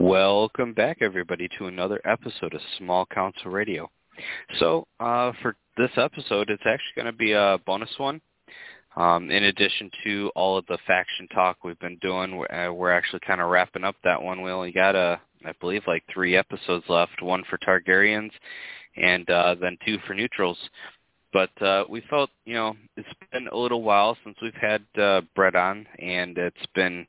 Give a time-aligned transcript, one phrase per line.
[0.00, 3.90] Welcome back, everybody, to another episode of Small Council Radio.
[4.58, 8.22] So, uh, for this episode, it's actually going to be a bonus one.
[8.96, 12.92] Um, in addition to all of the faction talk we've been doing, we're, uh, we're
[12.92, 14.40] actually kind of wrapping up that one.
[14.40, 18.32] We only got, uh, I believe, like three episodes left, one for Targaryens
[18.96, 20.58] and uh, then two for neutrals.
[21.34, 25.20] But uh, we felt, you know, it's been a little while since we've had uh,
[25.36, 27.06] Brett on, and it's been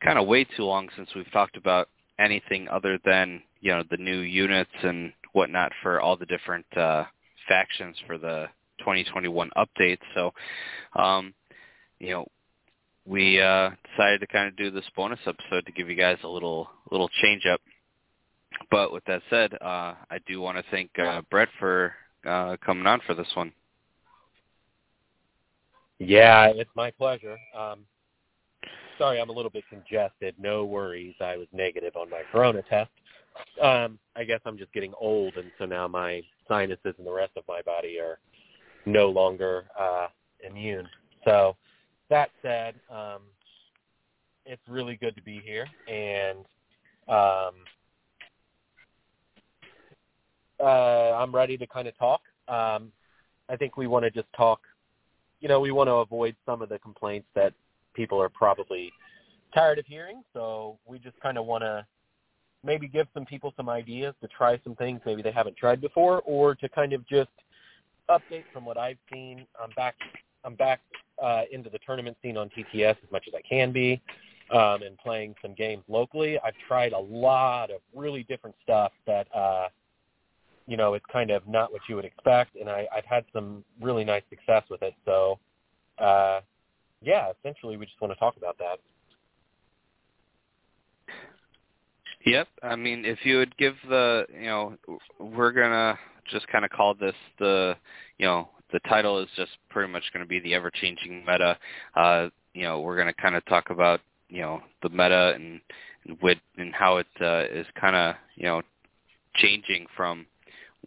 [0.00, 1.88] kind of way too long since we've talked about
[2.20, 7.04] anything other than you know the new units and whatnot for all the different uh,
[7.48, 8.46] factions for the
[8.80, 9.98] 2021 update.
[10.14, 10.32] So,
[11.00, 11.34] um,
[11.98, 12.26] you know,
[13.06, 16.28] we uh, decided to kind of do this bonus episode to give you guys a
[16.28, 17.60] little little change up.
[18.70, 21.94] But with that said, uh, I do want to thank uh, Brett for
[22.26, 23.52] uh, coming on for this one.
[25.98, 27.36] Yeah, it's my pleasure.
[27.56, 27.80] Um,
[29.00, 30.34] sorry, I'm a little bit congested.
[30.38, 31.14] No worries.
[31.20, 32.90] I was negative on my corona test.
[33.60, 37.32] Um, I guess I'm just getting old, and so now my sinuses and the rest
[37.36, 38.18] of my body are
[38.84, 40.08] no longer uh,
[40.46, 40.86] immune.
[41.24, 41.56] So
[42.10, 43.22] that said, um,
[44.44, 46.40] it's really good to be here, and
[47.08, 47.54] um,
[50.60, 52.20] uh, I'm ready to kind of talk.
[52.48, 52.92] Um,
[53.48, 54.60] I think we want to just talk.
[55.40, 57.54] You know, we want to avoid some of the complaints that
[57.94, 58.92] people are probably
[59.54, 60.22] tired of hearing.
[60.32, 61.84] So we just kind of want to
[62.64, 66.22] maybe give some people some ideas to try some things maybe they haven't tried before,
[66.24, 67.30] or to kind of just
[68.08, 69.46] update from what I've seen.
[69.62, 69.96] I'm back.
[70.44, 70.80] I'm back
[71.22, 74.00] uh, into the tournament scene on TTS as much as I can be,
[74.50, 76.38] um, and playing some games locally.
[76.44, 79.68] I've tried a lot of really different stuff that, uh,
[80.66, 83.64] you know, it's kind of not what you would expect, and I, I've had some
[83.80, 84.94] really nice success with it.
[85.04, 85.38] So,
[85.98, 86.40] uh,
[87.02, 88.78] yeah, essentially, we just want to talk about that.
[92.26, 92.48] Yep.
[92.62, 94.76] I mean, if you would give the, you know,
[95.18, 95.98] we're gonna
[96.30, 97.74] just kind of call this the,
[98.18, 101.58] you know, the title is just pretty much going to be the ever-changing meta.
[101.96, 105.60] Uh, you know, we're going to kind of talk about, you know, the meta and
[106.06, 108.62] and, with, and how it uh, is kind of, you know,
[109.34, 110.24] changing from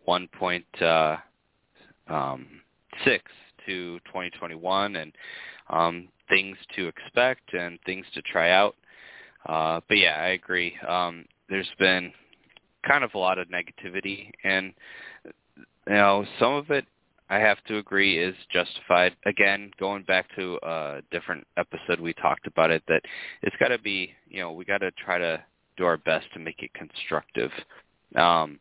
[0.07, 2.47] 1.6 uh, um,
[3.06, 3.19] to
[3.68, 5.13] 2021 and
[5.69, 8.75] um, things to expect and things to try out.
[9.47, 10.74] Uh, but yeah, I agree.
[10.88, 12.12] Um, there's been
[12.88, 14.73] kind of a lot of negativity, and
[15.25, 16.85] you know, some of it
[17.29, 19.16] I have to agree is justified.
[19.25, 23.02] Again, going back to a different episode, we talked about it that
[23.41, 25.44] it's got to be, you know, we got to try to
[25.78, 27.52] do our best to make it constructive.
[28.16, 28.59] Um,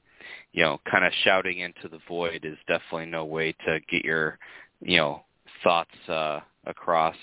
[0.52, 4.38] you know, kind of shouting into the void is definitely no way to get your,
[4.80, 5.24] you know,
[5.62, 7.16] thoughts uh, across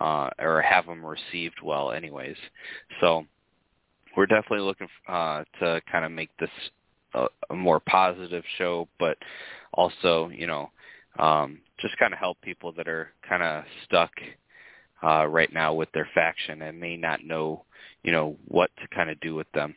[0.00, 2.36] uh, or have them received well anyways.
[3.00, 3.24] So
[4.16, 6.50] we're definitely looking uh, to kind of make this
[7.14, 9.16] a, a more positive show, but
[9.72, 10.70] also, you know,
[11.18, 14.10] um, just kind of help people that are kind of stuck
[15.02, 17.64] uh, right now with their faction and may not know,
[18.02, 19.74] you know, what to kind of do with them.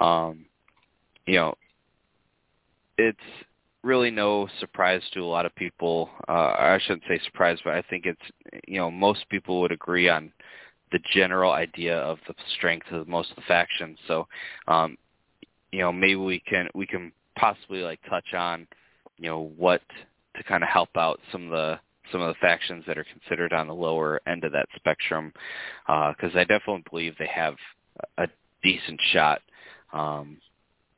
[0.00, 0.46] Um,
[1.26, 1.54] you know,
[2.98, 3.18] it's
[3.82, 6.10] really no surprise to a lot of people.
[6.28, 8.20] Uh, I shouldn't say surprise, but I think it's
[8.66, 10.32] you know most people would agree on
[10.92, 13.98] the general idea of the strength of most of the factions.
[14.06, 14.28] So,
[14.68, 14.96] um,
[15.72, 18.66] you know, maybe we can we can possibly like touch on
[19.18, 19.80] you know what
[20.36, 21.78] to kind of help out some of the
[22.10, 25.32] some of the factions that are considered on the lower end of that spectrum,
[25.86, 27.54] because uh, I definitely believe they have
[28.18, 28.26] a
[28.62, 29.40] decent shot.
[29.92, 30.38] Um,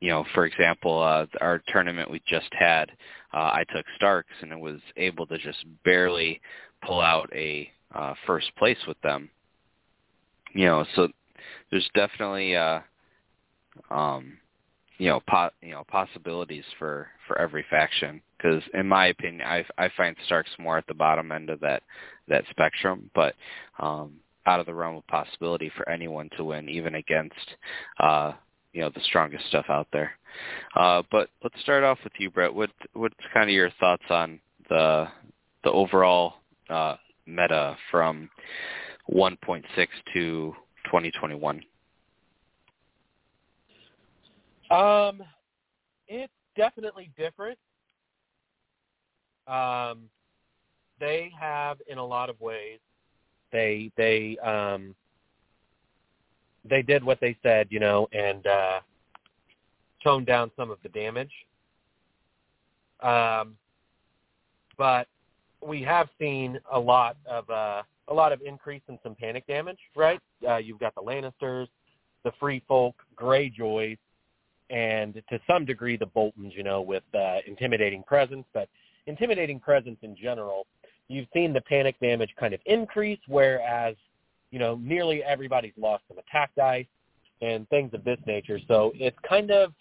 [0.05, 2.91] you know, for example, uh, our tournament we just had,
[3.33, 6.39] uh, I took Starks and it was able to just barely
[6.85, 9.31] pull out a uh, first place with them.
[10.53, 11.07] You know, so
[11.71, 12.81] there's definitely, uh,
[13.89, 14.37] um,
[14.99, 18.21] you know, po- you know, possibilities for for every faction.
[18.37, 21.81] Because in my opinion, I I find Starks more at the bottom end of that
[22.27, 23.33] that spectrum, but
[23.79, 24.13] um,
[24.45, 27.55] out of the realm of possibility for anyone to win, even against
[27.99, 28.33] uh,
[28.75, 30.11] you know the strongest stuff out there.
[30.75, 32.53] Uh, but let's start off with you, Brett.
[32.53, 34.39] What what's kind of your thoughts on
[34.69, 35.07] the
[35.63, 36.33] the overall
[36.69, 38.29] uh, meta from
[39.11, 39.63] 1.6
[40.13, 40.53] to
[40.85, 41.63] 2021?
[44.69, 45.23] Um,
[46.07, 47.57] it's definitely different.
[49.47, 50.09] Um,
[50.99, 52.79] they have, in a lot of ways,
[53.51, 54.93] they they um,
[56.69, 58.79] they did what they said, you know, and uh,
[60.03, 61.31] toned down some of the damage.
[63.01, 63.55] Um,
[64.77, 65.07] but
[65.65, 69.79] we have seen a lot of uh, a lot of increase in some panic damage,
[69.95, 70.19] right?
[70.47, 71.67] Uh, you've got the Lannisters,
[72.23, 73.97] the Free Folk, Greyjoys,
[74.69, 78.69] and to some degree the Boltons, you know, with uh, intimidating presence, but
[79.07, 80.65] intimidating presence in general,
[81.07, 83.95] you've seen the panic damage kind of increase, whereas,
[84.55, 86.85] you know, nearly everybody's lost some attack dice
[87.41, 88.57] and things of this nature.
[88.69, 89.73] So it's kind of,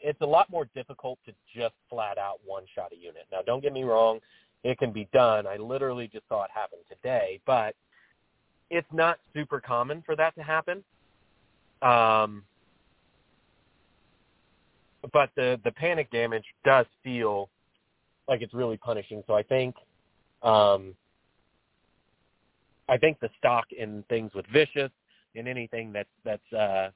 [0.00, 3.26] it's a lot more difficult to just flat out one shot a unit.
[3.30, 4.20] Now, don't get me wrong,
[4.64, 5.46] it can be done.
[5.46, 7.74] I literally just saw it happen today, but
[8.70, 10.82] it's not super common for that to happen.
[11.82, 12.42] Um,
[15.12, 17.50] but the the panic damage does feel
[18.28, 19.22] like it's really punishing.
[19.26, 19.74] So I think
[20.42, 20.94] um,
[22.88, 24.90] I think the stock in things with vicious
[25.36, 26.90] and anything that's that's uh,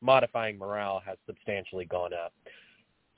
[0.00, 2.32] modifying morale has substantially gone up.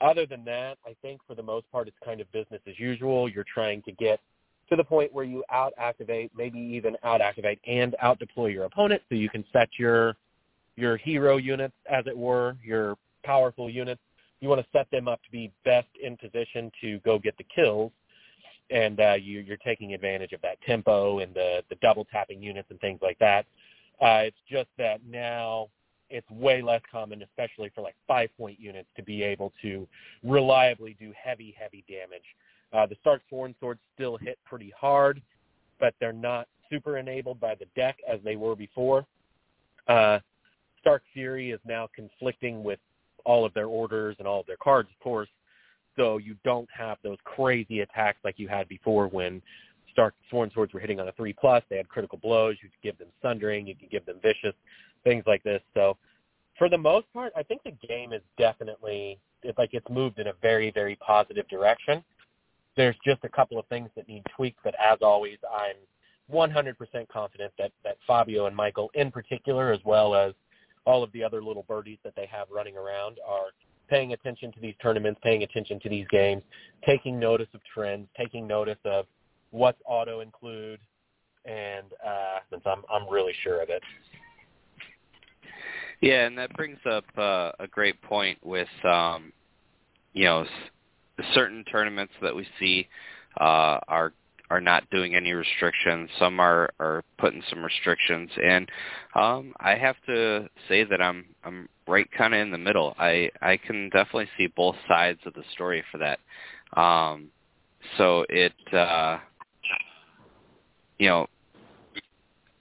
[0.00, 3.28] Other than that, I think for the most part it's kind of business as usual.
[3.28, 4.20] You're trying to get
[4.70, 8.64] to the point where you out activate, maybe even out activate and out deploy your
[8.64, 10.14] opponent so you can set your
[10.76, 14.00] your hero units, as it were, your powerful units.
[14.40, 17.44] You want to set them up to be best in position to go get the
[17.52, 17.90] kills,
[18.70, 22.68] and uh, you, you're taking advantage of that tempo and the the double tapping units
[22.70, 23.46] and things like that.
[24.00, 25.68] Uh, it's just that now
[26.10, 29.86] it's way less common, especially for like five point units, to be able to
[30.22, 32.22] reliably do heavy, heavy damage.
[32.72, 35.22] Uh, the Stark Sworn Swords still hit pretty hard,
[35.80, 39.06] but they're not super enabled by the deck as they were before.
[39.86, 40.18] Uh,
[40.80, 42.78] Stark Fury is now conflicting with
[43.24, 45.28] all of their orders and all of their cards, of course.
[45.98, 49.42] So you don't have those crazy attacks like you had before when
[49.92, 51.62] Stark Sworn Swords were hitting on a three plus.
[51.68, 52.56] They had critical blows.
[52.62, 53.66] You could give them sundering.
[53.66, 54.54] You could give them vicious
[55.02, 55.60] things like this.
[55.74, 55.96] So
[56.56, 60.28] for the most part, I think the game is definitely it's like it's moved in
[60.28, 62.04] a very very positive direction.
[62.76, 65.74] There's just a couple of things that need tweaks, but as always, I'm
[66.32, 66.76] 100%
[67.08, 70.32] confident that that Fabio and Michael, in particular, as well as
[70.86, 73.48] all of the other little birdies that they have running around, are
[73.88, 76.42] paying attention to these tournaments, paying attention to these games,
[76.86, 79.06] taking notice of trends, taking notice of
[79.50, 80.80] what's auto include,
[81.44, 83.82] and uh, since I'm I'm really sure of it.
[86.00, 89.32] Yeah, and that brings up uh, a great point with um,
[90.12, 90.44] you know
[91.34, 92.88] certain tournaments that we see
[93.40, 94.12] uh, are
[94.50, 96.08] are not doing any restrictions.
[96.18, 98.68] Some are are putting some restrictions, and
[99.14, 102.94] um, I have to say that I'm I'm right kind of in the middle.
[102.98, 106.20] I I can definitely see both sides of the story for that.
[106.80, 107.28] Um,
[107.96, 109.18] so it uh,
[110.98, 111.26] you know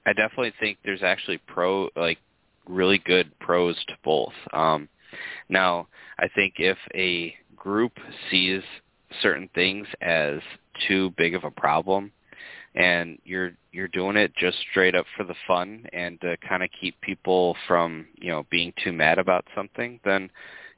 [0.06, 2.20] I definitely think there's actually pro like
[2.68, 4.34] really good pros to both.
[4.54, 4.90] Um,
[5.50, 5.88] now
[6.20, 7.94] I think if a group
[8.30, 8.62] sees
[9.22, 10.40] certain things as
[10.88, 12.12] too big of a problem
[12.76, 16.70] and you're you're doing it just straight up for the fun and to kind of
[16.80, 20.30] keep people from you know being too mad about something then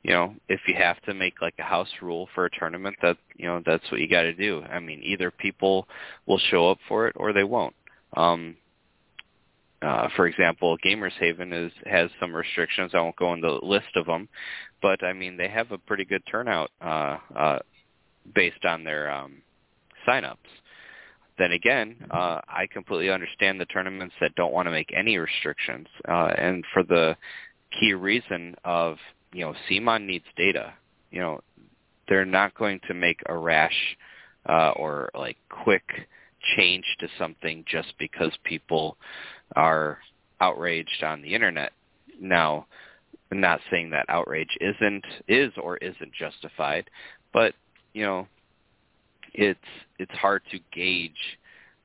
[0.03, 3.17] you know if you have to make like a house rule for a tournament that
[3.35, 5.87] you know that's what you got to do i mean either people
[6.25, 7.75] will show up for it or they won't
[8.15, 8.55] um
[9.81, 12.91] uh, for example, Gamers Haven is has some restrictions.
[12.93, 14.27] I won't go into the list of them,
[14.81, 17.59] but I mean they have a pretty good turnout uh, uh,
[18.33, 19.41] based on their um,
[20.07, 20.37] signups.
[21.37, 25.87] Then again, uh, I completely understand the tournaments that don't want to make any restrictions,
[26.07, 27.15] uh, and for the
[27.79, 28.97] key reason of
[29.31, 30.73] you know CMON needs data.
[31.11, 31.39] You know,
[32.09, 33.97] they're not going to make a rash
[34.47, 36.07] uh, or like quick
[36.57, 38.97] change to something just because people
[39.55, 39.99] are
[40.41, 41.71] outraged on the internet.
[42.19, 42.65] Now,
[43.31, 46.89] I'm not saying that outrage isn't is or isn't justified,
[47.33, 47.53] but
[47.93, 48.27] you know,
[49.33, 49.59] it's
[49.97, 51.37] it's hard to gauge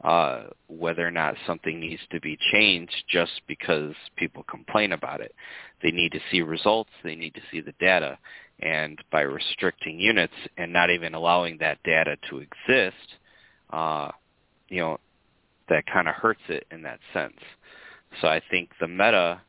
[0.02, 5.34] uh, whether or not something needs to be changed just because people complain about it.
[5.82, 6.90] They need to see results.
[7.02, 8.18] They need to see the data.
[8.60, 13.16] And by restricting units and not even allowing that data to exist,
[13.70, 14.10] uh,
[14.68, 14.98] you know,
[15.68, 17.40] that kind of hurts it in that sense.
[18.20, 19.40] So I think the meta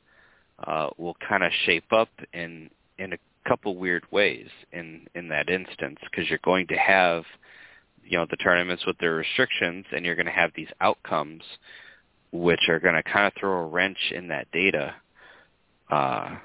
[0.66, 5.50] uh, will kind of shape up in in a couple weird ways in in that
[5.50, 7.24] instance because you're going to have
[8.04, 11.44] you know the tournaments with their restrictions and you're going to have these outcomes
[12.32, 14.94] which are going to kind of throw a wrench in that data
[15.92, 16.36] uh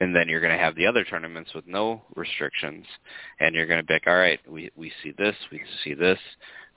[0.00, 2.86] and then you're going to have the other tournaments with no restrictions
[3.40, 6.18] and you're going to be like all right we we see this we see this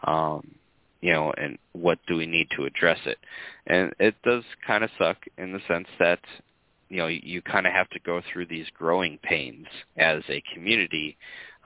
[0.06, 0.56] um
[1.02, 3.18] you know, and what do we need to address it?
[3.68, 6.20] And it does kind of suck in the sense that,
[6.92, 11.18] you know, you kind of have to go through these growing pains as a community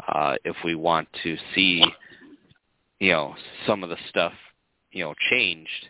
[0.07, 1.83] uh, if we want to see,
[2.99, 3.33] you know,
[3.65, 4.33] some of the stuff,
[4.91, 5.89] you know, changed.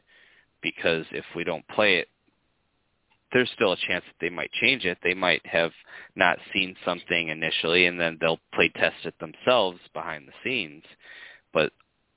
[0.61, 2.07] Because if we don't play it,
[3.33, 4.97] there's still a chance that they might change it.
[5.03, 5.71] They might have
[6.15, 10.83] not seen something initially, and then they'll play test it themselves behind the scenes.
[11.53, 11.73] But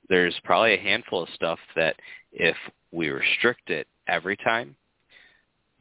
[0.07, 1.97] there's probably a handful of stuff that
[2.31, 2.55] if
[2.93, 4.77] we restrict it every time,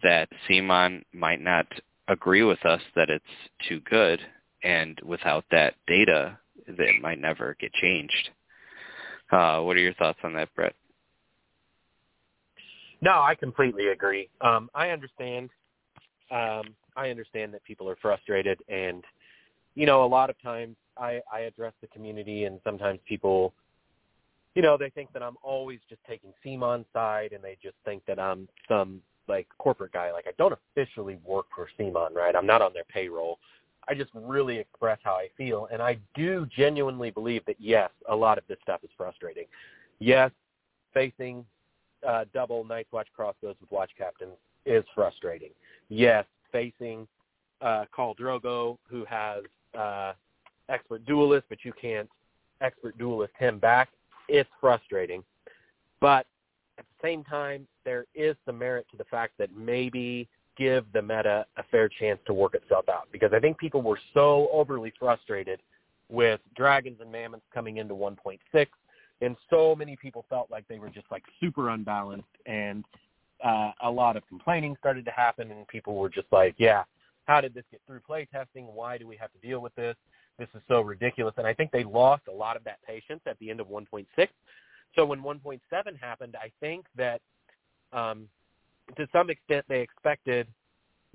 [0.02, 1.66] that CMON might not
[2.08, 3.24] agree with us that it's
[3.68, 4.20] too good,
[4.62, 8.30] and without that data, it might never get changed.
[9.30, 10.74] Uh, what are your thoughts on that, Brett?
[13.00, 14.28] No, I completely agree.
[14.40, 15.50] Um, I understand.
[16.30, 19.04] Um, I understand that people are frustrated, and
[19.74, 23.54] you know, a lot of times I, I address the community, and sometimes people,
[24.56, 28.04] you know, they think that I'm always just taking CMON's side, and they just think
[28.06, 30.12] that I'm some like corporate guy.
[30.12, 32.35] Like I don't officially work for CMON, right?
[32.35, 33.38] I'm not on their payroll.
[33.88, 38.14] I just really express how I feel, and I do genuinely believe that yes, a
[38.14, 39.47] lot of this stuff is frustrating.
[39.99, 40.30] Yes,
[40.92, 41.44] facing
[42.06, 45.50] uh, double Night's Watch crossbows with Watch Captains is frustrating.
[45.88, 47.08] Yes, facing
[47.62, 49.42] uh, Khal Drogo, who has
[49.78, 50.12] uh,
[50.68, 52.08] expert duelist, but you can't
[52.61, 53.88] expert duelist him back.
[54.28, 55.25] It's frustrating.
[56.00, 56.26] But
[56.78, 61.02] at the same time, there is some merit to the fact that maybe give the
[61.02, 63.08] meta a fair chance to work itself out.
[63.12, 65.61] Because I think people were so overly frustrated
[66.08, 68.38] with dragons and mammoths coming into 1.6
[69.20, 72.85] and so many people felt like they were just like super unbalanced and
[73.44, 76.82] uh, a lot of complaining started to happen and people were just like yeah
[77.26, 79.97] how did this get through play testing why do we have to deal with this?
[80.38, 81.35] This is so ridiculous.
[81.37, 84.06] And i think they lost a lot of that patience at the end of 1.6
[84.95, 85.61] so when 1.7
[86.00, 87.21] happened i think that
[87.92, 88.28] um,
[88.97, 90.47] to some extent they expected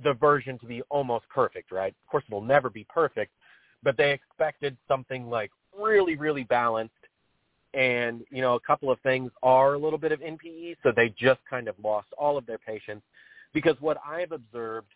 [0.04, 3.32] the version to be almost perfect right of course it will never be perfect
[3.84, 6.94] but they expected something like really really balanced
[7.74, 11.14] and you know a couple of things are a little bit of NPE, so they
[11.18, 13.02] just kind of lost all of their patience.
[13.54, 14.88] Because what I've observed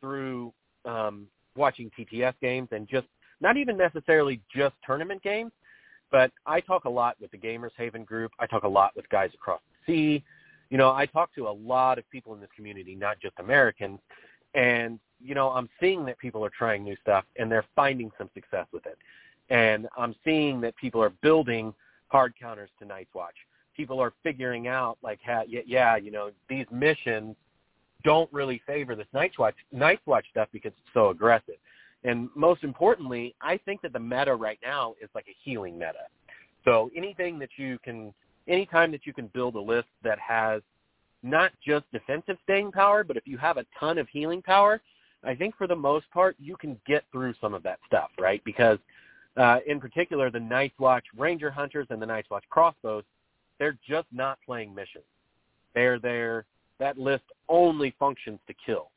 [0.00, 0.52] through
[0.84, 1.26] um,
[1.56, 3.06] watching TTS games and just
[3.40, 5.52] not even necessarily just tournament games,
[6.12, 8.30] but I talk a lot with the Gamers Haven group.
[8.38, 10.24] I talk a lot with guys across the sea.
[10.70, 13.98] You know, I talk to a lot of people in this community, not just Americans,
[14.54, 18.28] and you know, I'm seeing that people are trying new stuff and they're finding some
[18.34, 18.98] success with it.
[19.50, 21.72] And I'm seeing that people are building
[22.08, 23.36] hard counters to Night's Watch.
[23.76, 27.36] People are figuring out like, yeah, yeah, you know, these missions
[28.04, 31.54] don't really favor this Night's Watch Night's Watch stuff because it's so aggressive.
[32.04, 36.06] And most importantly, I think that the meta right now is like a healing meta.
[36.64, 38.12] So anything that you can,
[38.48, 40.62] anytime that you can build a list that has
[41.22, 44.80] not just defensive staying power, but if you have a ton of healing power,
[45.24, 48.42] I think for the most part you can get through some of that stuff, right?
[48.44, 48.78] Because
[49.36, 53.04] uh, in particular, the Night's Watch Ranger Hunters and the Night's Watch Crossbows,
[53.58, 55.04] they're just not playing missions.
[55.74, 56.44] They're there.
[56.80, 58.90] That list only functions to kill.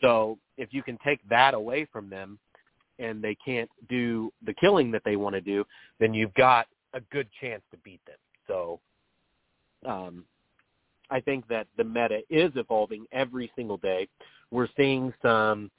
[0.00, 2.38] So if you can take that away from them
[3.02, 5.64] and they can't do the killing that they want to do,
[5.98, 8.16] then you've got a good chance to beat them.
[8.46, 8.80] So
[9.86, 10.24] um,
[11.10, 14.08] I think that the meta is evolving every single day.
[14.50, 15.70] We're seeing some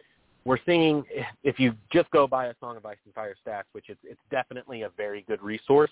[0.46, 1.06] we're seeing
[1.44, 4.20] if you just go by a Song of Ice and Fire stats, which is it's
[4.30, 5.92] definitely a very good resource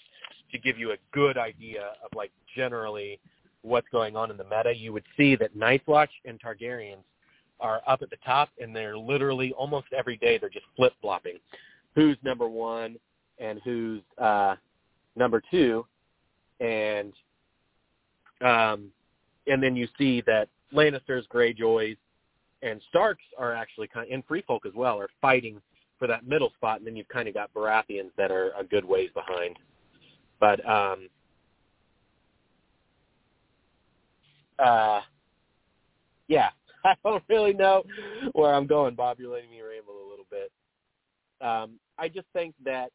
[0.52, 3.20] to give you a good idea of like generally
[3.62, 4.76] what's going on in the meta.
[4.76, 7.04] You would see that Night's Watch and Targaryens
[7.62, 11.38] are up at the top, and they're literally almost every day they're just flip flopping.
[11.96, 12.98] Who's number one
[13.40, 14.56] and who's uh,
[15.16, 15.86] number two,
[16.60, 17.14] and
[18.42, 18.90] um,
[19.48, 21.98] and then you see that Lannisters, Greyjoys,
[22.62, 25.62] and Starks are actually kind of, in Free Folk as well are fighting
[26.00, 28.86] for that middle spot, and then you've kind of got Baratheons that are a good
[28.86, 29.58] ways behind.
[30.40, 31.10] But um,
[34.58, 35.02] uh,
[36.28, 36.50] yeah,
[36.86, 37.84] I don't really know
[38.34, 39.20] where I'm going, Bob.
[39.20, 40.52] You're letting me ramble a little bit.
[41.42, 42.92] Um, I just think that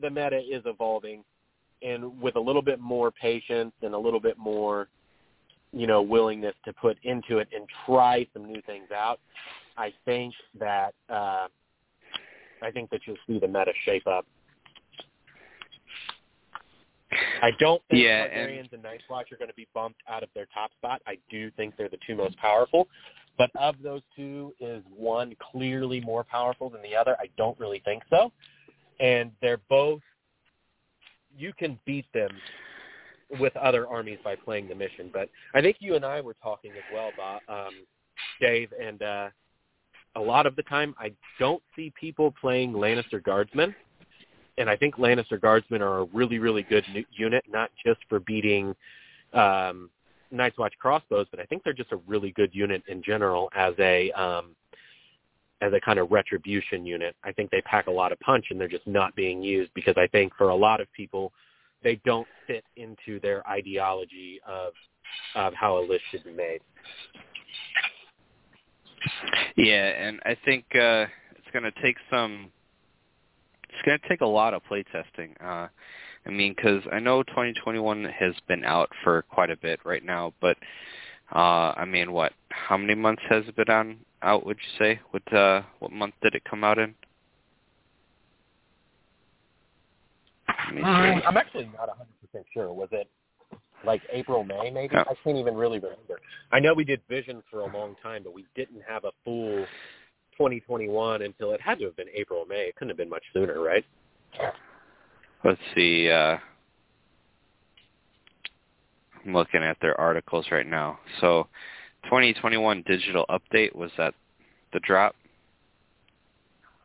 [0.00, 1.24] the meta is evolving,
[1.82, 4.88] and with a little bit more patience and a little bit more
[5.72, 9.20] you know, willingness to put into it and try some new things out,
[9.76, 11.48] I think that uh,
[12.62, 14.26] I think that you'll see the meta shape up.
[17.42, 20.22] I don't think yeah, Targaryens and, and Night's Watch are going to be bumped out
[20.22, 21.00] of their top spot.
[21.06, 22.88] I do think they're the two most powerful.
[23.36, 27.16] But of those two, is one clearly more powerful than the other?
[27.20, 28.32] I don't really think so.
[28.98, 30.00] And they're both,
[31.36, 32.30] you can beat them
[33.38, 35.10] with other armies by playing the mission.
[35.12, 37.74] But I think you and I were talking as well, Bob, um,
[38.40, 39.28] Dave, and uh,
[40.16, 43.74] a lot of the time I don't see people playing Lannister Guardsmen.
[44.58, 48.74] And I think Lannister Guardsmen are a really, really good unit, not just for beating,
[49.32, 49.90] um,
[50.30, 53.74] Night's Watch crossbows, but I think they're just a really good unit in general as
[53.78, 54.54] a um,
[55.60, 57.16] as a kind of retribution unit.
[57.24, 59.94] I think they pack a lot of punch, and they're just not being used because
[59.96, 61.32] I think for a lot of people,
[61.82, 64.72] they don't fit into their ideology of
[65.34, 66.60] of how a list should be made.
[69.56, 72.50] Yeah, and I think uh, it's going to take some.
[73.78, 75.30] It's going to take a lot of playtesting.
[75.40, 75.68] Uh,
[76.26, 80.34] I mean, because I know 2021 has been out for quite a bit right now,
[80.40, 80.56] but
[81.32, 82.32] uh, I mean, what?
[82.50, 84.44] How many months has it been on out?
[84.44, 85.00] Would you say?
[85.10, 86.94] What uh, what month did it come out in?
[90.72, 91.88] Mm, I'm actually not
[92.34, 92.72] 100% sure.
[92.72, 93.08] Was it
[93.84, 94.96] like April, May, maybe?
[94.96, 96.20] I can't even really remember.
[96.50, 99.66] I know we did Visions for a long time, but we didn't have a full
[100.38, 102.68] 2021 until it had to have been April, or May.
[102.68, 103.84] It couldn't have been much sooner, right?
[105.44, 106.08] Let's see.
[106.08, 106.38] Uh,
[109.26, 111.00] I'm looking at their articles right now.
[111.20, 111.48] So,
[112.04, 114.14] 2021 digital update was that
[114.72, 115.14] the drop?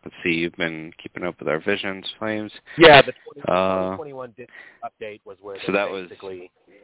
[0.04, 0.32] Let's see.
[0.32, 2.52] You've been keeping up with our visions, flames.
[2.78, 6.76] Yeah, the 20, uh, 2021 digital update was where so that basically, was,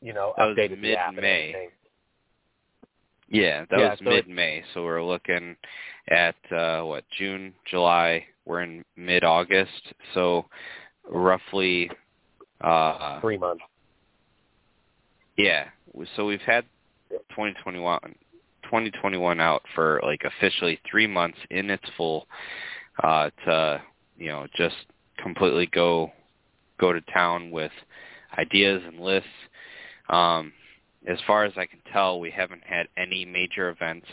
[0.00, 1.68] you know, that updated was mid-May.
[3.32, 4.62] Yeah, that yeah, was so mid-May.
[4.74, 5.56] So we're looking
[6.08, 8.26] at uh what June, July.
[8.44, 9.94] We're in mid-August.
[10.12, 10.44] So
[11.08, 11.90] roughly
[12.60, 13.64] uh three months.
[15.38, 15.68] Yeah.
[16.14, 16.66] So we've had
[17.30, 18.00] 2021
[18.64, 22.26] 2021 out for like officially 3 months in its full
[23.02, 23.82] uh to
[24.18, 24.76] you know just
[25.22, 26.12] completely go
[26.78, 27.72] go to town with
[28.38, 29.28] ideas and lists.
[30.10, 30.52] Um
[31.06, 34.06] as far as I can tell, we haven't had any major events.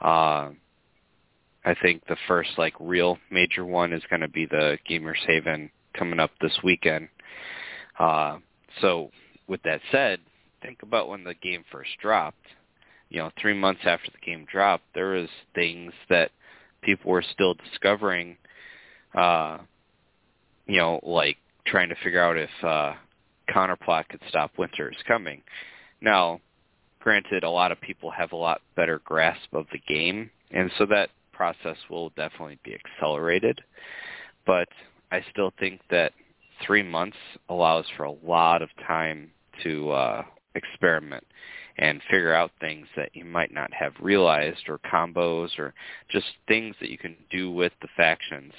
[0.00, 0.50] Uh,
[1.64, 5.70] I think the first like real major one is going to be the Gamers Haven
[5.94, 7.08] coming up this weekend.
[7.98, 8.38] Uh,
[8.80, 9.10] so
[9.48, 10.20] with that said,
[10.62, 12.46] think about when the game first dropped.
[13.08, 16.30] You know, three months after the game dropped, there was things that
[16.82, 18.36] people were still discovering.
[19.14, 19.58] Uh,
[20.66, 22.94] you know, like trying to figure out if uh,
[23.48, 25.42] counterplot could stop Winter's coming.
[26.06, 26.40] Now,
[27.00, 30.86] granted, a lot of people have a lot better grasp of the game, and so
[30.86, 33.60] that process will definitely be accelerated.
[34.46, 34.68] But
[35.10, 36.12] I still think that
[36.64, 37.16] three months
[37.48, 39.32] allows for a lot of time
[39.64, 40.22] to uh,
[40.54, 41.24] experiment
[41.76, 45.74] and figure out things that you might not have realized or combos or
[46.08, 48.52] just things that you can do with the factions.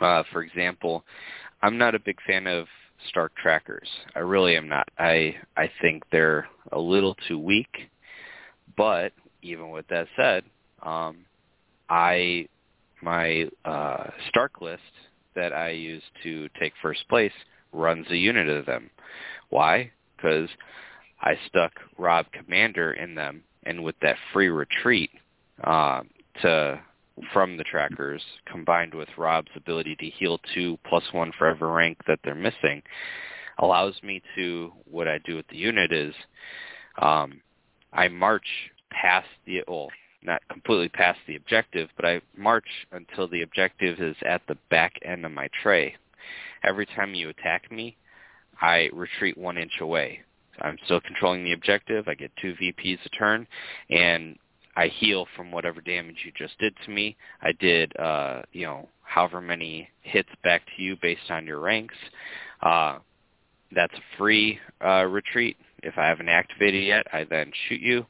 [0.00, 1.04] Uh, for example,
[1.62, 2.66] I'm not a big fan of
[3.08, 3.88] Stark trackers.
[4.14, 4.88] I really am not.
[4.98, 7.90] I I think they're a little too weak.
[8.76, 10.44] But even with that said,
[10.82, 11.18] um,
[11.88, 12.48] I
[13.02, 14.82] my uh, Stark list
[15.34, 17.32] that I use to take first place
[17.72, 18.90] runs a unit of them.
[19.50, 19.90] Why?
[20.16, 20.48] Because
[21.20, 25.10] I stuck Robb Commander in them, and with that free retreat
[25.62, 26.02] uh,
[26.42, 26.80] to
[27.32, 31.98] from the trackers combined with Robb's ability to heal two plus one for every rank
[32.06, 32.82] that they're missing
[33.58, 36.14] allows me to what I do with the unit is
[37.00, 37.40] um,
[37.92, 38.46] I march
[38.90, 39.88] past the well
[40.22, 44.94] not completely past the objective, but I march until the objective is at the back
[45.02, 45.94] end of my tray.
[46.64, 47.96] Every time you attack me,
[48.60, 50.20] I retreat one inch away.
[50.60, 52.08] I'm still controlling the objective.
[52.08, 53.46] I get two VPs a turn,
[53.90, 54.36] and
[54.78, 57.16] I heal from whatever damage you just did to me.
[57.42, 61.96] I did, uh, you know, however many hits back to you based on your ranks.
[62.62, 62.98] Uh,
[63.74, 65.56] that's a free uh, retreat.
[65.82, 68.06] If I haven't activated yet, I then shoot you.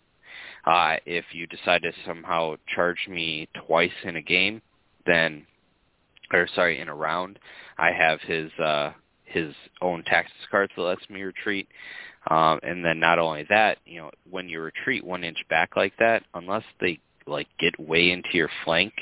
[0.67, 4.61] Uh, if you decide to somehow charge me twice in a game,
[5.07, 5.47] then,
[6.35, 7.39] or sorry, in a round,
[7.79, 8.93] I have his uh,
[9.25, 11.67] his own Tactics cards that lets me retreat.
[12.27, 15.97] Um, and then not only that, you know, when you retreat one inch back like
[15.99, 18.93] that, unless they like get way into your flank,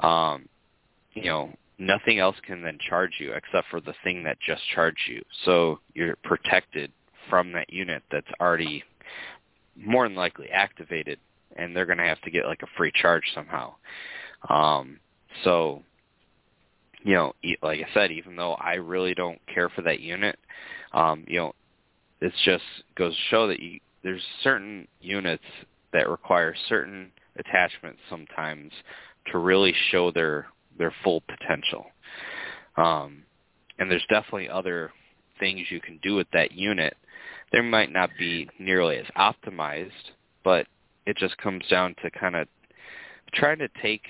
[0.00, 0.48] um,
[1.14, 5.08] you know, nothing else can then charge you except for the thing that just charged
[5.08, 5.22] you.
[5.44, 6.92] So you're protected
[7.28, 8.84] from that unit that's already
[9.76, 11.18] more than likely activated,
[11.56, 13.74] and they're going to have to get like a free charge somehow.
[14.48, 14.98] Um,
[15.42, 15.82] so,
[17.02, 20.38] you know, like I said, even though I really don't care for that unit,
[20.92, 21.54] um, you know,
[22.20, 22.64] it just
[22.96, 25.44] goes to show that you, there's certain units
[25.92, 28.72] that require certain attachments sometimes
[29.32, 30.46] to really show their
[30.78, 31.86] their full potential.
[32.76, 33.22] Um,
[33.78, 34.90] and there's definitely other
[35.38, 36.96] things you can do with that unit.
[37.52, 39.90] There might not be nearly as optimized,
[40.42, 40.66] but
[41.06, 42.48] it just comes down to kind of
[43.32, 44.02] trying to take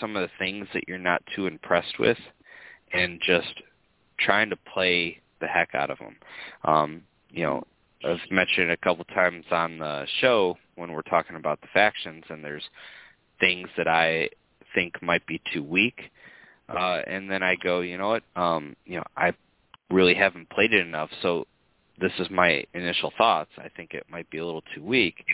[0.00, 2.18] some of the things that you're not too impressed with
[2.92, 3.62] and just
[4.18, 6.16] trying to play the heck out of them.
[6.64, 7.02] Um,
[7.32, 7.62] you know,
[8.04, 12.44] I've mentioned a couple times on the show when we're talking about the factions, and
[12.44, 12.64] there's
[13.40, 14.30] things that I
[14.74, 16.10] think might be too weak,
[16.68, 19.32] uh, and then I go, you know what, um, you know, I
[19.90, 21.46] really haven't played it enough, so
[22.00, 23.50] this is my initial thoughts.
[23.58, 25.24] I think it might be a little too weak,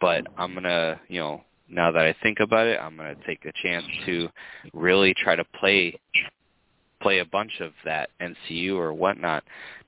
[0.00, 3.52] but I'm gonna, you know, now that I think about it, I'm gonna take a
[3.62, 4.28] chance to
[4.72, 5.98] really try to play
[7.00, 9.44] play a bunch of that NCU or whatnot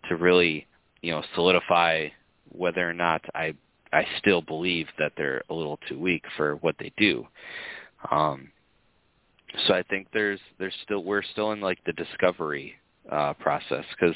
[0.09, 0.67] to really,
[1.03, 2.09] you know, solidify
[2.51, 3.55] whether or not I
[3.93, 7.27] I still believe that they're a little too weak for what they do.
[8.11, 8.51] Um,
[9.67, 12.75] so I think there's there's still we're still in like the discovery
[13.11, 14.15] uh, process because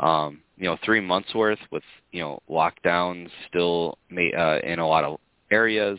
[0.00, 4.86] um, you know three months worth with you know lockdowns still may, uh, in a
[4.86, 5.18] lot of
[5.50, 5.98] areas,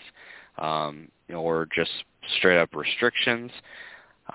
[0.57, 1.91] um, you know, or just
[2.37, 3.51] straight up restrictions.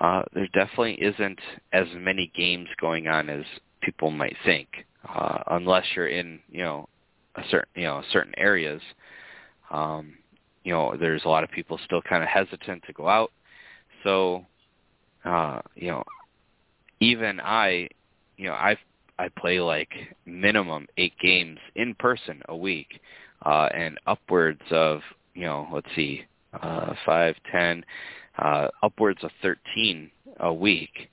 [0.01, 1.39] Uh, there definitely isn't
[1.71, 3.45] as many games going on as
[3.81, 4.67] people might think,
[5.07, 6.87] uh, unless you're in you know
[7.35, 8.81] a certain you know certain areas.
[9.71, 10.15] Um,
[10.63, 13.31] you know, there's a lot of people still kind of hesitant to go out.
[14.03, 14.45] So,
[15.23, 16.03] uh, you know,
[16.99, 17.87] even I,
[18.37, 18.75] you know, I
[19.17, 19.89] I play like
[20.25, 22.99] minimum eight games in person a week,
[23.45, 25.01] uh, and upwards of
[25.35, 26.23] you know, let's see,
[26.61, 27.85] uh, five, ten,
[28.39, 31.09] uh, upwards of thirteen a week,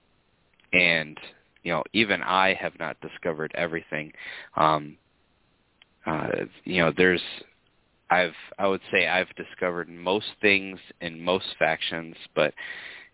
[0.72, 1.18] and
[1.62, 4.12] you know, even I have not discovered everything.
[4.56, 4.96] Um,
[6.06, 6.28] uh,
[6.64, 7.22] you know, there's
[8.10, 12.52] I've I would say I've discovered most things in most factions, but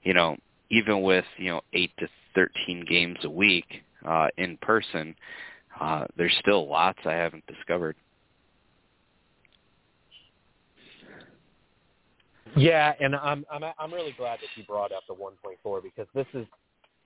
[0.02, 0.36] you know,
[0.70, 5.14] even with you know eight to thirteen games a week uh, in person,
[5.80, 7.96] uh, there's still lots I haven't discovered.
[12.56, 16.26] Yeah, and I'm I'm I'm really glad that you brought up the 1.4 because this
[16.34, 16.46] is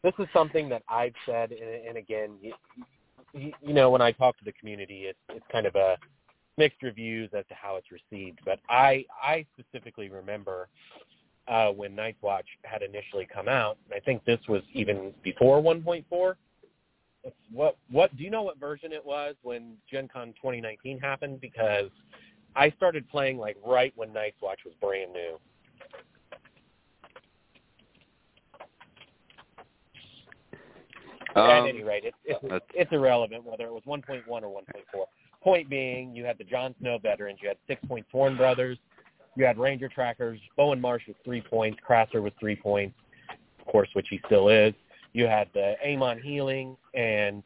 [0.02, 2.52] this is something that I've said, and, and again, you,
[3.62, 5.96] you know, when I talk to the community, it's it's kind of a
[6.58, 8.40] mixed reviews as to how it's received.
[8.44, 10.68] But I I specifically remember
[11.48, 13.78] uh, when Night's Watch had initially come out.
[13.94, 16.34] I think this was even before 1.4.
[17.52, 21.40] What what do you know what version it was when Gen Con 2019 happened?
[21.40, 21.90] Because
[22.56, 25.38] I started playing like right when Night's Watch was brand new.
[31.34, 35.04] Um, At any rate, it's it's, it's irrelevant whether it was 1.1 or 1.4.
[35.42, 38.78] Point being, you had the Jon Snow veterans, you had Six Point Sworn Brothers,
[39.36, 42.94] you had Ranger Trackers, Bowen Marsh with three points, Craster with three points,
[43.58, 44.74] of course, which he still is.
[45.14, 47.42] You had the Aemon Healing and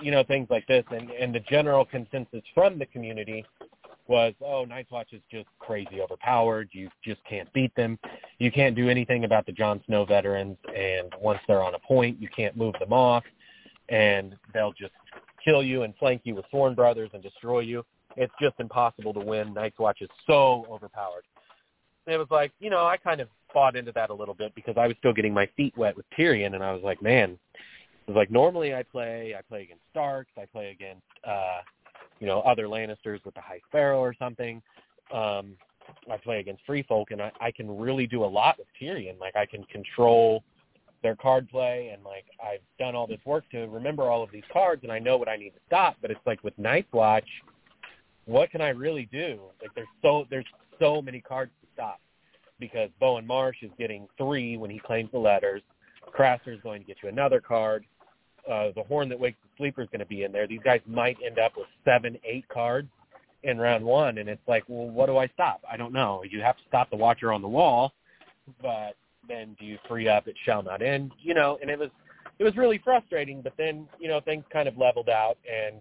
[0.00, 3.44] you know things like this, and and the general consensus from the community
[4.06, 6.68] was, oh, Night's Watch is just crazy overpowered.
[6.72, 7.98] You just can't beat them.
[8.38, 12.20] You can't do anything about the Jon Snow veterans, and once they're on a point,
[12.20, 13.24] you can't move them off,
[13.88, 14.92] and they'll just
[15.44, 17.84] kill you and flank you with Sworn Brothers and destroy you.
[18.16, 19.54] It's just impossible to win.
[19.54, 21.24] Night's Watch is so overpowered.
[22.06, 24.74] It was like, you know, I kind of bought into that a little bit because
[24.76, 28.10] I was still getting my feet wet with Tyrion, and I was like, man, it
[28.10, 31.60] was like normally I play, I play against Starks, I play against, uh,
[32.20, 34.62] you know, other Lannisters with the High Sparrow or something.
[35.12, 35.56] Um,
[36.10, 39.18] I play against Free Folk, and I, I can really do a lot with Tyrion.
[39.20, 40.42] Like I can control
[41.04, 44.42] their card play and like I've done all this work to remember all of these
[44.50, 45.96] cards and I know what I need to stop.
[46.00, 47.28] But it's like with Night's Watch,
[48.24, 49.38] what can I really do?
[49.60, 50.46] Like there's so there's
[50.80, 52.00] so many cards to stop
[52.58, 55.60] because Bowen Marsh is getting three when he claims the letters.
[56.18, 57.84] Craster is going to get you another card.
[58.50, 60.46] Uh, the Horn that wakes the sleeper is going to be in there.
[60.46, 62.88] These guys might end up with seven, eight cards
[63.42, 65.62] in round one, and it's like, well, what do I stop?
[65.70, 66.22] I don't know.
[66.28, 67.92] You have to stop the Watcher on the wall,
[68.60, 68.96] but
[69.28, 71.90] then do you free up it shall not end you know and it was
[72.38, 75.80] it was really frustrating but then you know things kind of leveled out and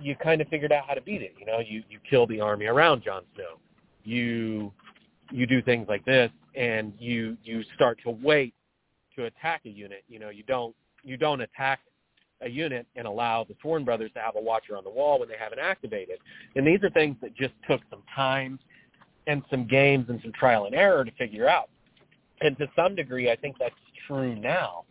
[0.00, 2.40] you kind of figured out how to beat it you know you you kill the
[2.40, 3.58] army around Jon Snow
[4.04, 4.72] you
[5.30, 8.54] you do things like this and you you start to wait
[9.16, 11.80] to attack a unit you know you don't you don't attack
[12.42, 15.28] a unit and allow the Sworn Brothers to have a watcher on the wall when
[15.28, 16.18] they haven't activated.
[16.56, 18.58] And these are things that just took some time
[19.26, 21.68] and some games and some trial and error to figure out
[22.40, 23.74] and to some degree, I think that's
[24.06, 24.84] true now.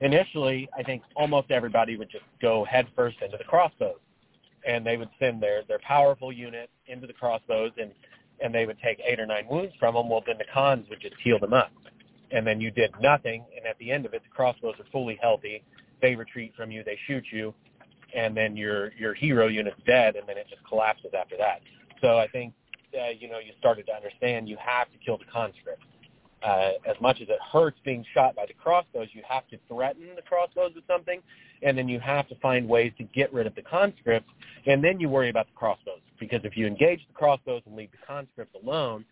[0.00, 4.00] Initially, I think almost everybody would just go headfirst into the crossbows,
[4.66, 7.92] and they would send their their powerful unit into the crossbows, and
[8.42, 10.10] and they would take eight or nine wounds from them.
[10.10, 11.70] Well, then the cons would just heal them up,
[12.36, 15.18] and then you did nothing, and at the end of it, the crossbows are fully
[15.20, 15.64] healthy.
[16.02, 17.54] They retreat from you, they shoot you,
[18.14, 21.60] and then your your hero unit's dead, and then it just collapses after that.
[22.00, 22.52] So I think
[22.94, 25.82] uh, you know you started to understand you have to kill the conscript
[26.42, 30.06] uh, as much as it hurts being shot by the crossbows, you have to threaten
[30.14, 31.20] the crossbows with something,
[31.62, 34.30] and then you have to find ways to get rid of the conscripts,
[34.66, 36.00] and then you worry about the crossbows.
[36.20, 39.04] Because if you engage the crossbows and leave the conscripts alone,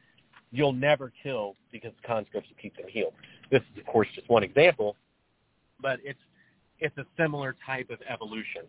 [0.54, 3.12] you'll never kill because conscripts will keep them healed.
[3.50, 4.96] This is, of course, just one example,
[5.80, 6.18] but it's
[6.78, 8.62] it's a similar type of evolution,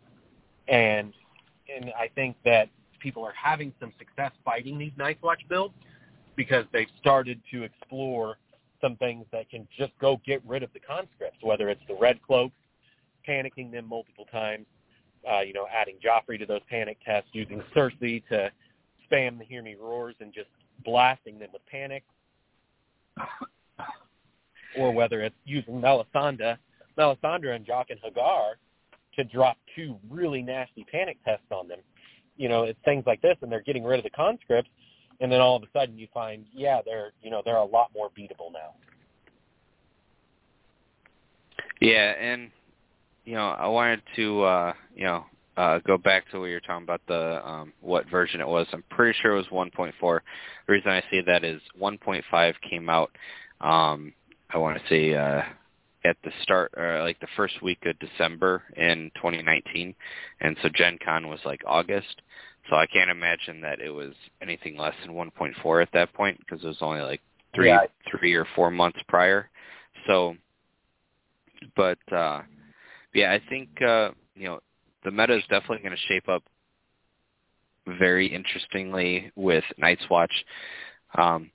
[0.68, 1.14] and
[1.74, 2.70] and I think that
[3.00, 5.74] people are having some success fighting these Night's Watch builds
[6.36, 8.38] because they've started to explore
[8.82, 12.22] some things that can just go get rid of the conscripts, whether it's the red
[12.22, 12.56] cloaks,
[13.28, 14.66] panicking them multiple times,
[15.32, 18.52] uh, you know, adding Joffrey to those panic tests, using Cersei to
[19.10, 20.50] spam the Hear Me Roars and just
[20.86, 22.04] blasting them with panic,
[24.78, 26.58] or whether it's using Melisandre,
[26.98, 28.54] Melisandre and Jaqen H'ghar
[29.16, 31.80] to drop two really nasty panic tests on them.
[32.38, 34.70] You know, it's things like this, and they're getting rid of the conscripts,
[35.22, 37.92] and then all of a sudden you find, yeah, they're you know they're a lot
[37.94, 38.74] more beatable now.
[41.80, 42.52] Yeah, and
[43.24, 45.26] you know, I wanted to uh, you know
[45.58, 48.68] uh, go back to what you're talking about the um, what version it was.
[48.74, 49.94] I'm pretty sure it was 1.4.
[50.68, 53.12] The reason I say that is 1.5 came out.
[53.62, 54.14] Um,
[54.50, 55.44] I want to say uh,
[56.04, 59.96] at the start, or like the first week of December in 2019,
[60.42, 62.22] and so Gen Con was like August.
[62.70, 66.64] So I can't imagine that it was anything less than 1.4 at that point because
[66.64, 67.22] it was only like
[67.54, 67.82] three, yeah.
[68.10, 69.50] three or four months prior.
[70.08, 70.36] So,
[71.76, 72.42] but uh,
[73.14, 74.60] yeah, I think uh, you know
[75.06, 76.44] the meta is definitely going to shape up
[77.88, 80.34] very interestingly with Night's Watch,
[81.18, 81.52] um,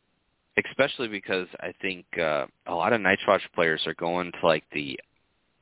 [0.64, 4.64] especially because I think uh, a lot of Night's Watch players are going to like
[4.72, 4.98] the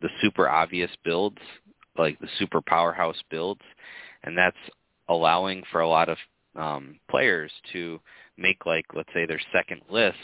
[0.01, 1.39] the super obvious builds,
[1.97, 3.63] like the super powerhouse builds,
[4.23, 4.57] and that's
[5.09, 6.19] allowing for a lot of
[6.55, 7.99] um, players to
[8.37, 10.19] make like let's say their second list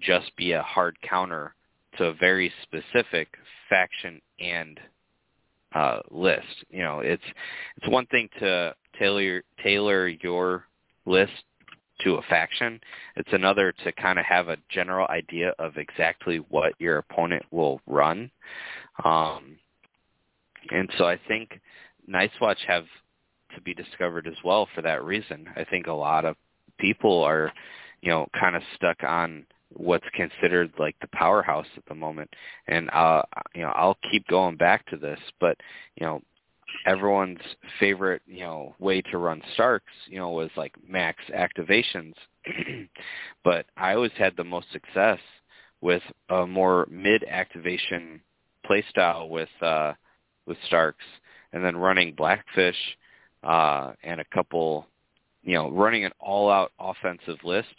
[0.00, 1.54] just be a hard counter
[1.98, 3.28] to a very specific
[3.68, 4.80] faction and
[5.74, 6.64] uh, list.
[6.70, 7.22] You know, it's
[7.76, 10.64] it's one thing to tailor tailor your
[11.06, 11.32] list
[12.00, 12.80] to a faction.
[13.16, 17.80] It's another to kind of have a general idea of exactly what your opponent will
[17.86, 18.30] run.
[19.04, 19.56] Um,
[20.70, 21.60] and so I think
[22.06, 22.84] Night's Watch have
[23.54, 25.48] to be discovered as well for that reason.
[25.56, 26.36] I think a lot of
[26.78, 27.52] people are,
[28.00, 32.30] you know, kind of stuck on what's considered like the powerhouse at the moment.
[32.68, 33.22] And uh
[33.54, 35.56] you know, I'll keep going back to this, but
[35.96, 36.22] you know,
[36.86, 37.40] everyone's
[37.80, 42.14] favorite, you know, way to run Starks, you know, was like max activations.
[43.44, 45.18] but I always had the most success
[45.80, 48.20] with a more mid activation
[48.68, 49.92] playstyle with uh
[50.46, 51.04] with Starks
[51.52, 52.78] and then running Blackfish
[53.42, 54.86] uh and a couple
[55.44, 57.74] you know, running an all out offensive list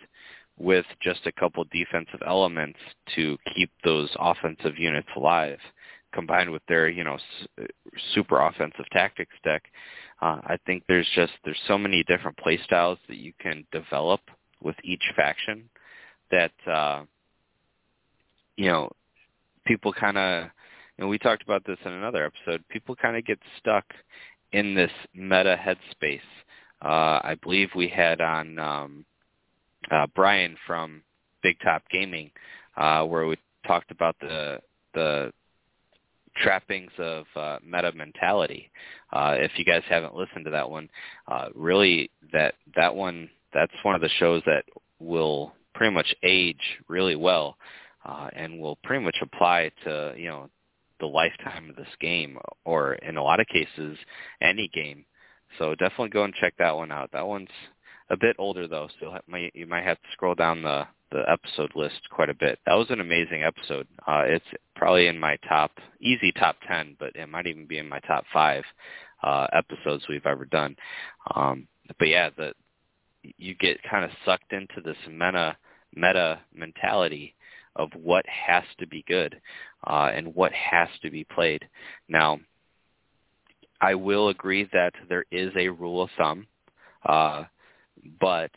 [0.58, 2.80] with just a couple defensive elements
[3.16, 5.60] to keep those offensive units alive,
[6.14, 7.18] combined with their you know
[8.14, 9.64] super offensive tactics deck.
[10.22, 14.22] Uh, I think there's just there's so many different play styles that you can develop
[14.62, 15.70] with each faction
[16.32, 17.04] that uh,
[18.56, 18.90] you know
[19.66, 20.50] people kind of
[20.98, 22.64] and we talked about this in another episode.
[22.70, 23.86] People kind of get stuck
[24.54, 26.22] in this meta headspace.
[26.82, 29.06] Uh, I believe we had on um,
[29.92, 31.02] uh, Brian from
[31.42, 32.32] Big Top Gaming,
[32.78, 34.60] uh, where we talked about the
[34.94, 35.32] the
[36.38, 38.70] trappings of uh, meta mentality.
[39.14, 40.90] Uh, if you guys haven't listened to that one,
[41.28, 44.64] uh, really that that one that's one of the shows that
[45.00, 47.58] will pretty much age really well
[48.06, 50.50] uh, and will pretty much apply to you know
[51.00, 53.98] the lifetime of this game, or in a lot of cases
[54.42, 55.06] any game.
[55.60, 57.12] So definitely go and check that one out.
[57.12, 57.50] That one's
[58.10, 59.18] a bit older though, so
[59.54, 62.60] you might have to scroll down the the episode list quite a bit.
[62.66, 63.88] That was an amazing episode.
[64.08, 67.88] Uh, it's probably in my top, easy top ten, but it might even be in
[67.88, 68.64] my top five
[69.24, 70.76] uh, episodes we've ever done.
[71.34, 71.68] Um,
[72.00, 72.54] but yeah, the
[73.38, 75.58] you get kind of sucked into this meta
[75.96, 77.34] meta mentality
[77.76, 79.40] of what has to be good
[79.86, 81.66] uh, and what has to be played.
[82.08, 82.40] Now,
[83.82, 86.48] I will agree that there is a rule of thumb.
[87.06, 87.44] Uh,
[88.20, 88.52] but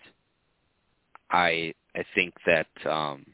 [1.31, 3.27] I I think that um,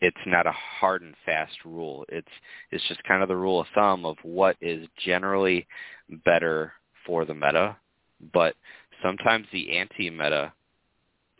[0.00, 2.04] it's not a hard and fast rule.
[2.08, 2.28] It's
[2.70, 5.66] it's just kind of the rule of thumb of what is generally
[6.24, 6.72] better
[7.06, 7.76] for the meta,
[8.32, 8.54] but
[9.02, 10.52] sometimes the anti-meta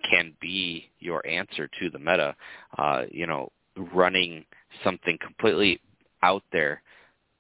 [0.08, 2.34] can be your answer to the meta.
[2.76, 3.50] Uh, you know,
[3.94, 4.44] running
[4.84, 5.80] something completely
[6.22, 6.82] out there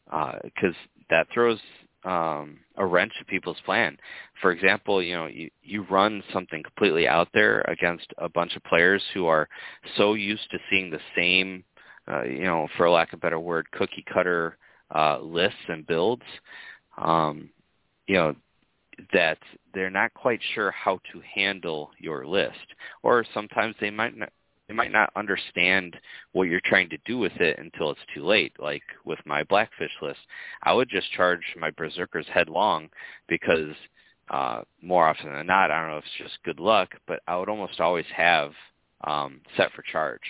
[0.06, 1.58] because uh, that throws
[2.04, 3.96] um, a wrench to people's plan.
[4.40, 8.64] For example, you know, you, you run something completely out there against a bunch of
[8.64, 9.48] players who are
[9.96, 11.64] so used to seeing the same,
[12.10, 14.56] uh, you know, for lack of a better word, cookie cutter
[14.94, 16.22] uh, lists and builds.
[16.96, 17.50] Um,
[18.06, 18.34] you know,
[19.12, 19.38] that
[19.74, 22.56] they're not quite sure how to handle your list,
[23.02, 24.30] or sometimes they might not
[24.68, 25.96] they might not understand
[26.32, 28.52] what you're trying to do with it until it's too late.
[28.58, 30.20] Like with my Blackfish list,
[30.62, 32.90] I would just charge my Berserkers headlong
[33.28, 33.74] because
[34.28, 37.36] uh, more often than not, I don't know if it's just good luck, but I
[37.36, 38.52] would almost always have
[39.04, 40.20] um, set for charge.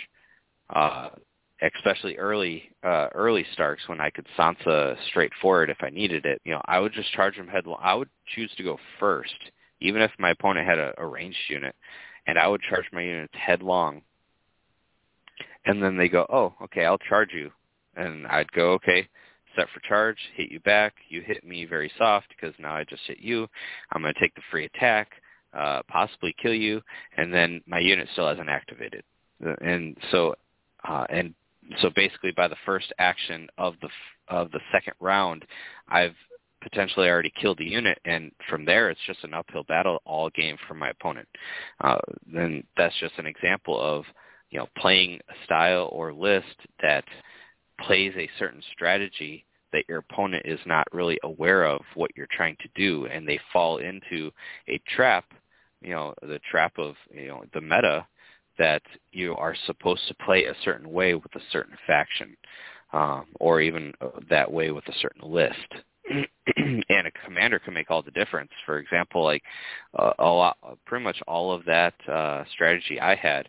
[0.70, 1.08] Uh,
[1.60, 6.40] especially early uh, early starts when I could Sansa straight forward if I needed it.
[6.44, 7.80] You know, I would just charge them headlong.
[7.82, 9.34] I would choose to go first,
[9.80, 11.74] even if my opponent had a, a ranged unit,
[12.26, 14.02] and I would charge my units headlong
[15.64, 17.50] and then they go, oh, okay, I'll charge you.
[17.96, 19.08] And I'd go, okay,
[19.56, 20.94] set for charge, hit you back.
[21.08, 23.48] You hit me very soft because now I just hit you.
[23.92, 25.10] I'm going to take the free attack,
[25.52, 26.80] uh, possibly kill you,
[27.16, 29.02] and then my unit still hasn't activated.
[29.60, 30.34] And so,
[30.88, 31.34] uh, and
[31.80, 33.88] so basically by the first action of the
[34.28, 35.44] of the second round,
[35.88, 36.14] I've
[36.60, 40.56] potentially already killed the unit, and from there it's just an uphill battle all game
[40.66, 41.28] for my opponent.
[41.80, 41.98] Uh,
[42.32, 44.04] then that's just an example of
[44.50, 47.04] you know, playing a style or list that
[47.80, 52.56] plays a certain strategy that your opponent is not really aware of what you're trying
[52.60, 54.30] to do and they fall into
[54.68, 55.24] a trap,
[55.82, 58.06] you know, the trap of, you know, the meta
[58.58, 58.82] that
[59.12, 62.36] you are supposed to play a certain way with a certain faction
[62.92, 65.56] um, or even uh, that way with a certain list.
[66.56, 68.50] and a commander can make all the difference.
[68.64, 69.42] For example, like
[69.98, 70.56] uh, a lot,
[70.86, 73.48] pretty much all of that uh, strategy I had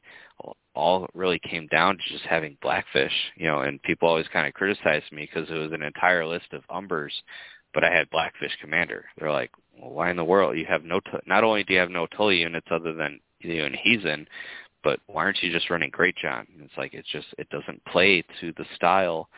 [0.76, 4.54] all really came down to just having blackfish, you know, and people always kind of
[4.54, 7.12] criticized me because it was an entire list of umbers,
[7.74, 9.06] but I had blackfish commander.
[9.18, 11.00] They're like, well, why in the world you have no?
[11.00, 14.28] T- not only do you have no Tully units other than you and Heathen,
[14.84, 16.46] but why aren't you just running Greatjon?
[16.54, 19.30] And it's like it's just it doesn't play to the style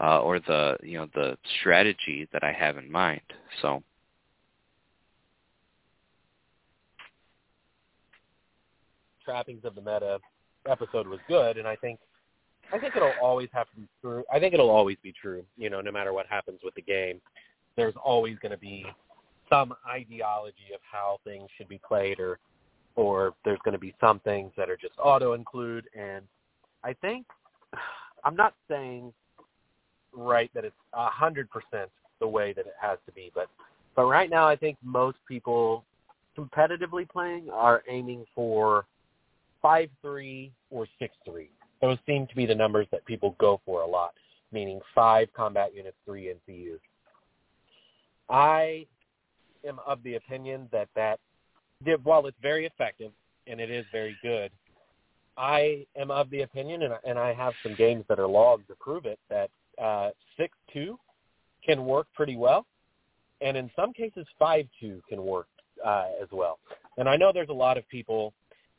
[0.00, 3.22] uh, or the you know the strategy that I have in mind.
[3.62, 3.82] So.
[9.24, 10.20] trappings of the meta
[10.68, 11.98] episode was good, and I think
[12.72, 14.24] I think it'll always have to be true.
[14.32, 15.44] I think it'll always be true.
[15.56, 17.20] You know, no matter what happens with the game,
[17.76, 18.86] there's always going to be
[19.48, 22.38] some ideology of how things should be played, or
[22.96, 25.88] or there's going to be some things that are just auto include.
[25.96, 26.24] And
[26.82, 27.26] I think
[28.24, 29.12] I'm not saying
[30.12, 33.48] right that it's a hundred percent the way that it has to be, but
[33.94, 35.84] but right now I think most people
[36.36, 38.86] competitively playing are aiming for
[39.66, 41.50] five three or six three.
[41.82, 44.12] Those seem to be the numbers that people go for a lot,
[44.52, 46.78] meaning five combat units, three NCUs.
[48.30, 48.86] I
[49.66, 51.18] am of the opinion that that,
[52.04, 53.10] while it's very effective
[53.48, 54.52] and it is very good,
[55.36, 58.76] I am of the opinion, and, and I have some games that are logged to
[58.76, 59.50] prove it, that
[59.82, 60.96] uh, six two
[61.64, 62.66] can work pretty well,
[63.40, 65.48] and in some cases five two can work
[65.84, 66.60] uh, as well.
[66.98, 68.32] And I know there's a lot of people.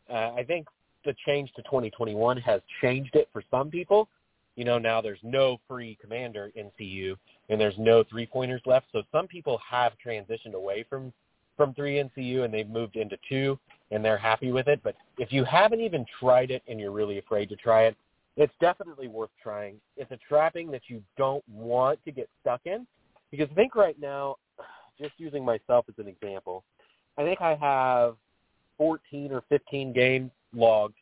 [0.10, 0.66] Uh, I think
[1.08, 4.10] the change to 2021 has changed it for some people.
[4.58, 7.16] You know, now there's no free commander NCU
[7.50, 8.88] and there's no three pointers left.
[8.92, 11.12] So some people have transitioned away from
[11.56, 13.58] from three NCU and they've moved into two
[13.90, 14.80] and they're happy with it.
[14.84, 17.96] But if you haven't even tried it and you're really afraid to try it,
[18.36, 19.78] it's definitely worth trying.
[19.96, 22.86] It's a trapping that you don't want to get stuck in
[23.32, 24.36] because I think right now,
[25.02, 26.64] just using myself as an example,
[27.18, 28.18] I think I have
[28.78, 30.96] 14 or 15 games logged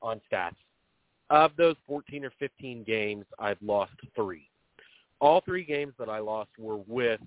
[0.00, 0.56] on stats.
[1.30, 4.48] Of those 14 or 15 games, I've lost three.
[5.20, 7.20] All three games that I lost were with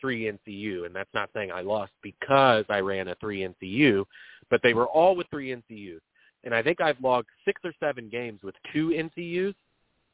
[0.00, 4.04] three NCU, and that's not saying I lost because I ran a three NCU,
[4.50, 6.00] but they were all with three NCUs.
[6.44, 9.54] And I think I've logged six or seven games with two NCUs,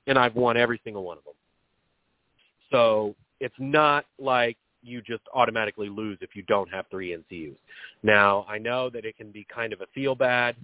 [0.06, 1.34] and I've won every single one of them.
[2.70, 7.56] So it's not like you just automatically lose if you don't have three NCUs.
[8.02, 10.56] Now, I know that it can be kind of a feel bad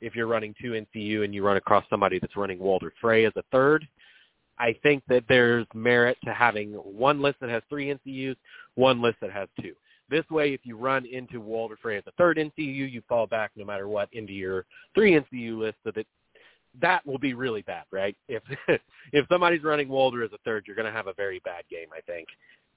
[0.00, 3.32] if you're running two NCU and you run across somebody that's running Walder Frey as
[3.36, 3.86] a third.
[4.58, 8.36] I think that there's merit to having one list that has three NCUs,
[8.74, 9.74] one list that has two.
[10.08, 13.50] This way, if you run into Walder Frey as a third NCU, you fall back
[13.56, 16.06] no matter what into your three NCU list so that
[16.80, 18.16] that will be really bad, right?
[18.28, 18.42] If
[19.12, 21.88] if somebody's running Walder as a third, you're going to have a very bad game,
[21.96, 22.28] I think.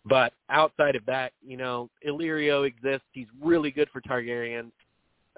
[0.06, 3.08] But outside of that, you know, Illyrio exists.
[3.12, 4.72] He's really good for Targaryens.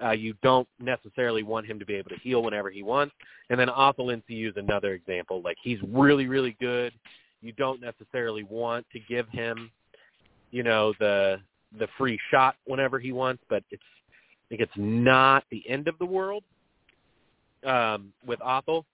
[0.02, 3.14] Uh, you don't necessarily want him to be able to heal whenever he wants.
[3.50, 5.42] And then Othell NCU is another example.
[5.42, 6.92] Like he's really, really good.
[7.40, 9.70] You don't necessarily want to give him
[10.52, 11.40] you know, the
[11.78, 15.98] the free shot whenever he wants, but it's I think it's not the end of
[15.98, 16.44] the world
[17.66, 18.84] um, with Othell,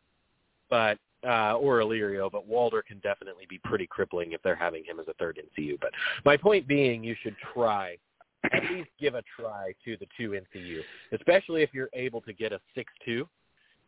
[0.71, 0.97] but
[1.27, 5.09] uh, or Illyrio, but Walder can definitely be pretty crippling if they're having him as
[5.09, 5.79] a third NCU.
[5.81, 5.91] But
[6.25, 7.97] my point being, you should try
[8.45, 10.81] at least give a try to the two NCU,
[11.13, 13.29] especially if you're able to get a six two.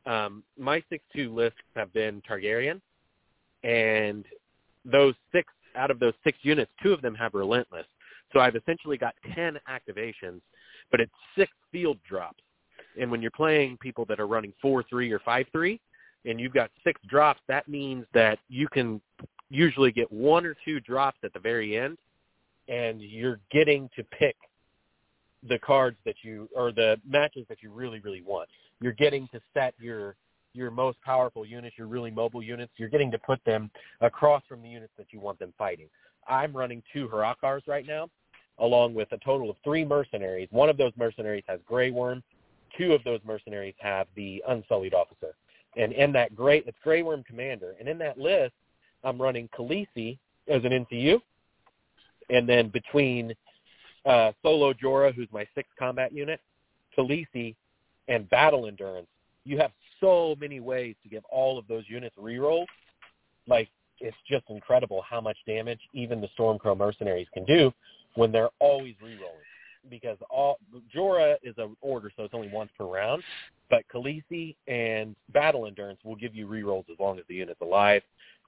[0.07, 2.81] Um, my six two lists have been Targaryen,
[3.65, 4.25] and
[4.85, 7.87] those six out of those six units, two of them have Relentless.
[8.33, 10.41] So I've essentially got ten activations,
[10.91, 12.43] but it's six field drops.
[13.01, 15.81] And when you're playing people that are running four three or five three,
[16.25, 19.01] and you've got six drops, that means that you can
[19.51, 21.99] usually get one or two drops at the very end,
[22.71, 24.37] and you're getting to pick
[25.49, 28.49] the cards that you or the matches that you really really want.
[28.81, 30.17] You're getting to set your
[30.55, 32.73] your most powerful units, your really mobile units.
[32.77, 35.89] You're getting to put them across from the units that you want them fighting.
[36.29, 38.09] I'm running two Hrakkars right now,
[38.59, 40.49] along with a total of three mercenaries.
[40.51, 42.23] One of those mercenaries has Grey Worm.
[42.77, 45.35] Two of those mercenaries have the Unsullied Officer.
[45.77, 47.75] And in that great, it's Grey Worm Commander.
[47.79, 48.55] And in that list,
[49.05, 50.19] I'm running Khaleesi
[50.49, 51.21] as an NCU.
[52.31, 53.35] And then between
[54.07, 56.41] uh, Solo Jorah, who's my sixth combat unit,
[56.97, 57.55] Khaleesi,
[58.09, 59.09] and Battle Endurance,
[59.45, 62.67] you have so many ways to give all of those units rerolls.
[63.47, 63.69] Like,
[64.01, 67.73] it's just incredible how much damage even the Stormcrow mercenaries can do
[68.15, 69.45] when they're always rerolling.
[69.89, 70.59] Because all
[70.95, 73.23] Jorah is an order, so it's only once per round.
[73.71, 78.03] But Khaleesi and Battle Endurance will give you rerolls as long as the unit's alive.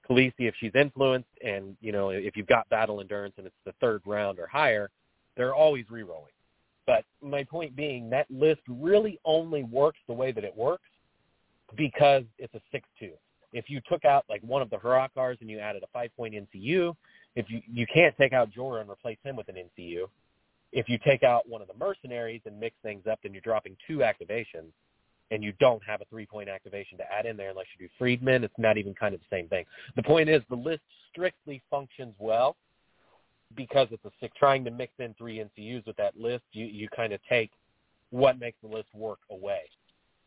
[0.09, 3.73] Khaleesi, if she's influenced, and you know if you've got Battle Endurance and it's the
[3.79, 4.89] third round or higher,
[5.37, 6.33] they're always rerolling.
[6.85, 10.83] But my point being, that list really only works the way that it works
[11.77, 13.13] because it's a six-two.
[13.53, 16.95] If you took out like one of the Hrakkars and you added a five-point NCU,
[17.35, 20.05] if you you can't take out Jorah and replace him with an NCU.
[20.71, 23.77] If you take out one of the mercenaries and mix things up, then you're dropping
[23.87, 24.71] two activations
[25.33, 28.43] and you don't have a three-point activation to add in there unless you do Freedman.
[28.43, 29.65] It's not even kind of the same thing.
[29.95, 32.55] The point is the list strictly functions well
[33.55, 34.33] because it's a six.
[34.37, 37.49] Trying to mix in three NCUs with that list, you you kind of take
[38.11, 39.61] what makes the list work away,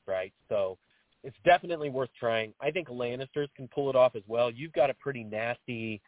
[0.06, 0.32] right?
[0.48, 0.76] So
[1.22, 2.52] it's definitely worth trying.
[2.60, 4.50] I think Lannisters can pull it off as well.
[4.50, 6.00] You've got a pretty nasty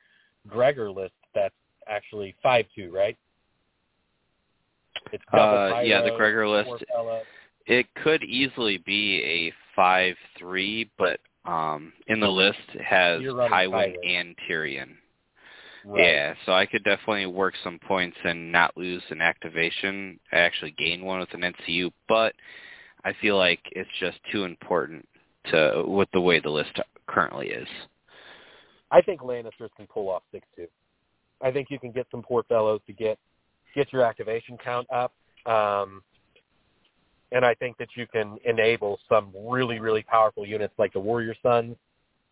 [0.49, 1.55] Gregor list that's
[1.89, 3.17] actually five two, right?
[5.13, 6.85] It's uh, yeah, the Gregor list
[7.69, 14.35] it could easily be a five three, but um in the list has Tywin and
[14.49, 14.97] Tyrion.
[15.85, 16.05] Right.
[16.05, 20.19] Yeah, so I could definitely work some points and not lose an activation.
[20.33, 22.35] I actually gain one with an NCU, but
[23.05, 25.09] I feel like it's just too important
[25.51, 27.69] to with the way the list currently is.
[28.91, 30.67] I think Lannisters can pull off six two.
[31.43, 33.19] I think you can get some poor fellows to get
[33.75, 35.13] get your activation count up.
[35.47, 36.03] Um,
[37.33, 41.35] and I think that you can enable some really, really powerful units like the Warrior
[41.43, 41.77] Sons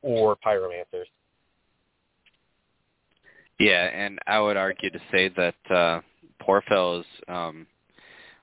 [0.03, 1.07] or Pyromancers.
[3.59, 6.01] Yeah, and I would argue to say that uh,
[6.41, 7.67] poor fellows um,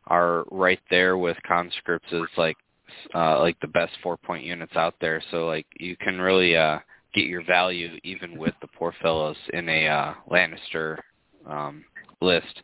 [0.08, 2.58] are right there with conscripts as like
[3.16, 5.22] uh, like the best four point units out there.
[5.32, 6.80] So like you can really uh,
[7.14, 10.98] get your value even with the poor fellows in a uh, Lannister
[11.48, 11.84] um,
[12.22, 12.62] list.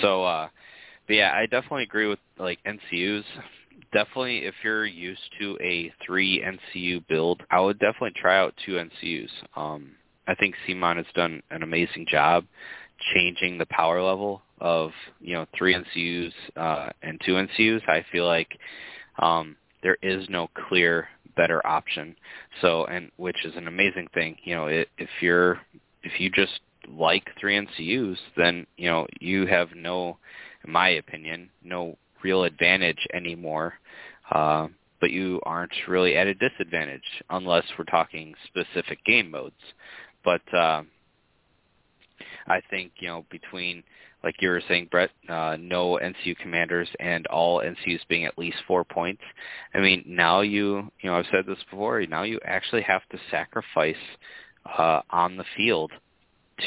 [0.00, 0.48] So uh,
[1.06, 3.24] but yeah, I definitely agree with like NCUs.
[3.92, 8.72] Definitely, if you're used to a three NCU build, I would definitely try out two
[8.72, 9.30] NCUs.
[9.56, 9.92] Um,
[10.26, 12.44] I think CMON has done an amazing job
[13.14, 14.90] changing the power level of
[15.20, 17.88] you know three NCUs uh, and two NCUs.
[17.88, 18.58] I feel like
[19.18, 22.16] um, there is no clear better option.
[22.60, 24.36] So, and which is an amazing thing.
[24.44, 25.60] You know, it, if you're
[26.02, 30.18] if you just like three NCUs, then you know you have no
[30.64, 33.74] in my opinion, no real advantage anymore.
[34.30, 34.68] Uh,
[35.00, 39.54] but you aren't really at a disadvantage unless we're talking specific game modes.
[40.24, 40.82] But uh,
[42.46, 43.82] I think you know between
[44.22, 48.56] like you were saying, Brett, uh, no NCU commanders and all NCUs being at least
[48.66, 49.20] four points.
[49.74, 52.00] I mean, now you you know I've said this before.
[52.06, 53.94] Now you actually have to sacrifice
[54.78, 55.92] uh, on the field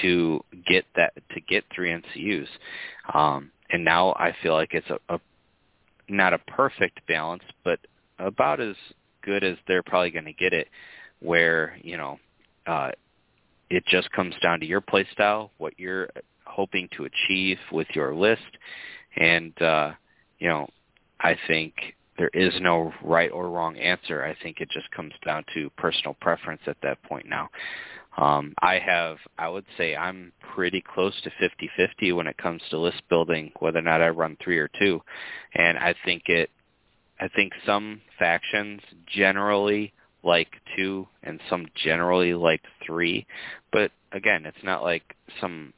[0.02, 2.48] to get that to get three NCUs.
[3.14, 5.20] Um, and now I feel like it's a, a
[6.10, 7.80] not a perfect balance, but
[8.20, 8.76] about as
[9.22, 10.68] good as they're probably going to get it,
[11.20, 12.20] where you know
[12.66, 12.92] uh,
[13.70, 16.10] it just comes down to your play style, what you're
[16.46, 18.58] hoping to achieve with your list,
[19.16, 19.92] and uh,
[20.40, 20.68] you know
[21.20, 21.74] I think
[22.18, 24.24] there is no right or wrong answer.
[24.24, 27.50] I think it just comes down to personal preference at that point now.
[28.18, 32.80] Um, I have, I would say I'm pretty close to 50-50 when it comes to
[32.80, 35.02] list building, whether or not I run three or two.
[35.54, 36.50] And I think it,
[37.20, 39.94] I think some factions generally
[40.24, 43.26] like two and some generally like three.
[43.72, 45.74] But again, it's not like some,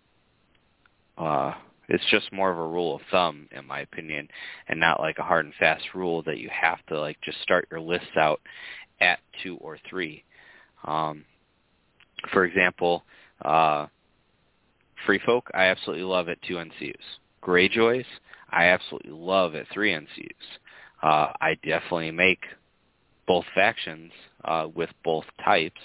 [1.18, 1.54] uh,
[1.90, 4.30] it's just more of a rule of thumb in my opinion
[4.70, 7.68] and not like a hard and fast rule that you have to like just start
[7.70, 8.40] your lists out
[9.02, 10.24] at two or three.
[10.86, 11.26] Um,
[12.32, 13.04] for example,
[13.44, 13.88] uh,
[15.06, 16.96] Free Folk, I absolutely love at two NCUs.
[17.44, 18.06] Greyjoys,
[18.50, 20.60] I absolutely love at three NCUs.
[21.02, 22.44] Uh, I definitely make
[23.26, 24.12] both factions
[24.44, 25.80] uh, with both types,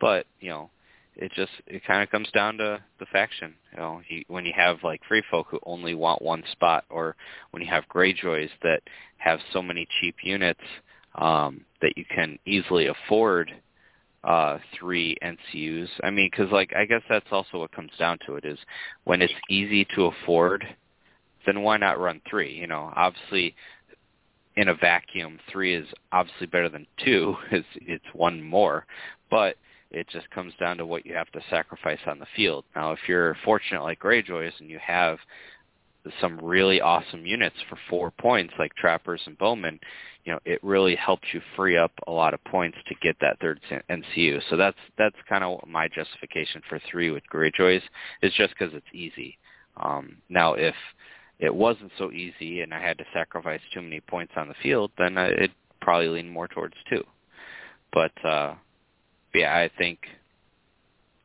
[0.00, 0.70] but you know,
[1.16, 3.54] it just it kind of comes down to the faction.
[3.72, 7.16] You know, he, when you have like free folk who only want one spot, or
[7.50, 8.80] when you have Greyjoys that
[9.18, 10.60] have so many cheap units
[11.16, 13.52] um, that you can easily afford
[14.24, 15.88] uh, three NCUs.
[16.02, 18.58] I mean, because like I guess that's also what comes down to it is
[19.04, 20.64] when it's easy to afford,
[21.46, 22.52] then why not run three?
[22.52, 23.54] You know, obviously
[24.56, 27.34] in a vacuum, three is obviously better than two.
[27.50, 28.86] It's it's one more,
[29.30, 29.56] but
[29.90, 32.64] it just comes down to what you have to sacrifice on the field.
[32.74, 35.18] Now, if you're fortunate like Greyjoys and you have
[36.20, 39.78] some really awesome units for four points like trappers and bowmen,
[40.24, 43.38] you know, it really helps you free up a lot of points to get that
[43.40, 44.40] third NCU.
[44.50, 47.82] So that's that's kind of my justification for three with Greyjoys
[48.22, 49.38] is just because it's easy.
[49.76, 50.74] Um, now, if
[51.38, 54.92] it wasn't so easy and I had to sacrifice too many points on the field,
[54.98, 57.04] then it'd probably lean more towards two.
[57.92, 58.54] But uh,
[59.34, 59.98] yeah, I think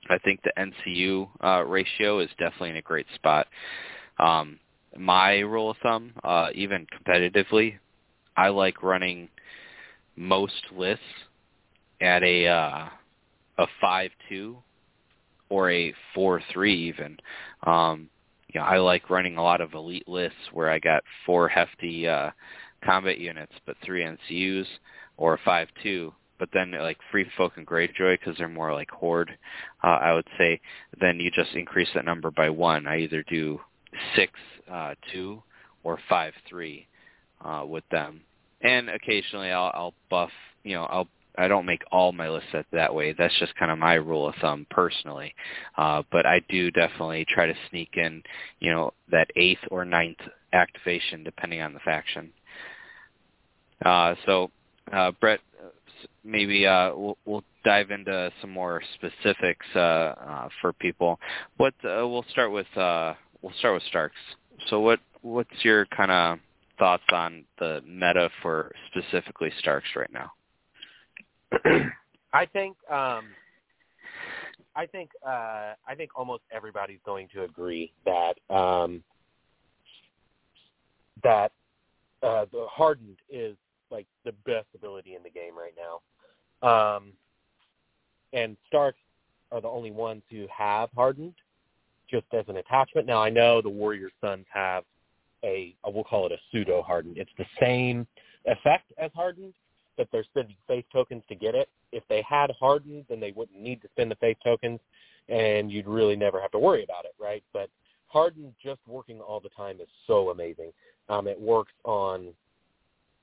[0.10, 3.48] I think the NCU uh, ratio is definitely in a great spot.
[4.20, 4.60] Um,
[4.98, 7.78] my rule of thumb, uh, even competitively,
[8.36, 9.30] I like running
[10.16, 11.04] most lists
[12.02, 12.88] at a uh,
[13.58, 14.58] a five two
[15.50, 17.18] or a four three even.
[17.64, 18.10] Um,
[18.54, 22.08] you know, I like running a lot of elite lists where I got four hefty
[22.08, 22.32] uh,
[22.84, 24.66] combat units, but three NCUs,
[25.18, 26.14] or a five two.
[26.40, 29.36] But then like Free Folk and Greyjoy, because they're more like Horde,
[29.84, 30.62] uh, I would say,
[31.02, 32.86] then you just increase that number by one.
[32.86, 33.60] I either do
[34.16, 34.34] six
[34.72, 35.42] uh, two
[35.84, 36.88] or five three
[37.44, 38.22] uh, with them,
[38.62, 40.32] and occasionally I'll, I'll buff.
[40.64, 41.08] You know, I'll
[41.38, 43.14] I don't make all my lists that, that way.
[43.14, 45.36] That's just kind of my rule of thumb personally.
[45.78, 48.24] Uh, but I do definitely try to sneak in,
[48.60, 50.18] you know, that eighth or ninth
[50.54, 52.32] activation depending on the faction.
[53.86, 54.50] Uh, so,
[54.92, 55.40] uh, Brett,
[56.24, 61.20] maybe uh, we'll, we'll dive into some more specifics uh, uh, for people.
[61.58, 64.16] What uh, we'll start with uh, we'll start with Starks.
[64.70, 66.40] So what what's your kind of
[66.80, 70.32] thoughts on the meta for specifically Starks right now?
[72.34, 73.26] I think um,
[74.76, 79.04] I think uh, I think almost everybody's going to agree that um,
[81.24, 81.52] that
[82.22, 83.56] uh, the hardened is
[83.90, 87.14] like the best ability in the game right now, um,
[88.34, 89.00] and Starks
[89.52, 91.34] are the only ones who have hardened
[92.10, 93.08] just as an attachment.
[93.08, 94.84] Now I know the Warrior Sons have
[95.44, 97.18] a, we'll call it a pseudo hardened.
[97.18, 98.08] It's the same
[98.46, 99.54] effect as hardened,
[99.98, 101.70] but they're spending faith tokens to get it.
[101.92, 104.80] If they had hardened, then they wouldn't need to spend the faith tokens,
[105.30, 107.44] and you'd really never have to worry about it, right?
[107.54, 107.70] But
[108.08, 110.72] hardened just working all the time is so amazing.
[111.10, 112.34] Um, it works on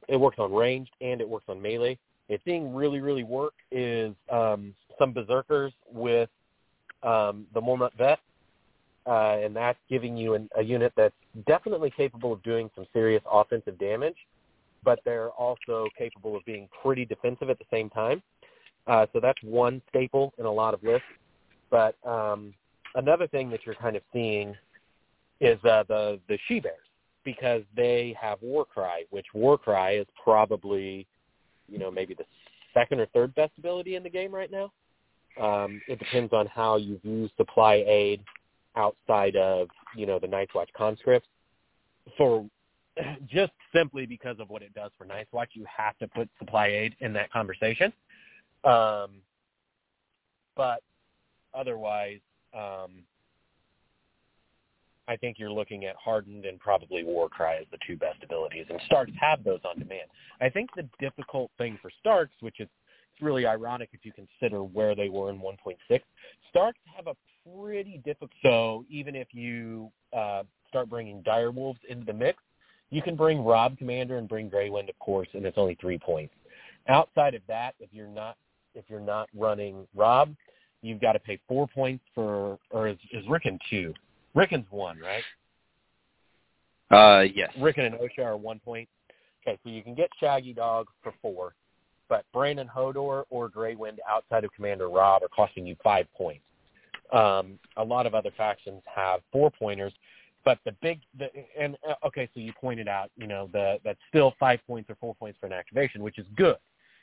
[0.06, 1.98] it works on ranged and it works on melee.
[2.28, 6.28] It's seeing really really work is um, some berserkers with
[7.02, 8.18] um, the Mormont vet,
[9.06, 11.14] uh, and that's giving you an, a unit that's
[11.46, 14.16] definitely capable of doing some serious offensive damage
[14.84, 18.22] but they're also capable of being pretty defensive at the same time.
[18.86, 21.06] Uh, so that's one staple in a lot of lists.
[21.70, 22.52] But um,
[22.94, 24.54] another thing that you're kind of seeing
[25.40, 26.76] is uh, the the she bears
[27.24, 31.06] because they have Warcry, which Warcry is probably,
[31.68, 32.24] you know, maybe the
[32.74, 34.70] second or third best ability in the game right now.
[35.40, 38.20] Um, it depends on how you view supply aid
[38.76, 41.28] outside of, you know, the Night's Watch conscripts.
[42.16, 42.46] For
[43.26, 46.68] just simply because of what it does for Night's Watch, you have to put supply
[46.68, 47.92] aid in that conversation.
[48.64, 49.10] Um,
[50.56, 50.82] but
[51.54, 52.20] otherwise,
[52.54, 53.02] um,
[55.06, 58.80] I think you're looking at Hardened and probably Warcry as the two best abilities, and
[58.86, 60.08] Starks have those on demand.
[60.40, 62.68] I think the difficult thing for Starks, which is
[63.14, 65.76] it's really ironic if you consider where they were in 1.6,
[66.50, 67.14] Starks have a
[67.48, 68.30] pretty difficult.
[68.42, 72.42] So even if you uh, start bringing dire wolves into the mix,
[72.90, 75.98] you can bring Robb Commander and bring Grey Wind, of course, and it's only three
[75.98, 76.34] points.
[76.88, 78.36] Outside of that, if you're not
[78.74, 80.34] if you're not running Robb,
[80.82, 83.94] you've got to pay four points for, or is, is Rickon two?
[84.34, 85.22] Rickon's one, right?
[86.90, 87.50] Uh, yes.
[87.60, 88.88] Rickon and Osha are one point.
[89.46, 91.54] Okay, so you can get Shaggydog for four,
[92.08, 96.44] but Brandon Hodor or Grey Wind outside of Commander Robb are costing you five points.
[97.12, 99.92] Um, a lot of other factions have four pointers,
[100.44, 101.28] but the big the,
[101.58, 104.96] and uh, okay, so you pointed out, you know, the that's still five points or
[104.96, 106.56] four points for an activation, which is good.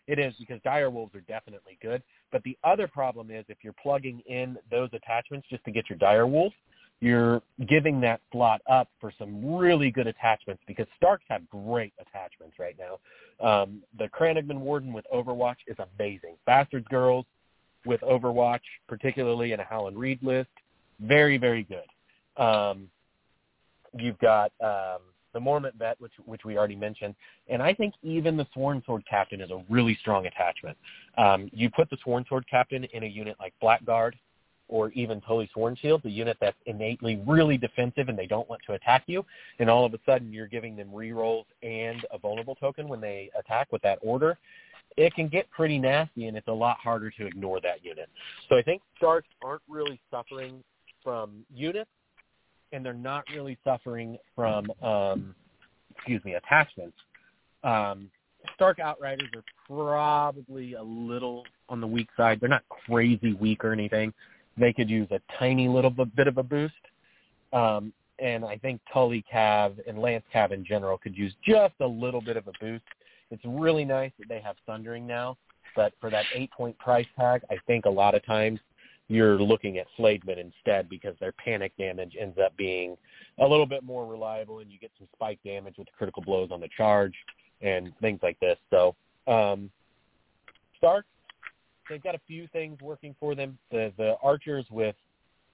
[0.08, 2.02] It is because dire wolves are definitely good.
[2.32, 5.97] But the other problem is if you're plugging in those attachments just to get your
[5.99, 6.56] dire wolves,
[7.02, 12.58] you're giving that slot up for some really good attachments because Starks have great attachments
[12.60, 12.99] right now.
[13.45, 16.36] Um, the Crannogman Warden with Overwatch is amazing.
[16.45, 17.26] Bastards Girls
[17.86, 20.49] with Overwatch, particularly in a Howland Reed list,
[20.99, 22.41] very, very good.
[22.41, 22.88] Um,
[23.97, 24.99] you've got um,
[25.34, 27.16] the Mormont Vet, which which we already mentioned,
[27.47, 30.78] and I think even the Sworn Sword Captain is a really strong attachment.
[31.18, 34.14] Um, you put the Sworn Sword Captain in a unit like Blackguard
[34.72, 38.61] or even Tully Sworn Shield, the unit that's innately really defensive and they don't want
[38.65, 39.24] to attack you,
[39.59, 43.30] and all of a sudden you're giving them rerolls and a vulnerable token when they
[43.38, 44.38] attack with that order,
[44.97, 48.09] it can get pretty nasty and it's a lot harder to ignore that unit.
[48.49, 50.63] So I think Starks aren't really suffering
[51.03, 51.89] from units
[52.72, 55.36] and they're not really suffering from um
[55.95, 56.97] excuse me, attachments.
[57.63, 58.09] Um
[58.55, 62.39] Stark Outriders are probably a little on the weak side.
[62.39, 64.13] They're not crazy weak or anything
[64.58, 66.74] they could use a tiny little bit of a boost.
[67.54, 71.88] Um, and I think Tully Cav and Lance Cav in general could use just a
[71.88, 72.84] little bit of a boost.
[73.32, 75.38] It's really nice that they have Thundering now,
[75.76, 78.60] but for that eight-point price tag, I think a lot of times
[79.08, 82.95] you're looking at Flayed Men instead because their panic damage ends up being
[83.39, 86.62] a little bit more reliable, and you get some spike damage with critical blows on
[86.62, 87.14] the charge
[87.62, 88.58] and things like this.
[88.70, 88.95] So
[89.28, 89.70] um,
[90.78, 91.06] Stark
[91.89, 93.57] they've got a few things working for them.
[93.71, 94.95] The the archers with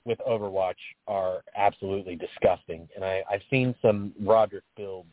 [0.06, 0.76] with Overwatch
[1.08, 5.10] are absolutely disgusting, and I, I've seen some Rodrik builds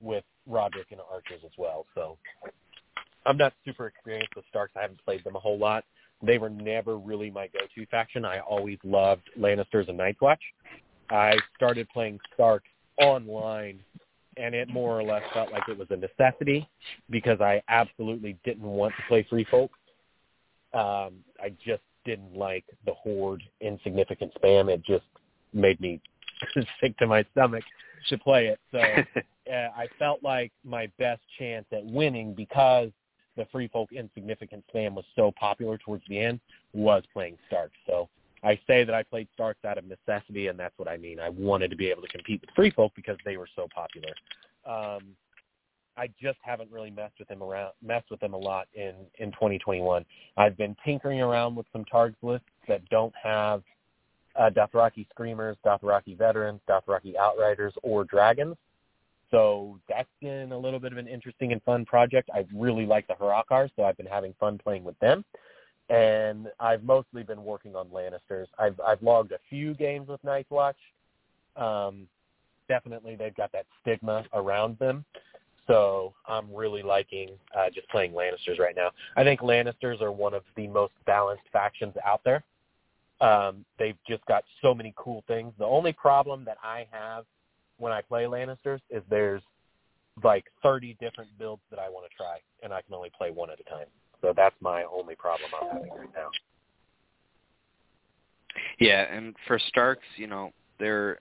[0.00, 1.86] with Rodrik and archers as well.
[1.94, 2.16] So
[3.26, 4.72] I'm not super experienced with Starks.
[4.76, 5.84] I haven't played them a whole lot.
[6.22, 8.24] They were never really my go-to faction.
[8.24, 10.40] I always loved Lannisters and Night's Watch.
[11.10, 12.68] I started playing Starks
[12.98, 13.80] online
[14.36, 16.68] and it more or less felt like it was a necessity
[17.10, 19.70] because I absolutely didn't want to play Free Folk
[20.74, 24.68] um, I just didn't like the horde insignificant spam.
[24.68, 25.04] It just
[25.52, 26.00] made me
[26.80, 27.64] sick to my stomach
[28.08, 28.60] to play it.
[28.70, 28.78] So
[29.52, 32.90] uh, I felt like my best chance at winning because
[33.36, 36.40] the free folk insignificant spam was so popular towards the end
[36.72, 37.76] was playing Starks.
[37.86, 38.08] So
[38.42, 41.18] I say that I played Starks out of necessity, and that's what I mean.
[41.18, 44.10] I wanted to be able to compete with free folk because they were so popular.
[44.66, 45.16] Um,
[45.96, 49.30] I just haven't really messed with them around messed with them a lot in in
[49.32, 50.04] 2021.
[50.36, 53.62] I've been tinkering around with some targets lists that don't have
[54.36, 58.56] uh, Dothraki Screamers, Dothraki Veterans, Dothraki Outriders, or Dragons.
[59.30, 62.30] So that's been a little bit of an interesting and fun project.
[62.34, 65.24] I really like the Hrakkars, so I've been having fun playing with them.
[65.90, 68.46] And I've mostly been working on Lannisters.
[68.58, 70.76] I've I've logged a few games with Night's Watch.
[71.56, 72.08] Um,
[72.68, 75.04] definitely, they've got that stigma around them.
[75.66, 78.90] So I'm really liking uh, just playing Lannisters right now.
[79.16, 82.42] I think Lannisters are one of the most balanced factions out there.
[83.20, 85.52] Um, they've just got so many cool things.
[85.58, 87.24] The only problem that I have
[87.78, 89.42] when I play Lannisters is there's
[90.22, 93.50] like 30 different builds that I want to try, and I can only play one
[93.50, 93.86] at a time.
[94.20, 96.30] So that's my only problem I'm having right now.
[98.78, 101.18] Yeah, and for Starks, you know, there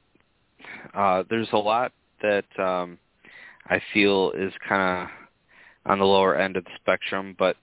[0.94, 1.92] uh, there's a lot
[2.22, 2.98] that um,
[3.68, 7.56] I feel is kind of on the lower end of the spectrum, but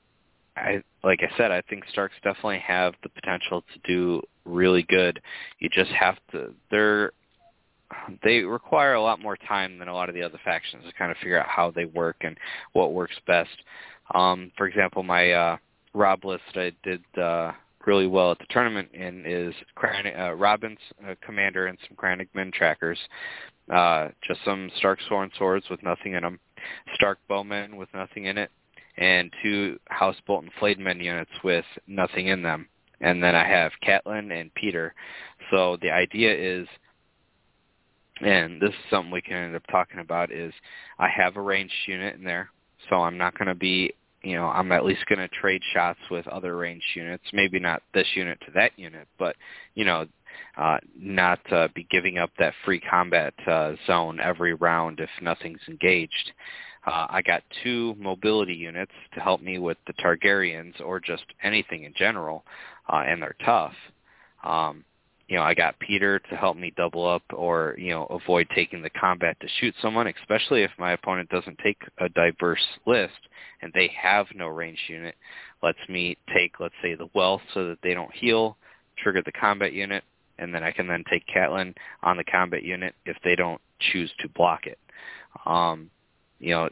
[0.57, 5.21] I like I said, I think Starks definitely have the potential to do really good.
[5.59, 7.13] You just have to they're
[8.23, 11.11] they require a lot more time than a lot of the other factions to kind
[11.11, 12.37] of figure out how they work and
[12.73, 13.51] what works best.
[14.15, 15.57] Um, for example, my uh,
[15.95, 17.53] Robb list I did uh,
[17.87, 22.99] really well at the tournament in is uh, Robin's uh, commander and some Crannogman trackers.
[23.73, 26.41] Uh, just some Stark Sworn Swords with nothing in them,
[26.95, 28.51] Stark Bowmen with nothing in it,
[28.97, 32.69] and two House Bolton Flayed Men units with nothing in them.
[33.01, 34.91] And then I have Catelyn and Petyr.
[35.51, 36.69] So the idea is,
[38.21, 40.53] and this is something we can end up talking about, is
[40.99, 42.51] I have a ranged unit in there,
[42.89, 45.99] so I'm not going to be you know, I'm at least going to trade shots
[46.11, 47.25] with other ranged units.
[47.33, 49.35] Maybe not this unit to that unit, but
[49.75, 50.07] you know,
[50.57, 55.61] uh, not uh, be giving up that free combat uh, zone every round if nothing's
[55.69, 56.33] engaged.
[56.87, 61.85] Uh, I got two mobility units to help me with the Targaryens or just anything
[61.85, 62.45] in general,
[62.91, 63.75] uh, and they're tough.
[64.43, 64.85] Um,
[65.31, 68.83] you know, I got Petyr to help me double up or, you know, avoid taking
[68.83, 73.15] the combat to shoot someone, especially if my opponent doesn't take a diverse list
[73.63, 75.15] and they have no range unit.
[75.63, 78.57] Lets me take, let's say, the wealth so that they don't heal,
[78.99, 80.03] trigger the combat unit,
[80.41, 83.61] and then I can then take Catelyn on the combat unit if they don't
[83.93, 84.79] choose to block it.
[85.47, 85.91] Um,
[86.39, 86.69] you know,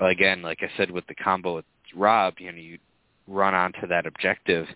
[0.00, 1.64] again, like I said with the combo with
[1.94, 2.78] Robb, you know, you
[3.26, 4.66] run onto that objective.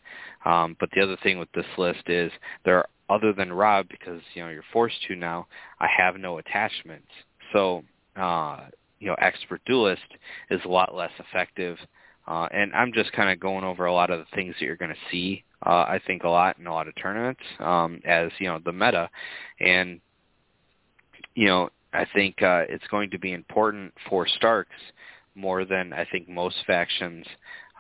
[0.45, 2.31] Um, but the other thing with this list is
[2.65, 5.47] there are other than Robb, because you know you're forced to now.
[5.79, 7.07] I have no attachments,
[7.53, 7.85] so
[8.17, 8.67] uh,
[8.99, 10.03] you know expert duelist
[10.51, 11.79] is a lot less effective.
[12.27, 14.75] Uh, and I'm just kind of going over a lot of the things that you're
[14.75, 15.45] going to see.
[15.67, 18.73] Uh, I think a lot in a lot of tournaments um, as you know the
[18.73, 19.11] meta,
[19.61, 20.01] and
[21.35, 24.77] you know I think uh, it's going to be important for Starks
[25.35, 27.27] more than I think most factions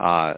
[0.01, 0.34] uh,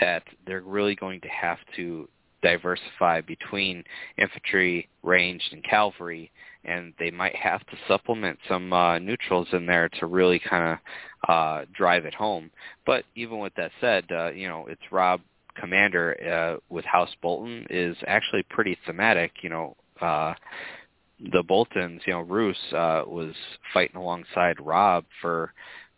[0.00, 2.08] that they're really going to have to
[2.42, 3.82] diversify between
[4.18, 6.30] infantry, ranged, and cavalry,
[6.64, 11.30] and they might have to supplement some uh, neutrals in there to really kind of
[11.30, 12.50] uh, drive it home.
[12.86, 15.20] But even with that said, uh, you know, it's Robb
[15.56, 16.16] Commander
[16.60, 19.32] uh, with House Bolton is actually pretty thematic.
[19.42, 20.34] You know, uh,
[21.32, 23.34] the Boltons, you know, Roose uh, was
[23.72, 25.52] fighting alongside Robb for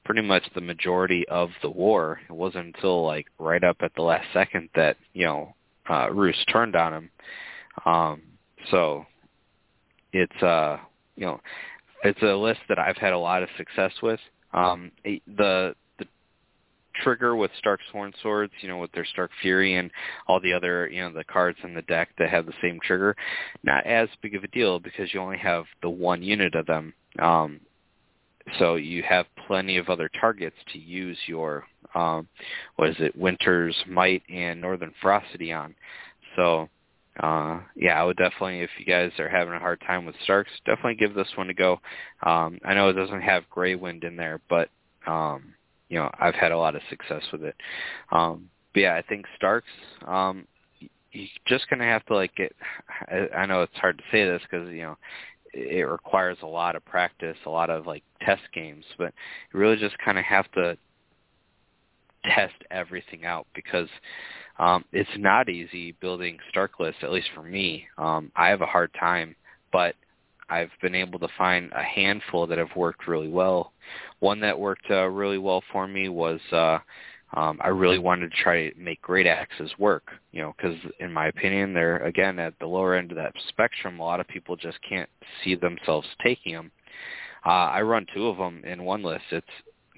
[0.05, 2.21] pretty much the majority of the war.
[2.29, 5.55] It wasn't until like right up at the last second that you know
[5.89, 7.11] uh, Roose turned on him.
[7.85, 8.23] Um,
[8.71, 9.05] so
[10.13, 10.79] it's uh
[11.17, 11.41] you know
[12.05, 14.21] it's a list that I've had a lot of success with.
[14.53, 15.75] Um, the
[17.03, 19.91] trigger with Stark Sworn Swords, you know, with their Stark Fury and
[20.27, 23.17] all the other, you know, the cards in the deck that have the same trigger,
[23.63, 26.93] not as big of a deal because you only have the one unit of them.
[27.19, 27.61] Um,
[28.59, 32.29] so you have plenty of other targets to use your um,
[32.77, 35.75] what is it, Winter's Might and Northern Ferocity on.
[36.37, 36.69] So
[37.21, 40.51] uh, yeah, I would definitely, if you guys are having a hard time with Starks,
[40.67, 41.81] definitely give this one a go.
[42.23, 44.69] Um, I know it doesn't have Grey Wind in there, but
[45.07, 45.55] um,
[45.89, 47.57] you know I've had a lot of success with it.
[48.13, 49.69] Um, but yeah, I think Starks.
[50.07, 50.47] Um,
[51.13, 52.55] you're just gonna have to like get.
[53.09, 54.97] I, I know it's hard to say this because you know
[55.55, 59.13] it requires a lot of practice, a lot of like test games, but
[59.53, 60.77] you really just kind of have to
[62.25, 63.89] test everything out because
[64.59, 67.87] um, it's not easy building Stark lists, at least for me.
[67.99, 69.37] Um, I have a hard time,
[69.73, 69.95] but
[70.49, 73.73] I've been able to find a handful that have worked really well.
[74.21, 76.79] One that worked uh, really well for me was uh,
[77.35, 81.13] um, I really wanted to try to make great axes work, you know, because in
[81.13, 83.99] my opinion, they're again at the lower end of that spectrum.
[83.99, 85.11] A lot of people just can't
[85.43, 86.71] see themselves taking them.
[87.45, 89.25] Uh, I run two of them in one list.
[89.31, 89.47] It's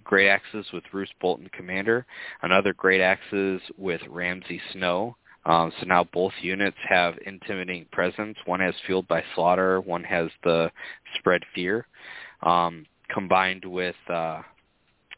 [0.05, 2.07] great axes with Roose Bolton Commander,
[2.43, 5.17] another great axes with Ramsay Snow.
[5.45, 8.37] Um, so now both units have intimidating presence.
[8.45, 9.81] One has fueled by slaughter.
[9.81, 10.71] One has the
[11.19, 11.87] spread fear.
[12.43, 14.43] Um, combined with uh,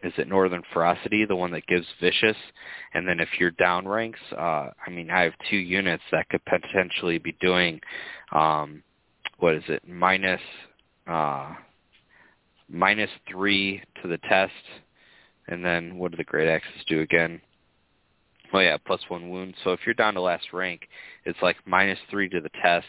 [0.02, 2.36] is it Northern Ferocity, the one that gives vicious,
[2.94, 6.44] and then if you're down ranks, uh, I mean, I have two units that could
[6.46, 7.80] potentially be doing,
[8.32, 8.82] um,
[9.38, 10.40] what is it, minus,
[11.06, 11.54] uh,
[12.68, 14.52] minus three to the test,
[15.48, 17.40] and then what do the great axes do again?
[18.52, 19.54] Oh yeah, plus one wound.
[19.62, 20.88] So if you're down to last rank,
[21.24, 22.86] it's like minus three to the test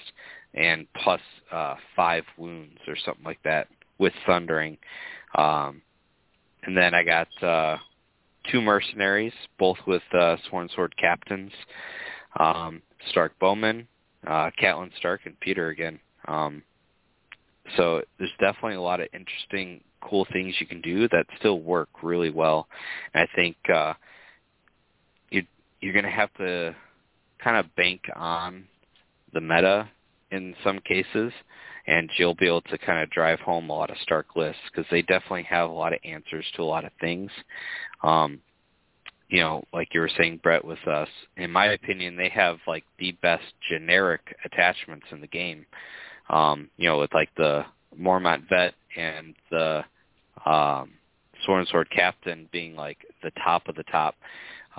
[0.53, 4.77] and plus uh, five wounds or something like that with thundering.
[5.35, 5.81] Um,
[6.63, 7.77] and then I got uh,
[8.51, 11.51] two mercenaries, both with uh, Sworn Sword captains,
[12.39, 13.87] um, Stark Bowman,
[14.27, 15.99] uh, Catelyn Stark, and Petyr again.
[16.27, 16.63] Um,
[17.77, 21.89] so there's definitely a lot of interesting, cool things you can do that still work
[22.03, 22.67] really well.
[23.13, 23.93] And I think uh,
[25.81, 26.75] you're going to have to
[27.43, 28.65] kind of bank on
[29.33, 29.89] the meta
[30.31, 31.33] in some cases
[31.87, 34.89] and you'll be able to kind of drive home a lot of Stark lists because
[34.91, 37.31] they definitely have a lot of answers to a lot of things.
[38.03, 38.39] Um,
[39.29, 41.07] you know, like you were saying, Brett, with us,
[41.37, 45.65] in my opinion, they have like the best generic attachments in the game.
[46.29, 47.65] Um, you know, with like the
[47.99, 49.83] Mormont Vet and the
[50.45, 50.91] um,
[51.45, 54.15] Sworn Sword Captain being like the top of the top.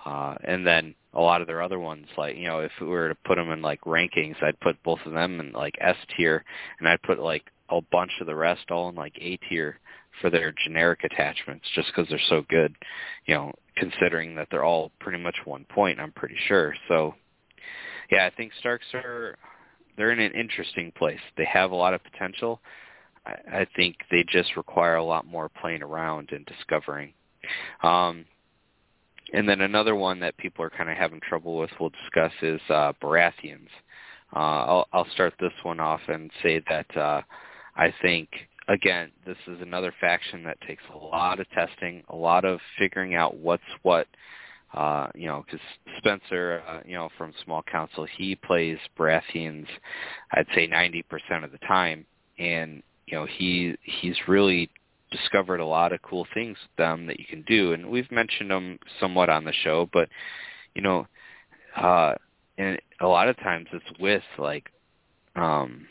[0.04, 3.08] Uh, and then a lot of their other ones, like you know, if we were
[3.08, 6.44] to put them in like rankings, I'd put both of them in like S tier,
[6.78, 9.78] and I'd put like a bunch of the rest all in like A tier
[10.20, 12.74] for their generic attachments, just because they're so good.
[13.26, 16.74] You know, considering that they're all pretty much one point, I'm pretty sure.
[16.88, 17.14] So,
[18.10, 19.36] yeah, I think Starks are
[19.96, 21.20] they're in an interesting place.
[21.36, 22.60] They have a lot of potential.
[23.26, 27.12] I, I think they just require a lot more playing around and discovering.
[27.82, 28.24] Um,
[29.32, 32.60] and then another one that people are kind of having trouble with, we'll discuss, is
[32.68, 33.68] uh, Baratheons.
[34.34, 37.22] Uh, I'll, I'll start this one off and say that uh,
[37.76, 38.28] I think
[38.68, 43.14] again, this is another faction that takes a lot of testing, a lot of figuring
[43.14, 44.06] out what's what.
[44.74, 45.60] Uh, you know, because
[45.98, 49.66] Spencer, uh, you know, from Small Council, he plays Baratheons,
[50.32, 52.06] I'd say 90% of the time,
[52.38, 54.70] and you know, he he's really
[55.12, 58.50] discovered a lot of cool things with them that you can do, and we've mentioned
[58.50, 60.08] them somewhat on the show, but
[60.74, 61.06] you know,
[61.76, 62.14] uh,
[62.58, 64.70] and a lot of times it's with like
[65.36, 65.86] um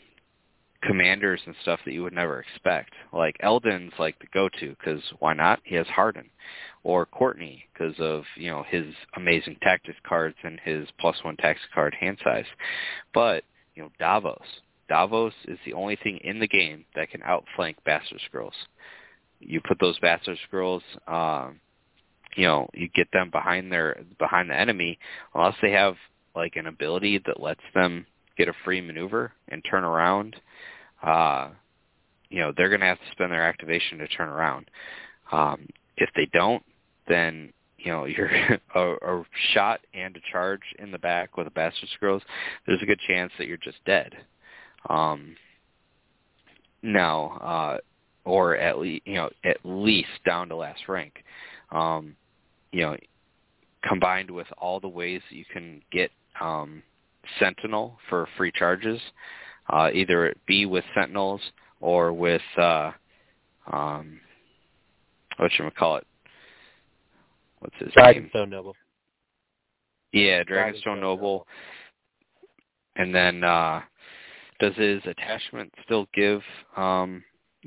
[0.82, 2.92] commanders and stuff that you would never expect.
[3.12, 5.60] Like Eldon's like the go-to because why not?
[5.64, 6.30] He has Hardened,
[6.82, 11.68] or Courtnay because of you know his amazing tactics cards and his plus one tactics
[11.72, 12.46] card hand size.
[13.14, 13.44] But
[13.74, 18.20] you know Davos, Davos is the only thing in the game that can outflank Bastard
[18.30, 18.50] Skrulls.
[19.44, 21.60] You put those Bastard Skrulls, um,
[22.36, 24.98] you know, you get them behind their behind the enemy,
[25.34, 25.96] unless they have
[26.34, 28.06] like an ability that lets them
[28.38, 30.36] get a free maneuver and turn around
[31.02, 31.50] uh,
[32.30, 34.70] you know, they're going to have to spend their activation to turn around.
[35.30, 36.62] Um, if they don't,
[37.08, 38.30] then you know you're
[38.74, 42.22] a, a shot and a charge in the back with a bastard skrulls.
[42.66, 44.14] There's a good chance that you're just dead.
[44.88, 45.36] Um,
[46.82, 47.78] now, uh,
[48.24, 51.24] or at least you know at least down to last rank.
[51.70, 52.16] Um,
[52.72, 52.96] you know,
[53.84, 56.10] combined with all the ways that you can get
[56.40, 56.82] um,
[57.38, 59.00] Sentinel for free charges,
[59.68, 61.40] uh, either it be with Sentinels
[61.80, 62.92] or with uh,
[63.70, 64.20] um,
[65.36, 66.06] what should we call it?
[67.60, 68.30] What's his name?
[68.32, 68.50] Dragonstone name?
[68.50, 68.76] Noble.
[70.12, 71.46] Yeah, Dragonstone, Dragonstone Noble.
[72.96, 73.80] And then uh,
[74.60, 76.42] does his attachment still give
[76.76, 77.22] um,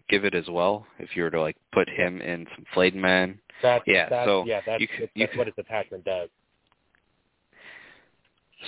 [0.09, 0.85] give it as well?
[0.99, 3.39] If you were to like put him in some flayed men.
[3.61, 6.29] That's, yeah, that's, so yeah, that's, you, that's you, what his attachment does.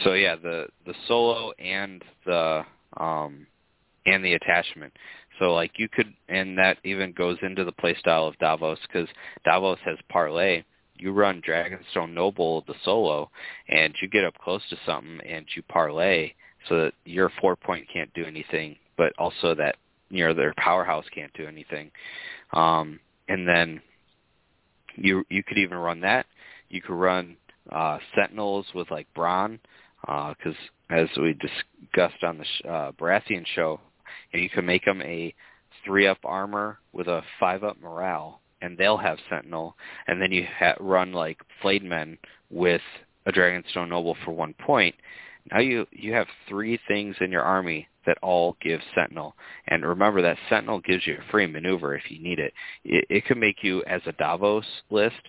[0.03, 2.63] So yeah, the the solo and the
[2.97, 3.47] um,
[4.05, 4.93] and the attachment.
[5.39, 9.09] So like you could, and that even goes into the playstyle of Davos because
[9.45, 10.63] Davos has parlay.
[10.99, 13.30] You run Dragonstone Noble the solo,
[13.69, 16.34] and you get up close to something, and you parlay
[16.67, 19.75] so that your four point can't do anything, but also that
[20.10, 21.91] you know their powerhouse can't do anything.
[22.53, 23.82] Um, and then
[24.95, 26.26] you you could even run that.
[26.70, 27.38] You could run
[27.72, 29.60] uh, Sentinels with like Bronn,
[30.01, 30.55] because
[30.89, 33.80] uh, as we discussed on the uh, Baratheon show,
[34.34, 35.34] you, you can make them a
[35.86, 39.76] three-up armor with a five-up morale, and they'll have Sentinel,
[40.08, 42.18] and then you ha- run like Flayed Men
[42.49, 42.82] with
[43.26, 44.95] a Dragonstone Noble for one point.
[45.51, 49.35] Now you you have three things in your army that all give Sentinel,
[49.67, 52.53] and remember that Sentinel gives you a free maneuver if you need it.
[52.85, 55.21] It, it can make you as a Davos list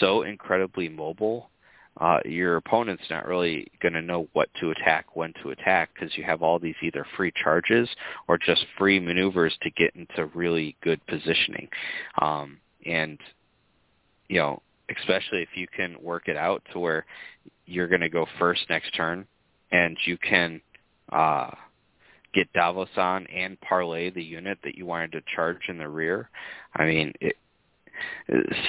[0.00, 1.50] so incredibly mobile
[1.98, 6.16] uh, your opponent's not really going to know what to attack, when to attack, because
[6.16, 7.88] you have all these either free charges
[8.28, 11.68] or just free maneuvers to get into really good positioning.
[12.20, 13.18] Um, and,
[14.28, 14.62] you know,
[14.96, 17.06] especially if you can work it out to where
[17.64, 19.26] you're going to go first next turn
[19.72, 20.60] and you can
[21.12, 21.50] uh,
[22.34, 26.28] get Davos on and parlay the unit that you wanted to charge in the rear.
[26.74, 27.36] I mean, it,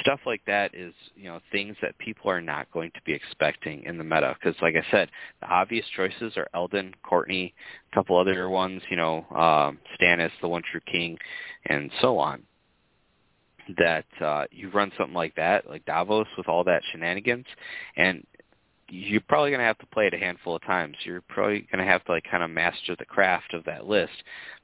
[0.00, 3.82] stuff like that is you know things that people are not going to be expecting
[3.84, 8.18] in the meta because like I said the obvious choices are Eldon, Courtnay, a couple
[8.18, 11.18] other ones you know um, Stannis, the One True King,
[11.66, 12.42] and so on.
[13.76, 17.44] That uh, you run something like that, like Davos, with all that shenanigans,
[17.96, 18.24] and
[18.90, 20.96] you're probably going to have to play it a handful of times.
[21.04, 24.12] You're probably going to have to like kind of master the craft of that list.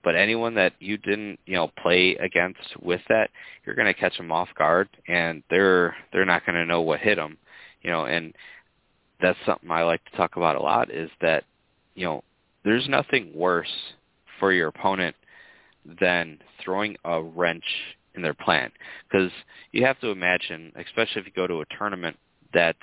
[0.03, 3.31] But anyone that you didn't, you know, play against with that,
[3.64, 7.01] you're going to catch them off guard, and they're they're not going to know what
[7.01, 7.37] hit them,
[7.83, 8.07] you know.
[8.07, 8.35] And
[9.20, 11.45] that's something I like to talk about a lot is that,
[11.95, 12.25] you know,
[12.64, 13.72] there's nothing worse
[14.41, 15.16] for your opponent
[16.01, 17.64] than throwing a wrench
[18.14, 18.70] in their plan
[19.09, 19.31] because
[19.72, 22.16] you have to imagine, especially if you go to a tournament,
[22.53, 22.77] that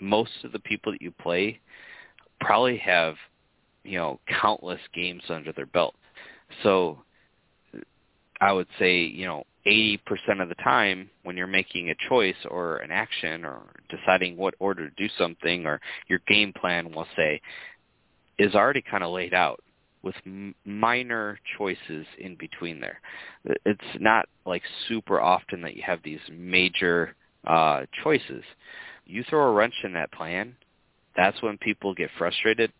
[0.00, 1.60] most of the people that you play
[2.40, 3.14] probably have,
[3.84, 5.94] you know, countless games under their belt.
[6.62, 6.98] So
[8.40, 9.98] I would say, you know, 80%
[10.40, 14.88] of the time when you're making a choice or an action or deciding what order
[14.88, 17.40] to do something or your game plan, we'll say,
[18.38, 19.60] is already kind of laid out
[20.02, 23.00] with m- minor choices in between there.
[23.66, 27.14] It's not like super often that you have these major
[27.46, 28.42] uh, choices
[29.10, 30.56] you throw a wrench in that plan,
[31.16, 32.72] that's when people get frustrated.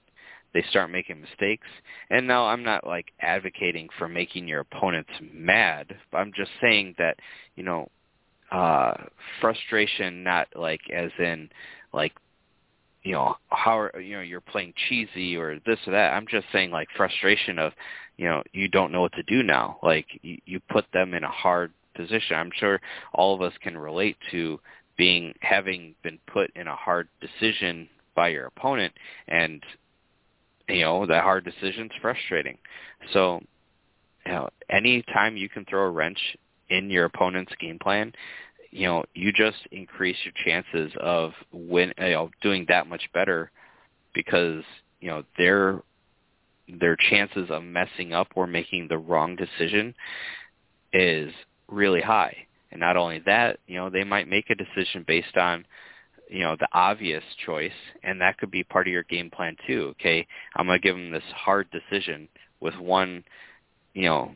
[0.52, 1.66] they start making mistakes.
[2.10, 5.96] And now I'm not like advocating for making your opponents mad.
[6.12, 7.16] I'm just saying that,
[7.56, 7.88] you know,
[8.50, 8.94] uh
[9.40, 11.48] frustration not like as in
[11.92, 12.12] like
[13.02, 16.46] you know how are, you know you're playing cheesy or this or that i'm just
[16.52, 17.72] saying like frustration of
[18.16, 21.22] you know you don't know what to do now like you, you put them in
[21.22, 22.80] a hard position i'm sure
[23.14, 24.58] all of us can relate to
[25.00, 28.92] being having been put in a hard decision by your opponent
[29.28, 29.62] and
[30.68, 32.58] you know that hard decision's frustrating.
[33.14, 33.40] So
[34.26, 36.18] you know any time you can throw a wrench
[36.68, 38.12] in your opponent's game plan
[38.70, 43.50] you know you just increase your chances of win you know doing that much better
[44.12, 44.62] because
[45.00, 45.80] you know their
[46.78, 49.94] their chances of messing up or making the wrong decision
[50.92, 51.32] is
[51.68, 52.36] really high
[52.70, 55.64] and not only that you know they might make a decision based on
[56.28, 59.88] you know the obvious choice and that could be part of your game plan too
[59.90, 62.28] okay i'm going to give them this hard decision
[62.60, 63.24] with one
[63.94, 64.32] you know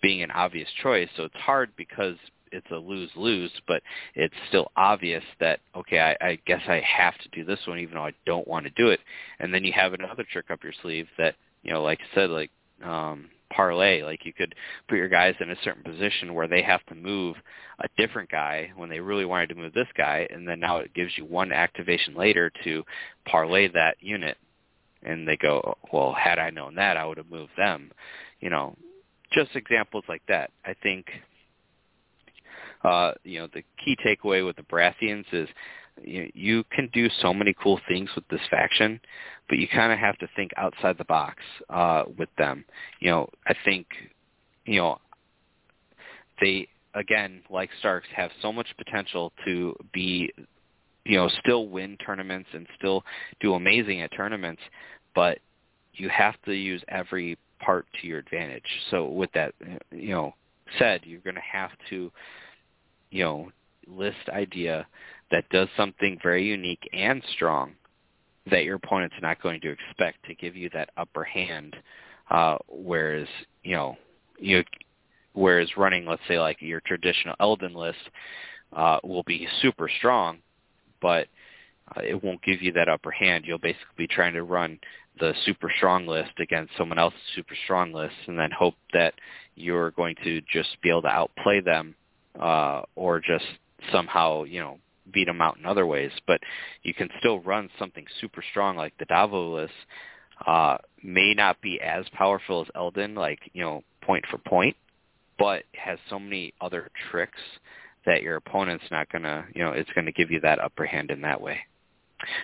[0.00, 2.16] being an obvious choice so it's hard because
[2.52, 3.82] it's a lose lose, but
[4.14, 7.94] it's still obvious that okay, I, I guess I have to do this one even
[7.94, 9.00] though I don't want to do it.
[9.40, 12.30] And then you have another trick up your sleeve that you know, like I said,
[12.30, 12.50] like
[12.84, 14.02] um, parlay.
[14.02, 14.54] Like you could
[14.88, 17.36] put your guys in a certain position where they have to move
[17.80, 20.94] a different guy when they really wanted to move this guy, and then now it
[20.94, 22.82] gives you one activation later to
[23.26, 24.36] parlay that unit.
[25.04, 27.90] And they go, well, had I known that, I would have moved them.
[28.40, 28.76] You know,
[29.32, 30.50] just examples like that.
[30.64, 31.06] I think
[32.84, 35.48] uh, you know, the key takeaway with the Baratheons is
[36.02, 39.00] you, can do so many cool things with this faction,
[39.48, 41.36] but you kind of have to think outside the box
[41.70, 42.64] uh, with them.
[43.00, 43.86] You know, I think,
[44.64, 44.98] you know,
[46.40, 50.32] they again, like Starks, have so much potential to be,
[51.04, 53.02] you know, still win tournaments and still
[53.40, 54.60] do amazing at tournaments,
[55.14, 55.38] but
[55.94, 58.64] you have to use every part to your advantage.
[58.90, 59.54] So with that,
[59.90, 60.34] you know,
[60.78, 62.10] said, you're going to have to
[63.12, 63.52] you know,
[63.86, 64.86] list idea
[65.32, 67.72] that does something very unique and strong
[68.50, 71.74] that your opponent's not going to expect to give you that upper hand.
[72.30, 73.26] Uh, whereas,
[73.64, 73.96] you know,
[74.38, 74.62] you
[75.32, 77.98] whereas running, let's say, like your traditional Eldon list
[78.76, 80.38] uh, will be super strong,
[81.00, 81.26] but
[81.96, 83.44] uh, it won't give you that upper hand.
[83.46, 84.78] You'll basically be trying to run
[85.18, 89.14] the super strong list against someone else's super strong list, and then hope that
[89.54, 91.94] you're going to just be able to outplay them
[92.40, 93.44] uh, or just
[93.90, 94.78] somehow you know
[95.12, 96.12] beat them out in other ways.
[96.26, 96.40] But
[96.82, 99.70] you can still run something super strong like the Davos
[100.46, 104.76] uh, may not be as powerful as Eldon, like you know point for point,
[105.38, 107.38] but has so many other tricks
[108.04, 111.20] that your opponent's not gonna you know it's gonna give you that upper hand in
[111.22, 111.58] that way.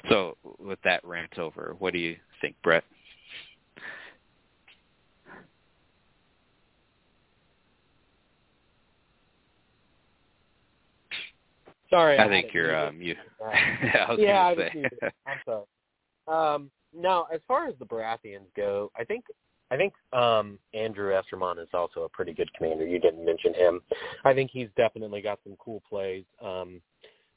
[0.09, 2.85] So with that rant over, what do you think, Brett?
[11.91, 12.19] Sorry.
[12.19, 13.15] I, I think you're um you.
[13.41, 15.11] yeah, I yeah, gonna say.
[15.27, 15.65] I'm sorry.
[16.27, 19.25] Um, now, as far as the Baratheons go, I think
[19.71, 22.87] I think um, Andrew Estermont is also a pretty good commander.
[22.87, 23.81] You didn't mention him.
[24.25, 26.25] I think he's definitely got some cool plays.
[26.43, 26.81] Um,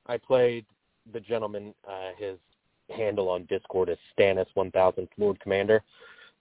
[0.08, 0.66] I played
[1.14, 1.74] the gentleman.
[1.88, 2.38] Uh, his
[2.96, 5.84] handle on Discord is Stannis 1000 Lord Commander.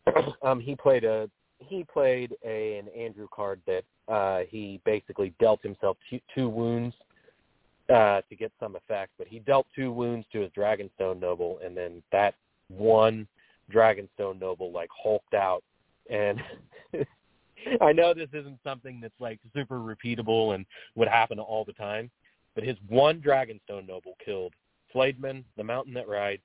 [0.42, 5.62] um, he played a he played a an Andrew card that uh, he basically dealt
[5.62, 6.94] himself two, two wounds
[7.91, 11.76] uh, to get some effect, but he dealt two wounds to his Dragonstone Noble, and
[11.76, 12.34] then that
[12.68, 13.26] one
[13.72, 15.62] Dragonstone Noble like hulked out.
[16.09, 16.41] And
[17.80, 20.64] I know this isn't something that's like super repeatable and
[20.95, 22.11] would happen all the time,
[22.55, 24.55] but his one Dragonstone Noble killed
[24.93, 26.43] Flayed Men, the Mountain that Rides,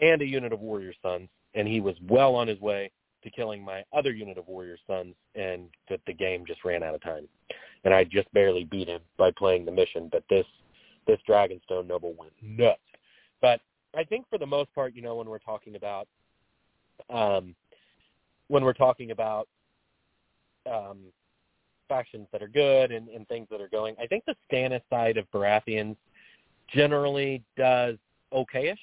[0.00, 2.90] and a unit of Warrior Sons, and he was well on his way
[3.24, 6.94] to killing my other unit of Warrior Sons, and that the game just ran out
[6.94, 7.28] of time
[7.84, 10.08] and I just barely beat him by playing the mission.
[10.10, 10.46] But this
[11.06, 12.80] this Dragonstone Noble went nuts.
[13.40, 13.60] But
[13.94, 16.08] I think for the most part, you know, when we're talking about
[17.10, 17.54] um,
[18.48, 19.48] when we're talking about
[20.70, 20.98] um,
[21.88, 25.18] factions that are good and, and things that are going, I think the Stannis side
[25.18, 25.96] of Baratheons
[26.68, 27.96] generally does
[28.32, 28.78] okayish.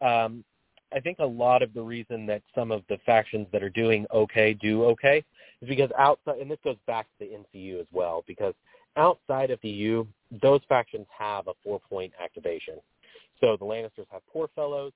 [0.00, 0.44] Um,
[0.92, 4.06] I think a lot of the reason that some of the factions that are doing
[4.12, 5.24] okay do okay
[5.62, 8.54] is because outside, and this goes back to the NCU as well, because
[8.96, 10.06] outside of the U,
[10.42, 12.74] those factions have a four-point activation.
[13.40, 14.92] So the Lannisters have Poor Fellows,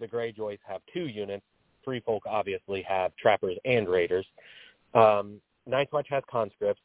[0.00, 1.44] the Greyjoys have two units,
[1.84, 4.26] Free Folk obviously have Trappers and Raiders.
[4.94, 6.82] Um, Night's Watch has Conscripts,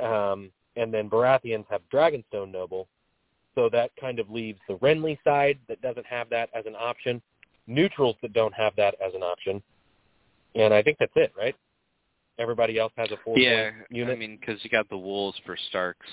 [0.00, 2.88] um, and then Baratheons have Dragonstone Noble.
[3.56, 7.20] So that kind of leaves the Renly side that doesn't have that as an option.
[7.68, 9.60] neutrals that don't have that as an option.
[10.54, 11.56] And I think that's it, right?
[12.38, 14.14] Everybody else has a four yeah, unit.
[14.14, 16.06] I mean, because you got the wolves for Starks,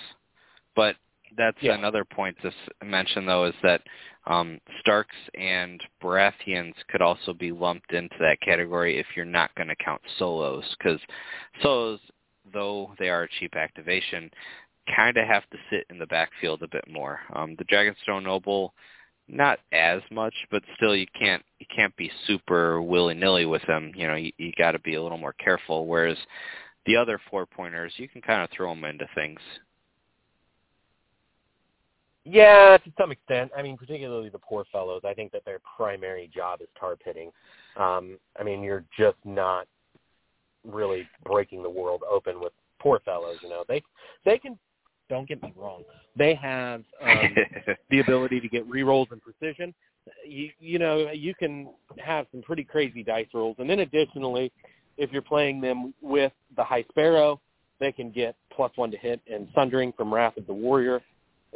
[0.75, 0.95] but
[1.37, 1.75] that's Yeah.
[1.75, 2.51] another point to
[2.83, 3.83] mention though is that
[4.25, 9.67] um, Starks and Baratheons could also be lumped into that category if you're not going
[9.67, 10.99] to count solos, because
[11.61, 11.99] solos,
[12.51, 14.31] though they are a cheap activation,
[14.93, 17.19] kind of have to sit in the backfield a bit more.
[17.35, 18.73] Um, the Dragonstone Noble,
[19.27, 23.91] not as much, but still you can't you can't be super willy nilly with them.
[23.95, 25.87] You know, you, you got to be a little more careful.
[25.87, 26.17] Whereas
[26.85, 29.39] the other four pointers, you can kind of throw them into things.
[32.25, 33.51] Yeah, to some extent.
[33.55, 35.01] I mean, particularly the poor fellows.
[35.05, 37.31] I think that their primary job is tar pitting.
[37.75, 39.67] Um, I mean, you're just not
[40.65, 43.37] really breaking the world open with poor fellows.
[43.41, 43.81] You know, they
[44.25, 44.57] they can.
[45.09, 45.83] Don't get me wrong.
[46.15, 47.35] They have um,
[47.89, 49.73] the ability to get rerolls and precision.
[50.27, 51.69] You you know you can
[52.03, 54.51] have some pretty crazy dice rolls, and then additionally,
[54.97, 57.39] if you're playing them with the High Sparrow,
[57.79, 61.01] they can get plus one to hit and Sundering from Wrath of the Warrior.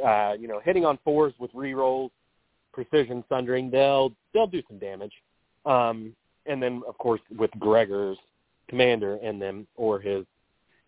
[0.05, 2.11] Uh, you know, hitting on fours with rerolls,
[2.73, 5.13] precision Sundering, they'll they'll do some damage.
[5.65, 8.17] Um, and then of course with Gregor's
[8.69, 10.25] commander in them or his,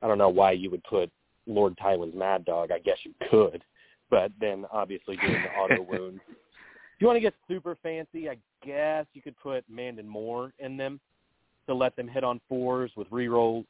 [0.02, 1.12] I don't know why you would put
[1.50, 2.72] Lord Tywin's Mad Dog.
[2.72, 3.64] I guess you could,
[4.10, 6.22] but then obviously doing the auto wounds.
[6.30, 10.78] If you want to get super fancy, I guess you could put Mandon Moore in
[10.78, 11.00] them
[11.68, 13.66] to let them hit on fours with rerolls.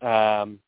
[0.00, 0.58] Um,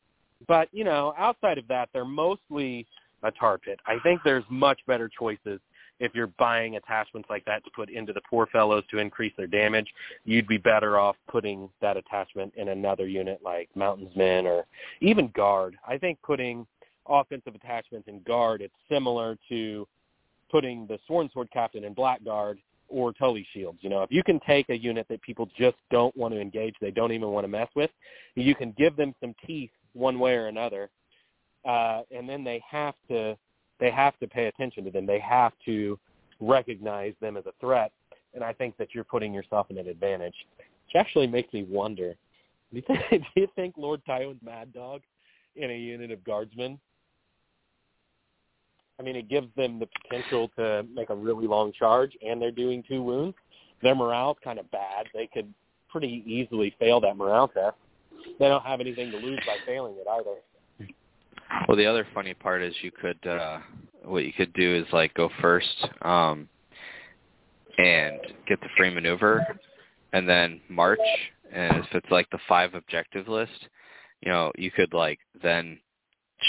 [0.47, 2.85] but you know, outside of that, they're mostly
[3.23, 3.79] a tar pit.
[3.85, 5.59] I think there's much better choices
[5.99, 9.47] if you're buying attachments like that to put into the poor fellows to increase their
[9.47, 9.87] damage.
[10.25, 14.65] You'd be better off putting that attachment in another unit like Mountains Men or
[15.01, 15.77] even Guard.
[15.87, 16.67] I think putting
[17.07, 19.87] offensive attachments in Guard, it's similar to
[20.51, 23.79] putting the Sworn Sword Captain in Blackguard or Tully Shields.
[23.81, 26.75] You know, if you can take a unit that people just don't want to engage,
[26.79, 27.89] they don't even want to mess with,
[28.35, 30.89] you can give them some teeth one way or another,
[31.67, 33.35] uh, and then they have to
[33.79, 35.05] they have to pay attention to them.
[35.05, 35.99] They have to
[36.39, 37.91] recognize them as a threat,
[38.33, 40.35] and I think that you're putting yourself in an advantage.
[40.57, 42.15] Which actually makes me wonder:
[42.71, 42.99] Do you think,
[43.35, 45.01] do you think Lord Tywin's Mad Dog
[45.55, 46.79] in a unit of guardsmen
[48.99, 52.51] I mean, it gives them the potential to make a really long charge, and they're
[52.51, 53.35] doing two wounds.
[53.81, 55.07] Their morale's kind of bad.
[55.13, 55.53] They could
[55.89, 57.75] pretty easily fail that morale test.
[58.39, 60.35] They don't have anything to lose by failing it either.
[61.67, 63.59] Well, the other funny part is you could uh
[64.03, 66.47] what you could do is like go first um
[67.77, 69.45] and get the free maneuver
[70.13, 70.99] and then march
[71.51, 73.69] and if it's like the five objective list,
[74.21, 75.79] you know, you could like then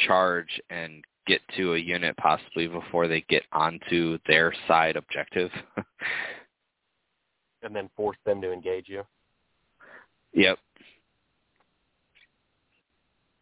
[0.07, 5.51] charge and get to a unit possibly before they get onto their side objective.
[7.63, 9.03] And then force them to engage you.
[10.33, 10.57] yep.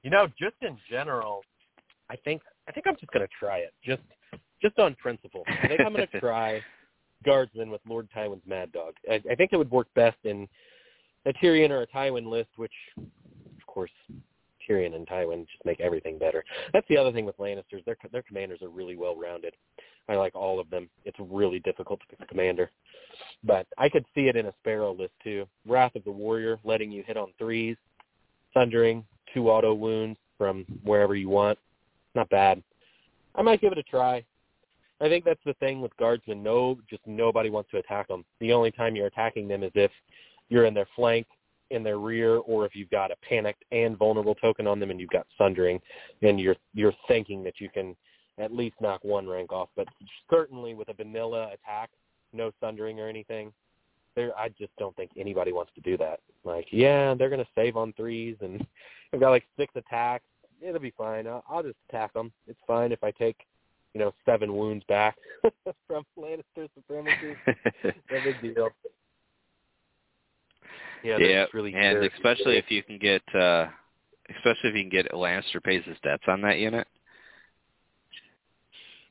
[0.02, 1.42] You know, just in general,
[2.10, 3.72] I think I think I'm just going to try it.
[3.84, 4.02] Just
[4.62, 5.44] just on principle.
[5.62, 6.60] I think I'm going to try
[7.24, 8.94] guardsmen with Lord Tywin's Mad Dog.
[9.10, 10.48] I, I think it would work best in
[11.26, 13.90] a Tyrion or a Tywin list, which, of course,
[14.68, 16.44] Tyrion and Tywin just make everything better.
[16.72, 17.84] That's the other thing with Lannisters.
[17.84, 19.54] Their their commanders are really well rounded.
[20.08, 20.88] I like all of them.
[21.04, 22.70] It's really difficult to pick a commander.
[23.42, 25.46] But I could see it in a Sparrow list too.
[25.66, 27.76] Wrath of the Warrior, letting you hit on threes,
[28.52, 31.58] Sundering, two auto wounds from wherever you want.
[32.14, 32.62] Not bad.
[33.34, 34.24] I might give it a try.
[35.00, 36.42] I think that's the thing with guardsmen.
[36.42, 38.24] No, just nobody wants to attack them.
[38.40, 39.90] The only time you're attacking them is if
[40.48, 41.26] you're in their flank,
[41.70, 45.00] in their rear, or if you've got a panicked and vulnerable token on them and
[45.00, 45.80] you've got sundering,
[46.22, 47.96] and you're you're thinking that you can
[48.38, 49.68] at least knock one rank off.
[49.76, 49.88] But
[50.30, 51.90] certainly with a vanilla attack,
[52.32, 53.52] no sundering or anything,
[54.14, 56.20] there I just don't think anybody wants to do that.
[56.44, 58.64] Like, yeah, they're gonna save on threes, and
[59.12, 60.24] I've got like six attacks.
[60.64, 61.26] It'll be fine.
[61.26, 62.32] I'll, I'll just attack them.
[62.48, 63.36] It's fine if I take,
[63.92, 65.16] you know, seven wounds back
[65.86, 67.36] from Lannister supremacy.
[68.10, 68.70] no big deal.
[71.02, 73.66] Yeah, yeah, really and they're- especially if you can get uh
[74.36, 76.88] especially if you can get Lannister pays his debts on that unit.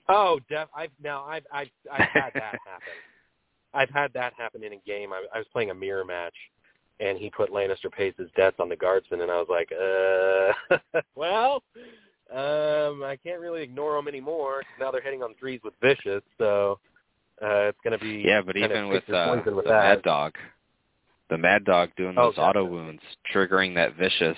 [0.10, 2.94] Oh, def- I've now I've I've I've had that happen.
[3.76, 5.14] I've had that happen in a game.
[5.14, 6.34] I, I was playing a mirror match,
[7.04, 11.02] and he put Lannister pays his debts on the guardsman, and I was like, uh,
[11.16, 11.64] well,
[12.32, 16.80] um, I can't really ignore them anymore now they're hitting on threes with vicious, so
[17.42, 19.84] uh, it's going to be Yeah, but even with uh with the that.
[19.84, 20.34] Mad Dog.
[21.30, 22.72] The Mad Dog doing Oh, those auto definitely.
[22.80, 23.02] wounds,
[23.34, 24.38] triggering that vicious.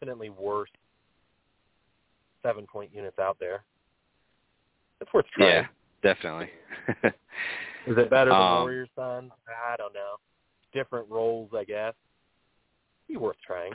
[0.00, 0.68] definitely worth
[2.42, 3.64] seven point units out there.
[5.00, 5.48] It's worth trying.
[5.48, 5.66] Yeah,
[6.02, 6.50] definitely.
[7.86, 9.30] Is it better than Um, Warrior Son?
[9.72, 10.16] I don't know.
[10.72, 11.94] Different roles, I guess.
[13.08, 13.72] Be worth trying.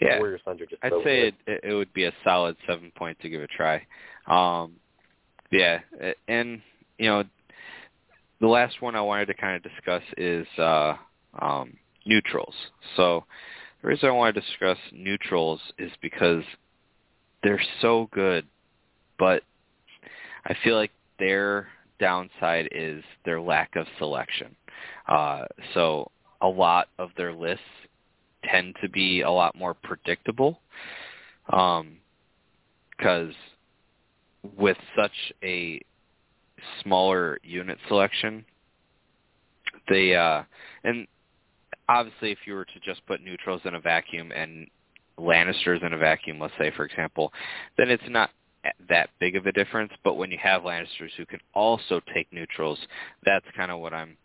[0.00, 0.82] Yeah, Warrior Sons are just.
[0.82, 3.86] I'd so say it, it would be a solid seven point to give a try.
[4.26, 4.76] Um,
[5.50, 5.80] yeah,
[6.26, 6.62] and
[6.98, 7.24] you know,
[8.40, 10.94] the last one I wanted to kind of discuss is uh,
[11.40, 11.74] um,
[12.06, 12.54] neutrals.
[12.96, 13.24] So
[13.82, 16.44] the reason I wanted to discuss neutrals is because
[17.42, 18.46] they're so good,
[19.18, 19.42] but
[20.46, 21.68] I feel like their
[21.98, 24.56] downside is their lack of selection.
[25.06, 25.44] Uh,
[25.74, 26.10] so
[26.40, 27.64] a lot of their lists
[28.44, 30.60] tend to be a lot more predictable
[31.46, 33.34] because
[34.56, 35.80] with such a
[36.82, 38.44] smaller unit selection,
[39.88, 40.42] they uh,
[40.84, 41.06] and
[41.88, 44.66] obviously if you were to just put neutrals in a vacuum and
[45.18, 47.32] Lannisters in a vacuum, let's say for example,
[47.76, 48.30] then it's not
[48.88, 49.92] that big of a difference.
[50.04, 52.78] But when you have Lannisters who can also take neutrals,
[53.24, 54.16] that's kind of what I'm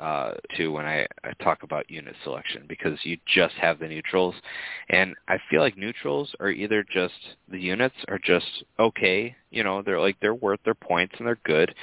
[0.00, 4.34] uh, to when I, I talk about unit selection because you just have the neutrals,
[4.90, 7.14] and I feel like neutrals are either just
[7.48, 11.40] the units are just okay, you know, they're like they're worth their points and they're
[11.44, 11.74] good,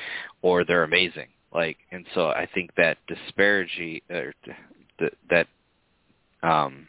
[0.41, 1.27] or they're amazing.
[1.53, 4.33] Like, and so I think that disparity or
[4.99, 5.47] th- that
[6.43, 6.87] um,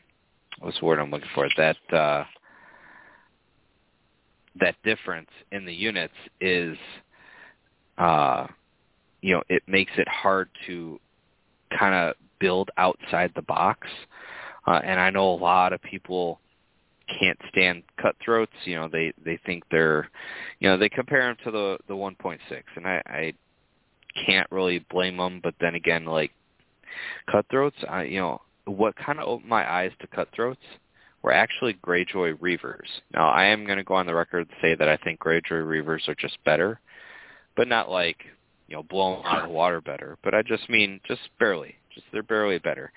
[0.60, 1.48] what's the word I'm looking for?
[1.56, 2.24] That uh,
[4.60, 6.76] that difference in the units is,
[7.98, 8.46] uh,
[9.22, 10.98] you know, it makes it hard to
[11.70, 13.88] kind of build outside the box.
[14.66, 16.40] Uh, and I know a lot of people
[17.20, 18.52] can't stand cutthroats.
[18.64, 20.10] You know, they they think they're,
[20.60, 22.38] you know, they compare them to the the 1.6,
[22.76, 23.32] and I, I
[24.26, 25.40] can't really blame them.
[25.42, 26.32] But then again, like
[27.30, 30.60] cutthroats, I you know, what kind of opened my eyes to cutthroats
[31.22, 32.86] were actually Greyjoy Reavers.
[33.12, 35.42] Now, I am going to go on the record and say that I think Greyjoy
[35.50, 36.80] Reavers are just better,
[37.56, 38.18] but not like
[38.68, 40.18] you know blow them out of the water better.
[40.22, 42.92] But I just mean just barely, just they're barely better.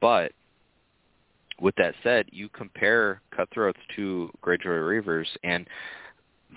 [0.00, 0.32] But
[1.60, 5.66] with that said, you compare cutthroats to Greyjoy Reavers, and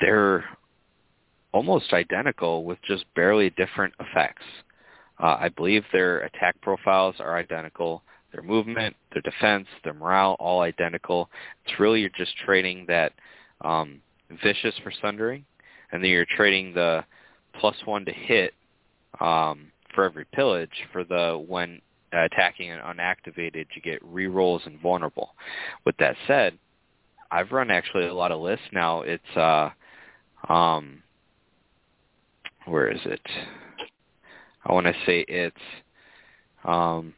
[0.01, 0.45] they're
[1.51, 4.43] almost identical with just barely different effects.
[5.21, 8.03] Uh, I believe their attack profiles are identical.
[8.31, 11.29] Their movement, their defense, their morale, all identical.
[11.65, 13.13] It's really you're just trading that
[13.61, 14.01] um,
[14.43, 15.43] vicious for sundering,
[15.91, 17.03] and then you're trading the
[17.59, 18.53] plus one to hit
[19.19, 21.81] um, for every pillage for the when
[22.13, 25.35] attacking and unactivated you get rerolls and vulnerable.
[25.85, 26.57] With that said,
[27.31, 29.01] I've run actually a lot of lists now.
[29.01, 29.69] It's uh
[30.47, 31.03] um
[32.65, 33.21] where is it?
[34.65, 35.55] I want to say it's
[36.63, 37.13] um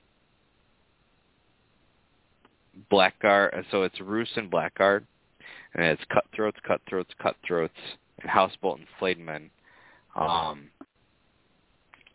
[2.90, 5.06] Blackguard so it's Roose and Blackguard
[5.74, 7.74] and it's cutthroats, cutthroats, cutthroats,
[8.22, 9.50] and Housebolt and Flayed Men.
[10.16, 10.70] Um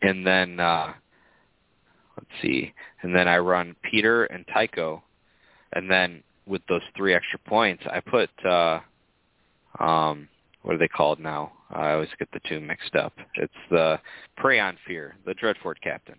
[0.01, 0.93] and then uh
[2.17, 5.03] let's see, and then I run Petyr and Tycho,
[5.73, 8.79] and then with those three extra points, I put uh,
[9.79, 10.27] um,
[10.63, 11.53] what are they called now?
[11.69, 13.13] I always get the two mixed up.
[13.35, 13.99] It's the
[14.37, 16.17] Prey on Fear, the Dreadfort Captain,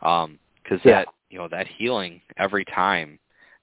[0.00, 0.38] because um,
[0.84, 1.04] Yeah.
[1.04, 3.18] that you know that healing every time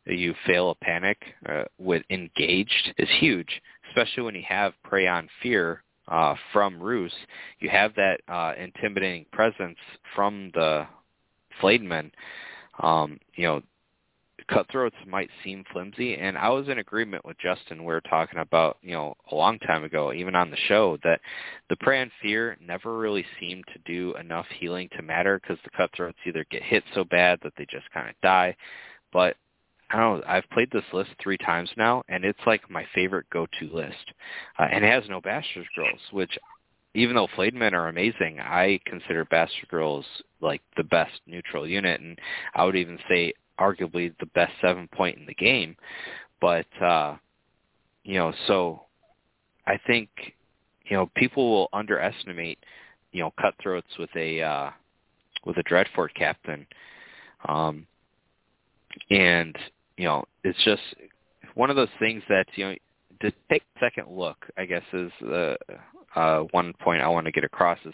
[0.05, 1.17] that you fail a panic
[1.47, 7.13] uh, with engaged is huge, especially when you have Prey on Fear uh, from Roose.
[7.59, 9.77] You have that uh, intimidating presence
[10.15, 10.85] from the
[11.59, 11.81] flayed
[12.81, 13.61] um, you know,
[14.49, 17.79] cutthroats might seem flimsy, and I was in agreement with Justin.
[17.79, 21.21] We were talking about, you know, a long time ago, even on the show, that
[21.69, 25.69] the prey on fear never really seemed to do enough healing to matter because the
[25.77, 28.55] cutthroats either get hit so bad that they just kind of die.
[29.13, 29.37] But
[29.91, 30.23] I don't know.
[30.27, 34.13] I've played this list three times now, and it's like my favorite go-to list,
[34.57, 36.37] uh, and it has no Bastard Girls, which
[36.93, 40.05] even though Flayed Men are amazing, I consider Bastard Girls
[40.41, 42.17] like the best neutral unit, and
[42.53, 45.75] I would even say arguably the best seven point in the game.
[46.39, 47.15] But uh,
[48.03, 48.83] you know, so
[49.67, 50.09] I think
[50.85, 52.59] you know people will underestimate
[53.11, 54.69] you know cutthroats with a uh,
[55.45, 56.65] with a Dreadfort captain,
[57.47, 57.85] um,
[59.09, 59.57] and
[59.97, 60.81] you know it's just
[61.55, 62.75] one of those things that you know
[63.21, 64.37] to take a second look.
[64.57, 65.57] I guess is the
[66.15, 67.93] uh, one point I want to get across is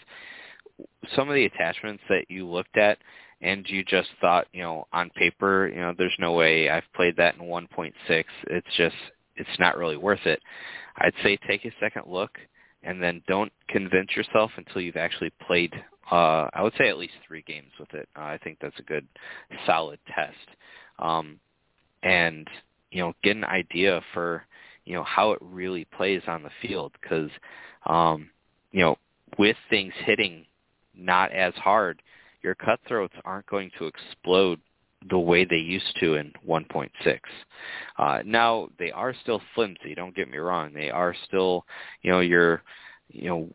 [1.14, 2.98] some of the attachments that you looked at
[3.40, 7.16] and you just thought, you know, on paper, you know, there's no way I've played
[7.16, 7.92] that in 1.6.
[8.08, 8.96] It's just,
[9.36, 10.40] it's not really worth it.
[10.96, 12.36] I'd say take a second look
[12.82, 15.72] and then don't convince yourself until you've actually played,
[16.10, 18.08] uh, I would say at least three games with it.
[18.16, 19.06] Uh, I think that's a good,
[19.66, 20.56] solid test.
[20.98, 21.38] Um,
[22.02, 22.48] and,
[22.90, 24.44] you know, get an idea for,
[24.84, 27.30] you know, how it really plays on the field because,
[27.86, 28.30] um,
[28.72, 28.96] you know,
[29.38, 30.46] with things hitting
[30.94, 32.02] not as hard,
[32.42, 34.60] your cutthroats aren't going to explode
[35.10, 36.90] the way they used to in 1.6.
[37.98, 39.94] Uh, now they are still flimsy.
[39.94, 40.72] Don't get me wrong.
[40.72, 41.64] They are still,
[42.02, 42.62] you know, your,
[43.08, 43.48] you know,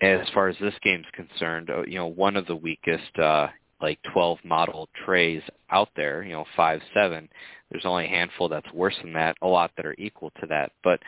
[0.00, 3.46] as far as this game's concerned, uh, you know, one of the weakest uh,
[3.82, 7.28] like 12 model trays out there, you know, 5, 7.
[7.70, 10.72] There's only a handful that's worse than that, a lot that are equal to that.
[10.84, 11.00] But,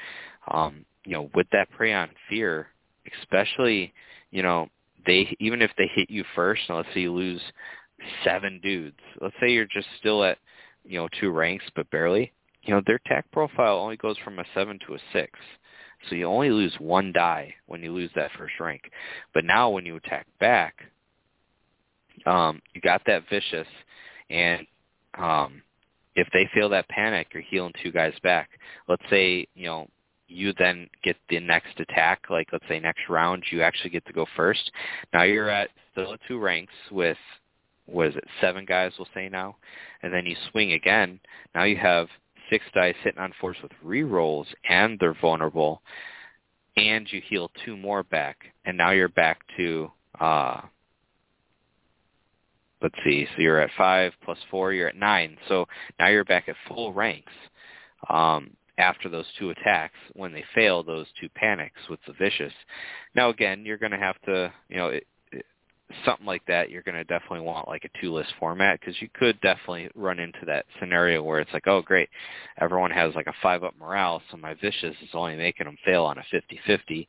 [0.51, 2.69] um, you know, with that prey on fear,
[3.21, 3.93] especially,
[4.31, 4.69] you know,
[5.07, 7.41] they even if they hit you first, and let's say you lose
[8.25, 8.99] seven dudes.
[9.21, 10.39] Let's say you're just still at,
[10.85, 12.33] you know, two ranks but barely.
[12.63, 15.39] You know, their attack profile only goes from a seven to a six.
[16.09, 18.91] So you only lose one die when you lose that first rank.
[19.33, 20.75] But now when you attack back,
[22.27, 23.69] um, you got that vicious
[24.31, 24.67] and
[25.19, 25.63] um
[26.17, 28.51] if they feel that panic, you're healing two guys back.
[28.89, 29.89] Let's say, you know,
[30.29, 34.13] you then get the next attack, like let's say next round you actually get to
[34.13, 34.71] go first.
[35.13, 37.19] Now you're at still two ranks with
[37.87, 39.57] what is it, seven guys we'll say now,
[40.03, 41.21] and then you swing again.
[41.55, 42.09] Now you have
[42.49, 45.83] six dice hitting on force with rerolls, and they're vulnerable,
[46.77, 50.63] and you heal two more back, and now you're back to uh
[52.85, 55.37] let's see, so you're at five plus four, you're at nine.
[55.49, 55.67] So
[55.99, 57.33] now you're back at full ranks.
[58.09, 62.53] Um after those two attacks when they fail those two panics with the vicious.
[63.15, 65.07] Now again, you're going to have to, you know, it,
[66.05, 69.41] something like that, you're going to definitely want like a two-list format because you could
[69.41, 72.09] definitely run into that scenario where it's like, oh, great,
[72.61, 76.19] everyone has like a five-up morale, so my vicious is only making them fail on
[76.19, 77.07] a 50-50.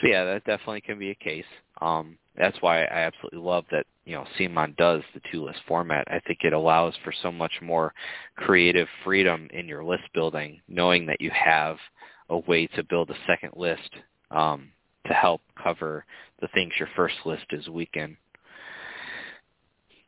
[0.00, 1.44] So yeah, that definitely can be a case.
[1.80, 6.04] Um, that's why I absolutely love that you know CMON does the two-list format.
[6.08, 7.92] I think it allows for so much more
[8.36, 11.76] creative freedom in your list building, knowing that you have
[12.30, 13.90] a way to build a second list
[14.30, 14.70] um,
[15.06, 16.04] to help cover
[16.40, 18.16] the things your first list is weak in.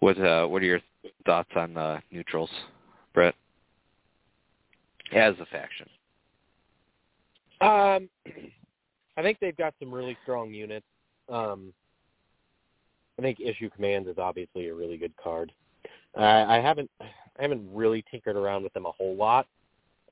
[0.01, 0.81] What uh, what are your
[1.27, 2.51] thoughts on the neutrals,
[3.15, 3.35] Brett?
[5.13, 5.89] As a faction.
[7.61, 8.09] Um,
[9.17, 10.87] I think they've got some really strong units.
[11.29, 11.73] Um,
[13.19, 15.53] I think issue command is obviously a really good card.
[16.17, 19.47] I haven't I haven't really tinkered around with them a whole lot.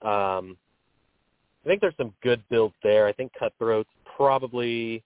[0.03, 0.57] Um,
[1.65, 3.07] I think there's some good builds there.
[3.07, 5.03] I think cutthroats probably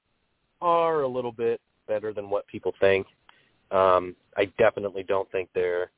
[0.61, 3.07] are a little bit better than what people think.
[3.70, 5.91] Um, I definitely don't think they're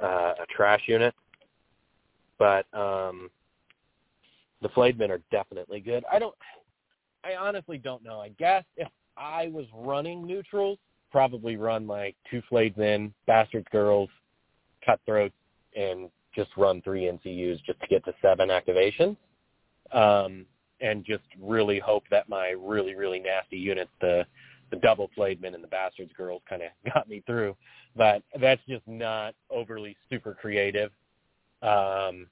[0.00, 1.14] uh, a trash unit,
[2.38, 3.30] but um,
[4.62, 6.04] the flayed men are definitely good.
[6.10, 6.34] I don't.
[7.24, 8.20] I honestly don't know.
[8.20, 8.86] I guess if
[9.16, 10.78] I was running neutrals,
[11.10, 14.10] probably run like two flayed men, bastards girls,
[14.84, 15.34] cutthroats,
[15.76, 19.16] and just run three NCUs just to get to seven activations.
[19.92, 20.46] Um,
[20.80, 24.26] and just really hope that my really really nasty units, the
[24.70, 27.56] the double flayed men and the bastards girls, kind of got me through.
[27.96, 30.90] But that's just not overly super creative,
[31.62, 32.26] um,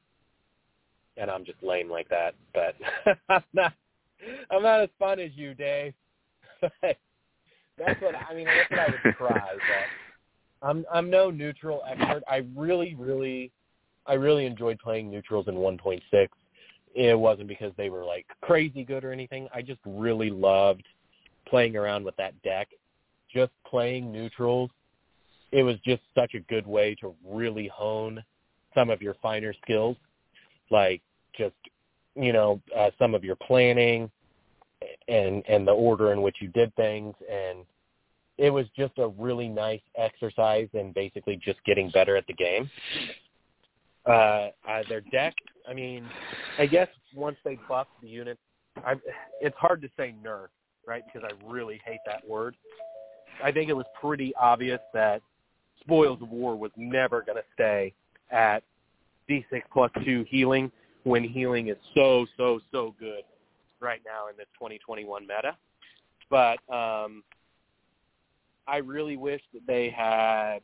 [1.17, 2.35] and I'm just lame like that.
[2.53, 2.75] But
[3.29, 3.73] I'm not
[4.51, 5.95] I'm not as fun as you, Dave.
[6.83, 8.47] that's what I mean.
[8.47, 9.55] That's what I would try.
[9.55, 12.23] But I'm I'm no neutral expert.
[12.29, 13.53] I really really
[14.07, 16.29] I really enjoyed playing neutrals in 1.6
[16.95, 19.49] it wasn't because they were like crazy good or anything.
[19.53, 20.85] I just really loved
[21.47, 22.69] playing around with that deck.
[23.33, 24.71] Just playing neutrals,
[25.51, 28.23] it was just such a good way to really hone
[28.75, 29.97] some of your finer skills,
[30.71, 31.03] like
[31.37, 31.55] just
[32.15, 34.09] you know uh, some of your planning
[35.09, 37.65] and and the order in which you did things and
[38.39, 42.69] it was just a really nice exercise and basically just getting better at the game.
[44.07, 45.35] Uh, uh, their deck,
[45.69, 46.05] I mean,
[46.59, 48.39] I guess once they buff the unit,
[48.85, 48.95] I,
[49.41, 50.49] it's hard to say nerf,
[50.87, 51.03] right?
[51.07, 52.57] Because I really hate that word.
[53.43, 55.23] I think it was pretty obvious that
[55.81, 57.95] Spoils of War was never going to stay
[58.31, 58.63] at
[59.31, 60.71] D6 plus 2 healing
[61.05, 63.23] when healing is so, so, so good
[63.85, 65.57] right now in this 2021 meta.
[66.31, 67.23] But um,
[68.67, 70.61] I really wish that they had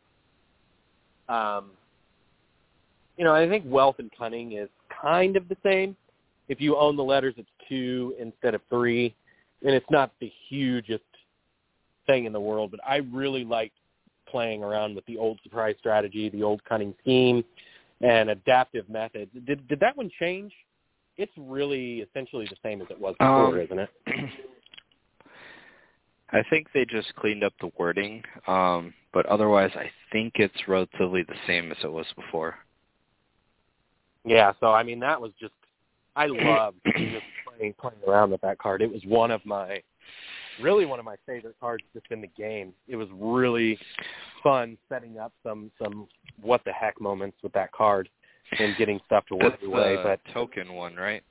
[1.28, 1.70] um,
[3.16, 4.68] you know, I think wealth and cunning is
[5.02, 5.96] kind of the same.
[6.48, 9.14] If you own the letters, it's two instead of three,
[9.62, 11.04] and it's not the hugest
[12.06, 12.70] thing in the world.
[12.70, 13.76] But I really liked
[14.26, 17.44] playing around with the old surprise strategy, the old cunning scheme,
[18.00, 19.30] and adaptive methods.
[19.46, 20.52] Did did that one change?
[21.20, 23.90] It's really essentially the same as it was before, um, isn't it?
[26.32, 31.22] I think they just cleaned up the wording, um, but otherwise, I think it's relatively
[31.22, 32.54] the same as it was before.
[34.24, 35.52] Yeah, so I mean that was just
[36.16, 38.80] I loved just playing playing around with that card.
[38.80, 39.82] It was one of my
[40.62, 42.72] really one of my favorite cards just in the game.
[42.88, 43.78] It was really
[44.42, 46.08] fun setting up some some
[46.40, 48.08] what the heck moments with that card
[48.58, 49.96] and getting stuff to work That's your way.
[49.96, 51.22] the But token one, right?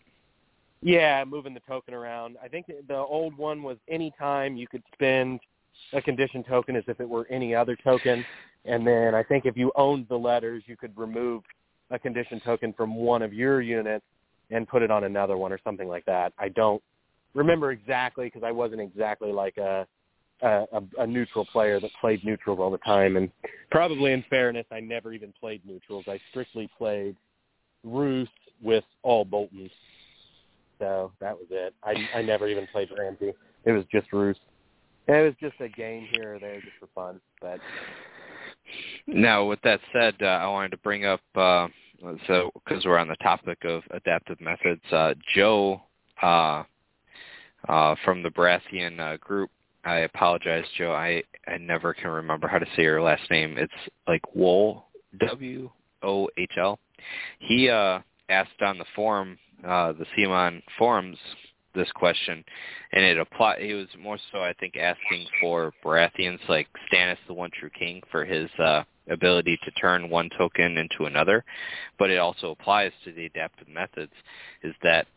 [0.81, 2.37] yeah, moving the token around.
[2.41, 5.39] I think the old one was any time you could spend
[5.91, 8.23] a condition token as if it were any other token,
[8.65, 11.43] and then I think if you owned the letters, you could remove
[11.91, 14.05] a condition token from one of your units
[14.51, 16.33] and put it on another one or something like that.
[16.39, 16.81] I don't
[17.33, 19.85] remember exactly because I wasn't exactly like a,
[20.41, 23.17] a a neutral player that played neutrals all the time.
[23.17, 23.31] And
[23.71, 26.05] probably in fairness, I never even played neutrals.
[26.07, 27.15] I strictly played
[27.83, 28.29] Roose
[28.61, 29.71] with all Boltons.
[30.79, 31.73] So that was it.
[31.83, 33.33] I I never even played Ramsay.
[33.65, 34.37] It was just Roose.
[35.07, 37.19] And it was just a game here or there just for fun.
[37.41, 37.59] But
[39.07, 41.67] Now, with that said, uh, I wanted to bring up uh,
[42.27, 45.81] so because we're on the topic of adaptive methods, uh, Joe
[46.21, 46.63] uh,
[47.67, 49.49] uh, from the Baratheon uh, group.
[49.85, 50.91] I apologize, Joe.
[50.91, 53.57] I I never can remember how to say your last name.
[53.57, 53.71] It's
[54.07, 54.85] like Wohl
[55.19, 55.69] W
[56.03, 56.79] O H L.
[57.39, 57.99] He uh,
[58.29, 61.17] asked on the forum, uh, the CMON forums,
[61.73, 62.43] this question,
[62.91, 63.59] and it apply.
[63.61, 68.01] He was more so, I think, asking for Baratheons like Stannis, the One True King,
[68.11, 71.43] for his uh, ability to turn one token into another.
[71.97, 74.13] But it also applies to the adaptive methods.
[74.63, 75.07] Is that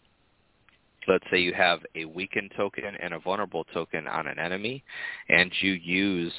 [1.08, 4.84] let's say you have a weakened token and a vulnerable token on an enemy,
[5.28, 6.32] and you use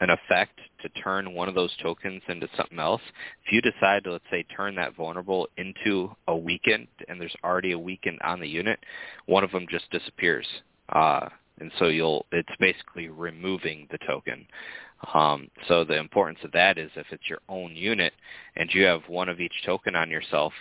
[0.00, 3.02] an effect to turn one of those tokens into something else,
[3.44, 7.72] if you decide to, let's say, turn that vulnerable into a weakened, and there's already
[7.72, 8.78] a weakened on the unit,
[9.26, 10.46] one of them just disappears.
[10.88, 11.28] Uh,
[11.60, 14.46] and so you'll, it's basically removing the token.
[15.14, 18.12] Um, so the importance of that is if it's your own unit
[18.56, 20.52] and you have one of each token on yourself,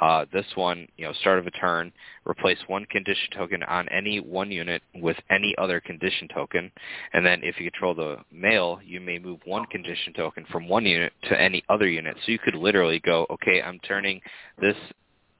[0.00, 1.92] uh, this one, you know, start of a turn,
[2.26, 6.70] replace one condition token on any one unit with any other condition token,
[7.12, 10.86] and then if you control the male, you may move one condition token from one
[10.86, 12.16] unit to any other unit.
[12.24, 14.22] So you could literally go, okay, I'm turning
[14.58, 14.76] this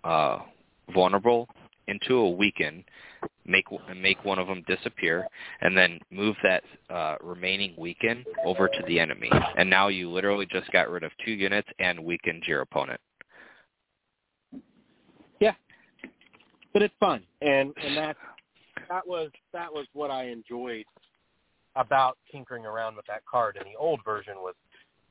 [0.04, 0.40] uh,
[0.92, 1.48] vulnerable
[1.88, 2.84] into a weaken,
[3.44, 3.66] make
[3.96, 5.26] make one of them disappear,
[5.60, 9.30] and then move that uh, remaining weaken over to the enemy.
[9.56, 13.00] And now you literally just got rid of two units and weakened your opponent.
[15.40, 15.54] Yeah,
[16.72, 18.16] but it's fun, and and that
[18.88, 20.84] that was that was what I enjoyed
[21.76, 23.56] about tinkering around with that card.
[23.56, 24.54] In the old version was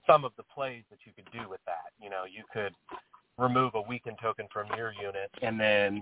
[0.07, 1.91] some of the plays that you could do with that.
[2.01, 2.73] You know, you could
[3.37, 6.01] remove a weakened token from your unit and then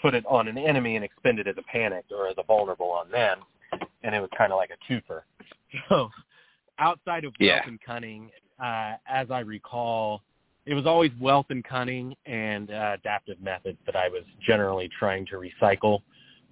[0.00, 2.90] put it on an enemy and expend it as a panic or as a vulnerable
[2.90, 3.38] on them,
[4.02, 5.22] and it was kind of like a twofer.
[5.88, 6.08] So
[6.78, 7.54] outside of Yeah.
[7.56, 8.30] wealth and cunning,
[8.62, 10.22] uh, as I recall,
[10.66, 15.26] it was always wealth and cunning and uh, adaptive methods that I was generally trying
[15.26, 16.02] to recycle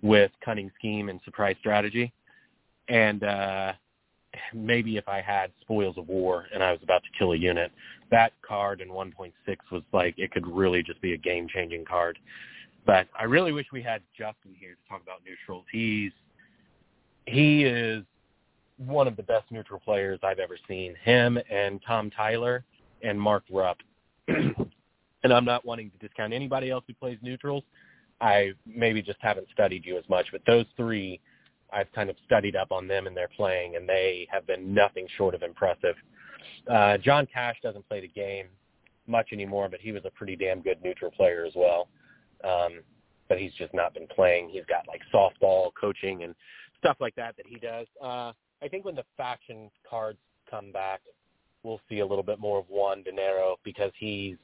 [0.03, 2.13] with cunning scheme and surprise strategy.
[2.89, 3.73] And uh,
[4.53, 7.71] maybe if I had spoils of war and I was about to kill a unit,
[8.11, 9.33] that card in 1.6
[9.71, 12.19] was like it could really just be a game-changing card.
[12.85, 15.65] But I really wish we had Justin here to talk about neutrals.
[15.71, 16.13] He's
[17.27, 18.03] he is
[18.79, 20.97] one of the best neutral players I've ever seen.
[21.05, 22.65] Him and Tom Tyler
[23.03, 23.79] and Mark Rupp.
[24.29, 27.63] and I'm not wanting to discount anybody else who plays neutrals.
[28.21, 31.21] I maybe just haven't studied you as much, but those three
[31.73, 35.07] I've kind of studied up on them and their playing, and they have been nothing
[35.17, 35.95] short of impressive.
[36.71, 38.47] Uh, John Cash doesn't play the game
[39.07, 41.89] much anymore, but he was a pretty damn good neutral player as well.
[42.45, 42.81] Um,
[43.29, 44.51] but he's just not been playing.
[44.51, 46.35] He's got like softball coaching and
[46.79, 47.87] stuff like that that he does.
[48.03, 48.33] Uh,
[48.63, 50.19] I think when the faction cards
[50.51, 51.01] come back,
[51.63, 54.37] we'll see a little bit more of Juan Dinero because he's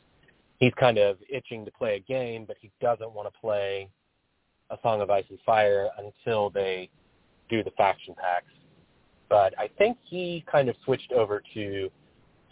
[0.59, 3.89] he's kind of itching to play a game, but he doesn't want to play
[4.71, 6.91] a Song of Ice and Fire until they
[7.49, 8.53] do the faction packs.
[9.29, 11.91] But I think he kind of switched over to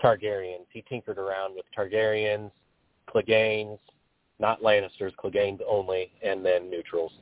[0.02, 0.66] Targaryens.
[0.70, 2.51] He tinkered around with Targaryens,
[3.09, 3.78] Cleganes,
[4.38, 7.12] not Lannisters, Cleganes only, and then neutrals.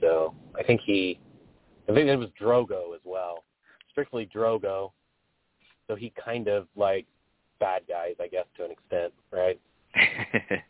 [0.00, 1.20] So I think he,
[1.88, 3.44] I think it was Drogo as well,
[3.90, 4.92] strictly Drogo.
[5.86, 7.06] So he kind of like
[7.58, 9.60] bad guys, I guess, to an extent, right?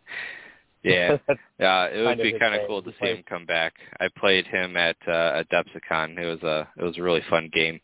[0.83, 1.17] yeah.
[1.59, 3.75] Yeah, it would Kind be kind of cool to see him come back.
[4.01, 6.19] I played him at uh, at Adepticon.
[6.19, 7.79] It was a it was a really fun game.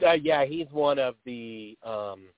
[0.00, 2.28] Uh, yeah, he's one of the um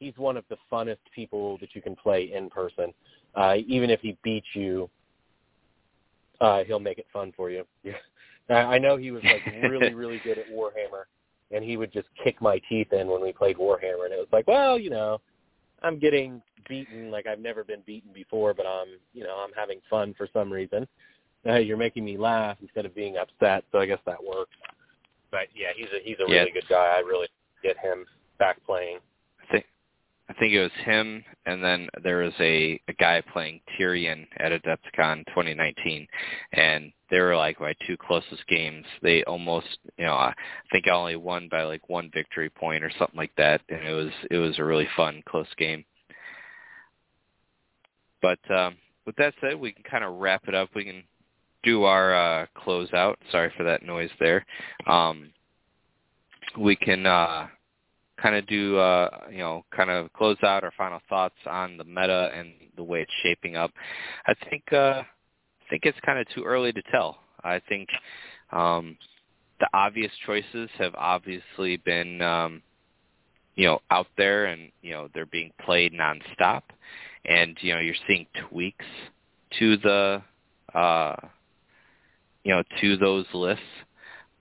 [0.00, 2.92] he's one of the funnest people that you can play in person.
[3.34, 4.90] Uh even if he beats you,
[6.40, 7.64] uh he'll make it fun for you.
[8.48, 8.66] Yeah.
[8.66, 11.04] I know he was like really really good at Warhammer
[11.52, 14.26] and he would just kick my teeth in when we played Warhammer and it was
[14.32, 15.20] like, well, you know,
[15.82, 19.80] I'm getting beaten like I've never been beaten before, but I'm, you know, I'm having
[19.88, 20.88] fun for some reason.
[21.44, 23.64] hey, you're making me laugh instead of being upset.
[23.72, 24.56] So I guess that works.
[25.30, 26.40] But yeah, he's a he's a Yeah.
[26.40, 26.94] really good guy.
[26.96, 27.28] I really
[27.62, 28.04] get him
[28.38, 28.98] back playing.
[30.30, 34.52] I think it was him, and then there was a a guy playing Tyrion at
[34.52, 36.06] Adepticon 2019,
[36.52, 38.86] and they were like my two closest games.
[39.02, 39.66] They almost,
[39.98, 40.32] you know, I
[40.70, 43.92] think I only won by like one victory point or something like that, and it
[43.92, 45.84] was it was a really fun close game.
[48.22, 48.76] But um,
[49.06, 50.68] with that said, we can kind of wrap it up.
[50.76, 51.02] We can
[51.64, 53.16] do our uh, closeout.
[53.32, 54.46] Sorry for that noise there.
[54.86, 55.32] Um,
[56.56, 57.48] we can uh,
[58.20, 61.84] kind of do, uh, you know, kind of close out our final thoughts on the
[61.84, 63.70] meta and the way it's shaping up.
[64.26, 67.18] I think uh, I think it's kind of too early to tell.
[67.42, 67.88] I think
[68.52, 68.96] um,
[69.60, 72.62] the obvious choices have obviously been, um,
[73.54, 76.62] you know, out there and you know they're being played nonstop,
[77.24, 78.86] and you know you're seeing tweaks
[79.58, 80.22] to the,
[80.74, 81.16] uh,
[82.44, 83.64] you know, to those lists.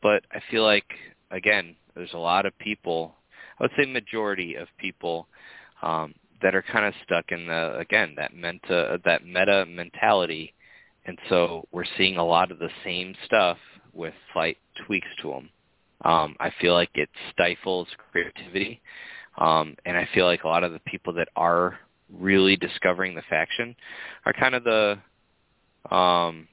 [0.01, 0.85] But I feel like
[1.31, 3.15] again, there's a lot of people
[3.59, 5.27] Would say majority of people
[5.81, 10.53] um, that are kind of stuck in the again that meta that meta mentality,
[11.05, 13.57] and so we're seeing a lot of the same stuff
[13.93, 15.49] with slight tweaks to them.
[16.05, 18.81] Um, I feel like it stifles creativity,
[19.37, 21.77] um, and I feel like a lot of the people that are
[22.11, 23.75] really discovering the faction
[24.25, 24.97] are kind of the
[25.93, 26.47] um,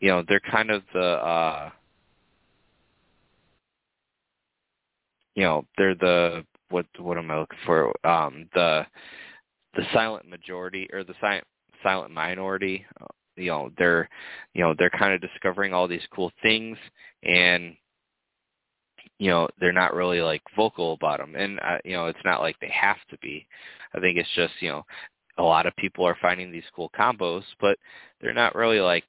[0.00, 1.70] you know they're kind of the uh,
[5.34, 7.92] you know they're the what what am I looking for?
[8.06, 8.86] Um the
[9.74, 11.44] the silent majority or the silent
[11.82, 12.84] silent minority
[13.36, 14.08] you know they're
[14.54, 16.76] you know they're kind of discovering all these cool things
[17.22, 17.74] and
[19.18, 22.40] you know they're not really like vocal about them and uh, you know it's not
[22.40, 23.46] like they have to be.
[23.94, 24.84] I think it's just you know
[25.38, 27.78] a lot of people are finding these cool combos but
[28.20, 29.04] they're not really like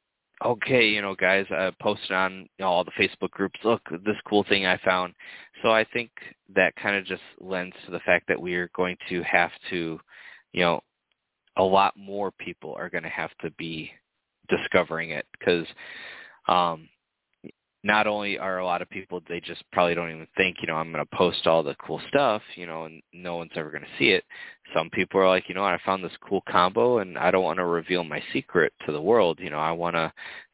[0.45, 4.15] okay, you know, guys, I posted on you know, all the Facebook groups, look, this
[4.27, 5.13] cool thing I found.
[5.61, 6.11] So I think
[6.55, 9.99] that kind of just lends to the fact that we are going to have to,
[10.53, 10.81] you know,
[11.57, 13.91] a lot more people are going to have to be
[14.49, 15.65] discovering it because
[16.47, 16.87] um,
[17.83, 20.75] not only are a lot of people they just probably don't even think you know
[20.75, 23.83] i'm going to post all the cool stuff you know and no one's ever going
[23.83, 24.23] to see it.
[24.75, 27.57] Some people are like you know i found this cool combo and i don't want
[27.57, 29.39] to reveal my secret to the world.
[29.41, 30.11] You know i want to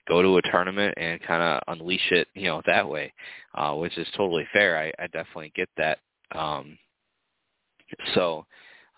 [0.07, 3.13] go to a tournament and kind of unleash it you know that way
[3.55, 4.77] uh which is totally fair.
[4.77, 5.99] I i definitely get that.
[6.33, 6.77] Um
[8.15, 8.45] so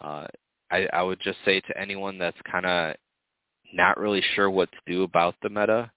[0.01, 0.27] uh
[0.71, 2.95] i i would just say to anyone that's kind of
[3.73, 5.91] not really sure what to do about the meta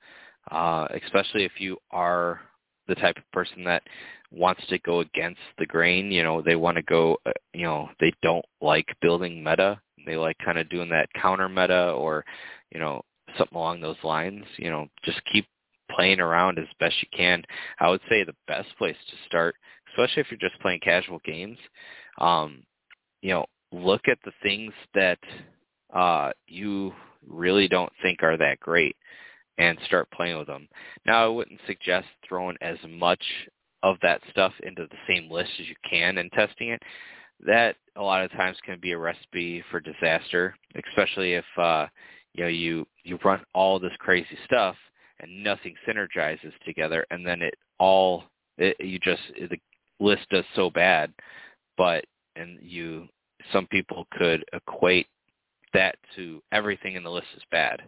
[0.51, 2.41] uh, especially if you are
[2.89, 3.83] the type of person that
[4.31, 6.11] wants to go against the grain.
[6.11, 9.81] You know, they want to go, uh, you know, they don't like building meta.
[10.07, 12.25] They like kind of doing that counter meta or,
[12.73, 13.03] you know,
[13.39, 14.45] something along those lines.
[14.57, 15.47] You know, just keep
[15.91, 17.43] playing around as best you can.
[17.79, 19.55] I would say the best place to start,
[19.91, 21.59] especially if you're just playing casual games,
[22.19, 22.63] um,
[23.21, 25.19] you know, look at the things that
[25.95, 26.93] uh, you
[27.27, 28.97] really don't think are that great
[29.63, 30.69] and start playing with them.
[31.07, 33.23] Now, I wouldn't suggest throwing as much
[33.85, 36.83] of that stuff into the same list as you can and testing it.
[37.47, 40.55] That a lot of times can be a recipe for disaster,
[40.89, 41.87] especially if uh,
[42.35, 44.77] you know you you run all this crazy stuff
[45.21, 48.25] and nothing synergizes together, and then it all
[48.59, 49.59] it, you just the
[49.99, 51.13] list does so bad,
[51.77, 52.05] but
[52.37, 53.09] and you
[53.53, 55.09] some people could equate
[55.75, 57.83] that to everything in the list is bad.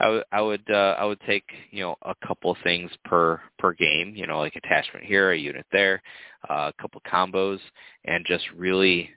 [0.00, 3.72] I would I would uh, I would take you know a couple things per per
[3.72, 6.02] game, you know like attachment here, a unit there,
[6.48, 7.58] uh, a couple combos,
[8.04, 9.10] and just really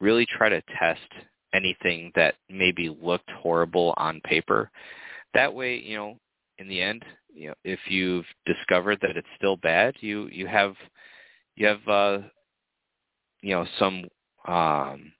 [0.00, 1.00] really try to test
[1.54, 4.70] anything that maybe looked horrible on paper.
[5.34, 6.18] That way, you know,
[6.58, 10.74] in the end, you know, if you've discovered that it's still bad, you you have
[11.56, 12.18] you have uh,
[13.42, 14.04] you know some
[14.46, 15.12] um,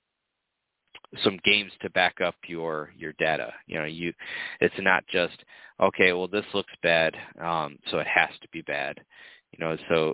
[1.23, 3.53] some games to back up your your data.
[3.67, 4.13] You know, you
[4.61, 5.45] it's not just
[5.81, 9.01] okay, well this looks bad, um, so it has to be bad.
[9.53, 10.13] You know, so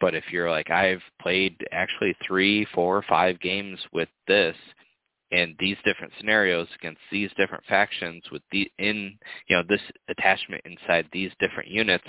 [0.00, 4.56] but if you're like I've played actually three, four, five games with this
[5.32, 9.18] and these different scenarios against these different factions with the in
[9.48, 12.04] you know this attachment inside these different units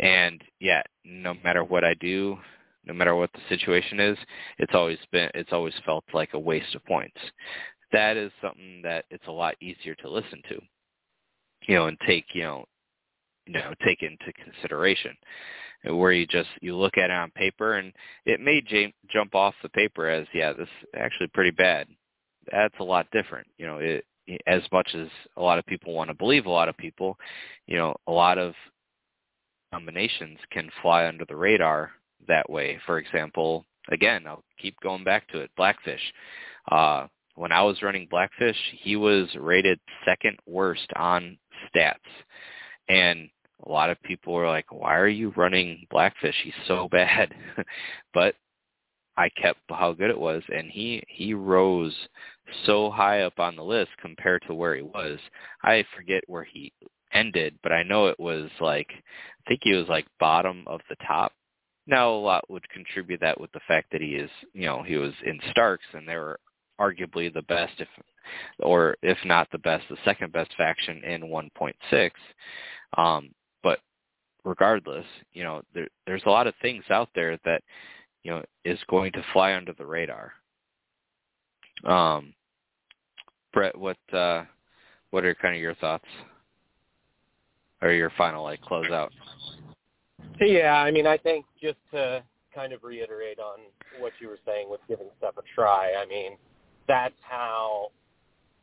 [0.00, 2.36] and yeah no matter what i do
[2.84, 4.16] no matter what the situation is,
[4.58, 7.18] it's always been it's always felt like a waste of points.
[7.92, 10.60] That is something that it's a lot easier to listen to,
[11.66, 12.64] you know, and take you know,
[13.46, 15.16] you know, take into consideration.
[15.84, 17.92] Where you just you look at it on paper and
[18.26, 21.86] it may j- jump off the paper as yeah, this is actually pretty bad.
[22.52, 23.78] That's a lot different, you know.
[23.78, 24.04] It
[24.46, 27.16] as much as a lot of people want to believe a lot of people,
[27.66, 28.54] you know, a lot of
[29.72, 31.90] combinations can fly under the radar
[32.28, 32.78] that way.
[32.86, 36.00] For example, again, I'll keep going back to it, Blackfish.
[36.70, 41.38] Uh, when I was running Blackfish, he was rated second worst on
[41.74, 41.94] stats.
[42.88, 43.30] And
[43.66, 46.36] a lot of people were like, why are you running Blackfish?
[46.42, 47.34] He's so bad.
[48.14, 48.34] but
[49.16, 51.94] I kept how good it was, and he he rose
[52.64, 55.18] so high up on the list compared to where he was.
[55.62, 56.72] I forget where he
[57.12, 60.96] ended, but I know it was like I think he was like bottom of the
[61.06, 61.32] top.
[61.90, 64.96] Now a lot would contribute that with the fact that he is you know he
[64.96, 66.38] was in Starks, and they were
[66.80, 67.88] arguably the best, if
[68.60, 72.10] or if not the best, the second best faction in 1.6.
[72.96, 73.30] Um,
[73.62, 73.80] but
[74.44, 77.62] regardless, you know there, there's a lot of things out there that
[78.22, 80.32] you know, is going to fly under the radar.
[81.84, 82.34] Um,
[83.52, 84.44] Brett, what uh,
[85.10, 86.04] what are kind of your thoughts,
[87.80, 89.10] or your final like closeout?
[90.40, 92.22] Yeah, I mean, I think just to
[92.54, 93.58] kind of reiterate on
[93.98, 95.92] what you were saying with giving stuff a try.
[96.00, 96.36] I mean,
[96.88, 97.88] that's how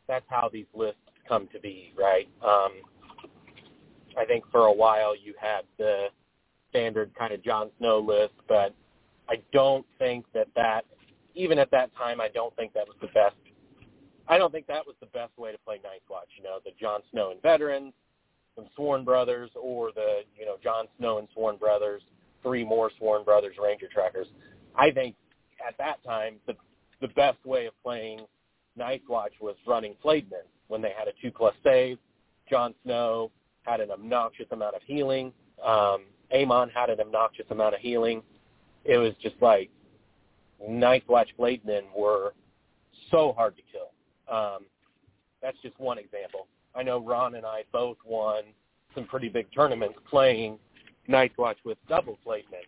[0.07, 2.27] that's how these lists come to be, right?
[2.45, 2.71] Um,
[4.17, 6.07] I think for a while you had the
[6.69, 8.73] standard kind of Jon Snow list, but
[9.29, 10.85] I don't think that that,
[11.35, 13.35] even at that time, I don't think that was the best.
[14.27, 16.27] I don't think that was the best way to play Night's Watch.
[16.37, 17.93] You know, the Jon Snow and veterans,
[18.57, 22.01] some Sworn brothers, or the you know Jon Snow and Sworn brothers,
[22.43, 24.27] three more Sworn brothers Ranger trackers.
[24.75, 25.15] I think
[25.65, 26.55] at that time the
[26.99, 28.21] the best way of playing
[28.75, 31.97] Night's Watch was running Flayed Men when they had a two plus save.
[32.49, 33.31] Jon Snow
[33.61, 35.31] had an obnoxious amount of healing.
[35.65, 36.05] Um,
[36.35, 38.21] Aemon had an obnoxious amount of healing
[38.87, 39.69] it was just like
[40.67, 42.33] Night's Watch Flayed Men were
[43.11, 44.33] so hard to kill.
[44.33, 44.65] Um,
[45.41, 46.47] that's just one example.
[46.75, 48.43] I know Ron and I both won
[48.93, 50.57] some pretty big tournaments playing
[51.07, 52.61] Night's Watch with double Flayed Men.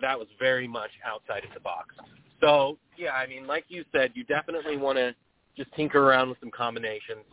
[0.00, 1.94] That was very much outside of the box.
[2.40, 5.14] So yeah, I mean, like you said, you definitely want to
[5.56, 7.24] just tinker around with some combinations.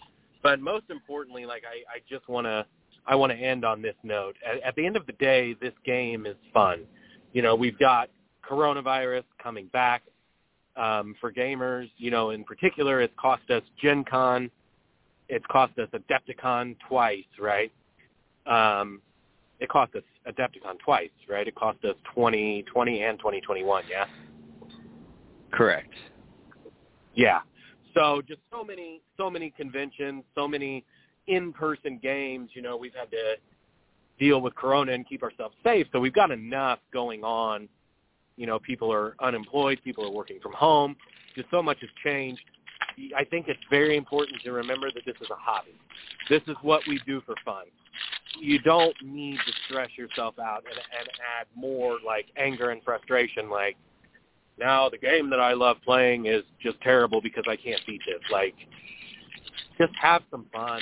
[0.44, 2.66] But most importantly, like I, I just want to,
[3.06, 4.36] I want to end on this note.
[4.46, 6.84] At, at the end of the day, this game is fun.
[7.34, 8.10] You know, we've got
[8.50, 10.04] coronavirus coming back
[10.76, 11.90] um, for gamers.
[11.98, 14.50] You know, in particular, it's cost us Gen Con.
[15.30, 17.72] It's cost us Adepticon twice, right?
[18.46, 19.02] Um,
[19.60, 21.48] it cost us Adepticon twice, right?
[21.48, 24.06] It cost us 2020 and 2021, yeah?
[25.52, 25.94] Correct.
[27.16, 27.40] Yeah.
[27.94, 30.86] So just so many, so many conventions, so many
[31.28, 32.52] in-person games.
[32.54, 33.36] You know, we've had to
[34.20, 35.88] deal with Corona and keep ourselves safe.
[35.92, 37.68] So we've got enough going on
[38.38, 40.96] you know, people are unemployed, people are working from home.
[41.36, 42.44] Just so much has changed.
[43.16, 45.76] I think it's very important to remember that this is a hobby.
[46.30, 47.66] This is what we do for fun.
[48.40, 51.10] You don't need to stress yourself out and, and
[51.40, 53.50] add more like anger and frustration.
[53.50, 53.78] Like
[54.60, 58.22] now the game that I love playing is just terrible because I can't beat this.
[58.32, 58.56] Like
[59.78, 60.82] just have some fun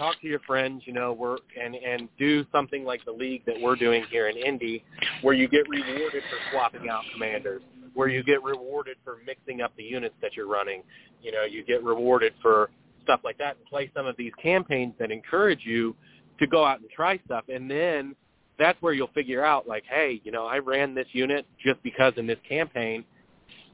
[0.00, 3.60] talk to your friends, you know, we're and and do something like the league that
[3.60, 4.82] we're doing here in Indy,
[5.22, 7.62] where you get rewarded for swapping out commanders,
[7.94, 10.82] where you get rewarded for mixing up the units that you're running.
[11.22, 12.70] You know, you get rewarded for
[13.02, 15.96] stuff like that, and play some of these campaigns that encourage you
[16.38, 18.14] to go out and try stuff, and then
[18.58, 22.12] that's where you'll figure out, like, hey, you know, I ran this unit just because
[22.16, 23.04] in this campaign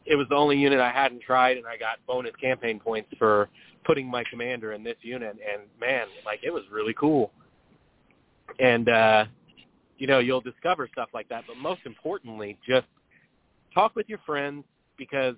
[0.06, 3.48] it was the only unit I hadn't tried, and I got bonus campaign points for
[3.84, 5.30] putting my commander in this unit.
[5.32, 7.32] And man, like it was really cool.
[8.59, 9.24] And uh,
[9.98, 11.44] you know, you'll discover stuff like that.
[11.47, 12.86] But most importantly, just
[13.76, 14.64] talk with your friends
[14.96, 15.34] because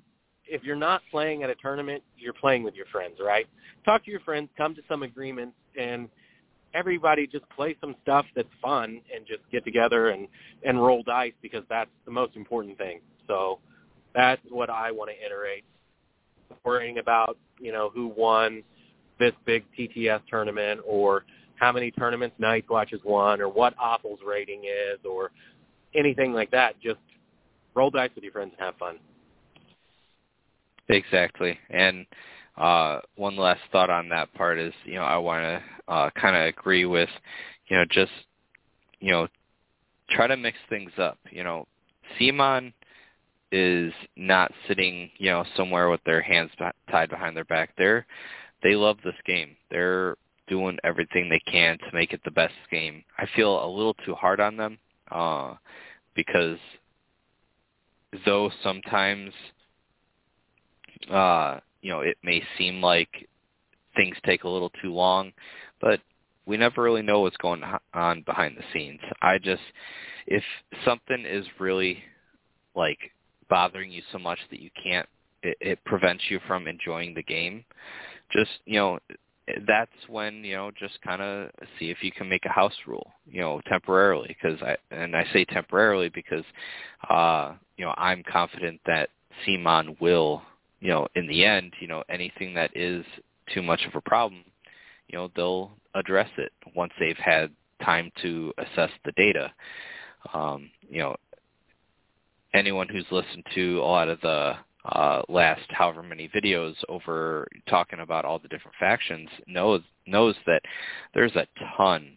[0.46, 3.46] if you're not playing at a tournament, you're playing with your friends, right?
[3.84, 6.08] Talk to your friends, come to some agreements, and
[6.72, 10.28] everybody just play some stuff that's fun and just get together and
[10.64, 13.00] and roll dice because that's the most important thing.
[13.26, 13.58] So
[14.14, 15.64] that's what I want to iterate.
[16.64, 18.62] Worrying about, you know, who won
[19.18, 21.24] this big TTS tournament or
[21.56, 25.30] how many tournaments Night's Watch has won or what Awful's rating is or
[25.94, 26.80] anything like that.
[26.80, 27.00] Just
[27.74, 28.98] roll dice with your friends and have fun.
[30.88, 31.58] Exactly.
[31.70, 32.06] And
[32.56, 36.36] uh, one last thought on that part is, you know, I want to uh, kind
[36.36, 37.10] of agree with,
[37.68, 38.12] you know, just,
[39.00, 39.28] you know,
[40.10, 41.18] try to mix things up.
[41.30, 41.66] You know,
[42.18, 42.72] CMON
[43.52, 46.50] is not sitting, you know, somewhere with their hands
[46.90, 47.70] tied behind their back.
[47.78, 48.06] They're
[48.62, 49.56] they love this game.
[49.70, 50.16] They're
[50.48, 53.04] doing everything they can to make it the best game.
[53.18, 54.78] I feel a little too hard on them
[55.10, 55.54] uh,
[56.14, 56.58] because
[58.24, 59.32] though sometimes
[61.10, 63.28] uh, you know it may seem like
[63.96, 65.32] things take a little too long,
[65.80, 66.00] but
[66.46, 67.62] we never really know what's going
[67.94, 69.00] on behind the scenes.
[69.22, 69.62] I just
[70.26, 70.42] if
[70.84, 72.02] something is really
[72.74, 72.98] like
[73.48, 75.08] bothering you so much that you can't
[75.42, 77.64] it, it prevents you from enjoying the game,
[78.32, 78.98] just you know
[79.66, 83.12] that's when you know just kind of see if you can make a house rule
[83.26, 86.44] you know temporarily because i and i say temporarily because
[87.10, 89.10] uh you know i'm confident that
[89.46, 90.42] CMON will
[90.80, 93.04] you know in the end you know anything that is
[93.52, 94.44] too much of a problem
[95.08, 97.50] you know they'll address it once they've had
[97.84, 99.52] time to assess the data.
[100.34, 101.16] Um you know
[102.54, 104.54] anyone who's listened to a lot of the
[104.92, 110.62] uh, last however many videos over talking about all the different factions knows knows that
[111.14, 111.46] there's a
[111.76, 112.16] ton,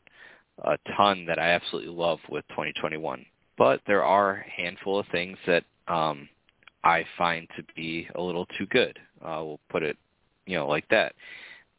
[0.64, 3.26] a ton that I absolutely love with 2021.
[3.57, 6.30] But there are a handful of things that um,
[6.84, 8.98] I find to be a little too good.
[9.22, 9.98] Uh, we'll put it,
[10.45, 11.14] you know, like that.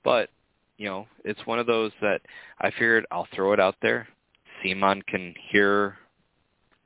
[0.04, 0.28] But
[0.76, 2.20] you know, it's one of those that
[2.60, 4.08] I figured I'll throw it out there.
[4.64, 5.96] CMON can hear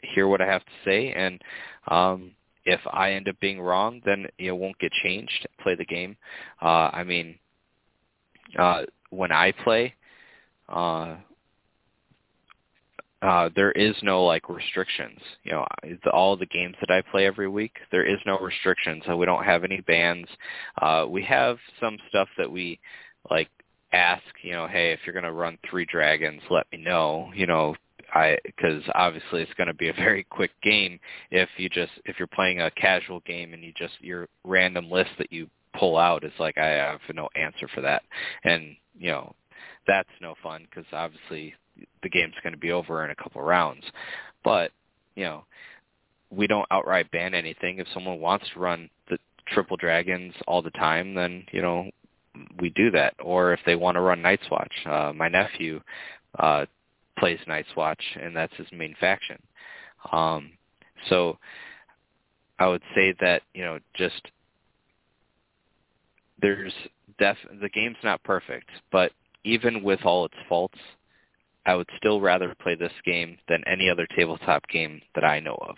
[0.02, 1.42] hear what I have to say, and
[1.88, 2.32] um,
[2.66, 5.46] if I end up being wrong, then it won't get changed.
[5.60, 6.16] Play the game.
[6.60, 7.36] Uh, I mean,
[8.58, 9.94] uh, when I play,
[10.68, 11.16] uh,
[13.22, 15.18] uh, there is no like restrictions.
[15.44, 15.66] You know,
[16.04, 19.04] the, all the games that I play every week, there is no restrictions.
[19.06, 20.26] So we don't have any bans.
[20.80, 22.80] Uh, we have some stuff that we
[23.30, 23.48] like
[23.92, 24.24] ask.
[24.42, 27.30] You know, hey, if you're going to run three dragons, let me know.
[27.34, 27.76] You know,
[28.14, 30.98] I because obviously it's going to be a very quick game
[31.30, 35.10] if you just if you're playing a casual game and you just your random list
[35.18, 38.02] that you pull out is like I have no answer for that,
[38.44, 39.34] and you know
[39.86, 41.54] that's no fun because obviously
[42.02, 43.84] the game's going to be over in a couple rounds,
[44.44, 44.70] but
[45.14, 45.44] you know
[46.30, 47.78] we don't outright ban anything.
[47.78, 49.18] If someone wants to run the
[49.48, 51.90] triple dragons all the time, then you know
[52.60, 53.14] we do that.
[53.22, 55.80] Or if they want to run Night's Watch, uh, my nephew
[56.38, 56.66] uh,
[57.18, 59.38] plays Night's Watch, and that's his main faction.
[60.12, 60.52] Um,
[61.08, 61.38] so
[62.58, 64.30] I would say that you know just
[66.40, 66.72] there's
[67.18, 69.12] def the game's not perfect, but
[69.44, 70.78] even with all its faults,
[71.64, 75.56] I would still rather play this game than any other tabletop game that I know
[75.60, 75.76] of.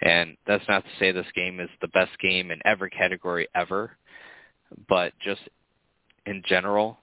[0.00, 3.92] And that's not to say this game is the best game in every category ever,
[4.88, 5.40] but just
[6.26, 6.98] in general,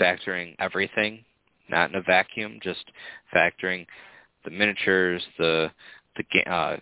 [0.00, 1.24] factoring everything,
[1.68, 2.84] not in a vacuum, just
[3.34, 3.86] factoring
[4.44, 5.70] the miniatures, the
[6.16, 6.76] the uh,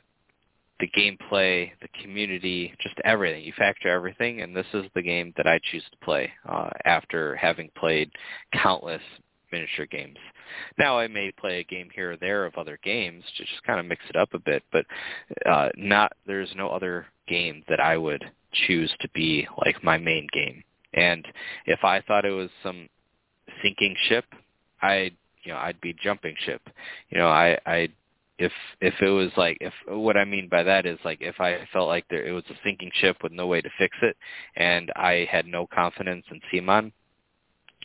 [0.81, 3.45] the gameplay, the community, just everything.
[3.45, 7.37] You factor everything, and this is the game that I choose to play uh, after
[7.37, 8.11] having played
[8.53, 9.03] countless
[9.53, 10.19] miniature games.
[10.79, 13.79] Now I may play a game here or there of other games to just kind
[13.79, 14.85] of mix it up a bit, but
[15.47, 18.25] uh, not there's no other game that I would
[18.67, 20.63] choose to be like my main game.
[20.93, 21.27] And
[21.67, 22.89] if I thought it was some
[23.63, 24.25] sinking ship,
[24.85, 25.11] I
[25.43, 26.63] you know I'd be jumping ship.
[27.11, 27.89] You know I I
[28.39, 31.67] if if it was like if what I mean by that is like if I
[31.73, 34.17] felt like there it was a sinking ship with no way to fix it
[34.57, 36.93] and I had no confidence in CMON,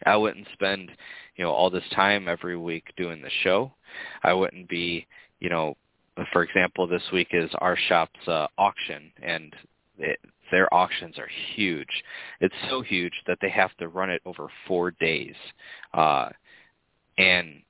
[0.05, 0.91] I wouldn't spend
[1.35, 3.71] you know all this time every week doing the show.
[4.23, 5.07] I wouldn't be
[5.39, 5.77] you know
[6.33, 9.55] for example this week is our shop's uh, auction and
[9.99, 10.19] it,
[10.51, 12.03] their auctions are huge.
[12.41, 15.35] It's so huge that they have to run it over four days.
[15.93, 16.29] Uh,
[17.19, 17.61] and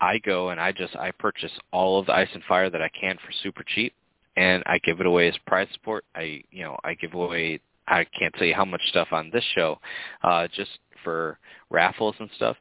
[0.00, 2.90] I go and I just I purchase all of the ice and fire that I
[2.90, 3.94] can for super cheap,
[4.36, 6.04] and I give it away as prize support.
[6.14, 9.44] I you know I give away I can't tell you how much stuff on this
[9.54, 9.78] show,
[10.22, 10.70] uh, just
[11.02, 11.38] for
[11.70, 12.56] raffles and stuff.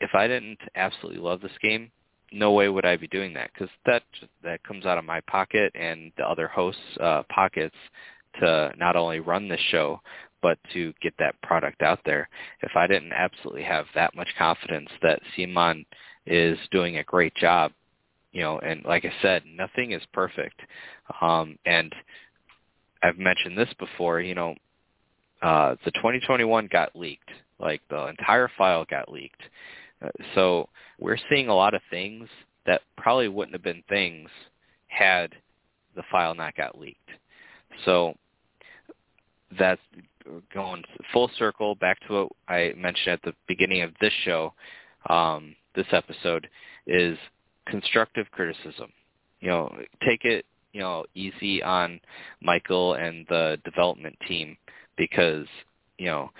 [0.00, 1.90] If I didn't absolutely love this game,
[2.32, 4.02] no way would I be doing that because that
[4.42, 7.76] that comes out of my pocket and the other hosts' uh, pockets
[8.40, 10.00] to not only run this show
[10.42, 12.28] but to get that product out there.
[12.62, 15.84] If I didn't absolutely have that much confidence that CMON
[16.26, 17.72] is doing a great job,
[18.32, 20.60] you know, and like I said, nothing is perfect.
[21.20, 21.94] Um, and
[23.02, 24.54] I've mentioned this before, you know,
[25.42, 27.30] uh, the 2021 got leaked.
[27.58, 29.42] Like the entire file got leaked.
[30.02, 30.68] Uh, so
[30.98, 32.28] we're seeing a lot of things
[32.66, 34.28] that probably wouldn't have been things
[34.88, 35.32] had
[35.96, 37.10] the file not got leaked.
[37.84, 38.14] So
[39.58, 39.80] that's
[40.52, 40.82] going
[41.12, 44.52] full circle back to what I mentioned at the beginning of this show,
[45.08, 46.48] um, this episode,
[46.86, 47.18] is
[47.66, 48.92] constructive criticism.
[49.40, 52.00] You know, take it, you know, easy on
[52.42, 54.56] Michael and the development team
[54.96, 55.46] because,
[55.98, 56.30] you know,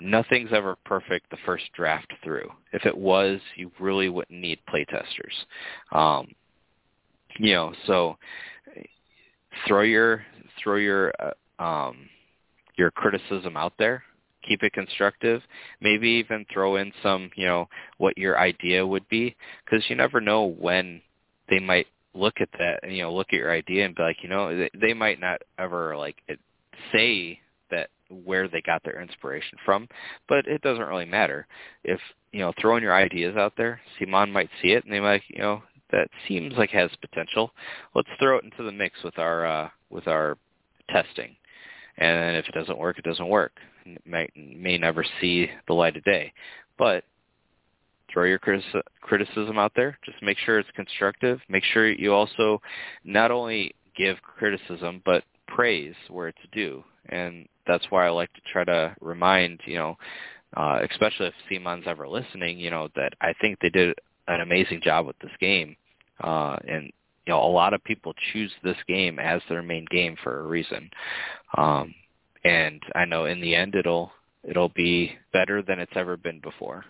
[0.00, 2.48] nothing's ever perfect the first draft through.
[2.72, 5.96] If it was, you really wouldn't need playtesters.
[5.96, 6.28] Um,
[7.38, 8.16] you know, so
[9.66, 10.24] throw your
[10.62, 12.08] throw your uh, um,
[12.80, 14.02] your criticism out there
[14.46, 15.42] keep it constructive.
[15.80, 20.20] Maybe even throw in some, you know, what your idea would be, because you never
[20.20, 21.00] know when
[21.48, 24.16] they might look at that, and you know, look at your idea and be like,
[24.22, 26.16] you know, they, they might not ever like
[26.92, 27.38] say
[27.70, 27.88] that
[28.24, 29.88] where they got their inspiration from,
[30.28, 31.46] but it doesn't really matter.
[31.84, 32.00] If
[32.32, 35.42] you know, throwing your ideas out there, CMON might see it and they might, you
[35.42, 35.62] know,
[35.92, 37.52] that seems like has potential.
[37.94, 40.36] Let's throw it into the mix with our uh, with our
[40.88, 41.36] testing.
[41.98, 43.52] And if it doesn't work, it doesn't work.
[43.84, 46.32] It may, may never see the light of day.
[46.78, 47.04] But
[48.12, 49.98] throw your criticism out there.
[50.04, 51.40] Just make sure it's constructive.
[51.48, 52.60] Make sure you also
[53.04, 56.82] not only give criticism, but praise where it's due.
[57.08, 59.96] And that's why I like to try to remind, you know,
[60.56, 63.94] uh, especially if CMON's ever listening, you know, that I think they did
[64.28, 65.76] an amazing job with this game.
[66.22, 66.92] Uh, and
[67.30, 70.42] you know, a lot of people choose this game as their main game for a
[70.42, 70.90] reason.
[71.56, 71.94] Um,
[72.42, 74.10] and I know in the end it'll
[74.42, 76.84] it'll be better than it's ever been before.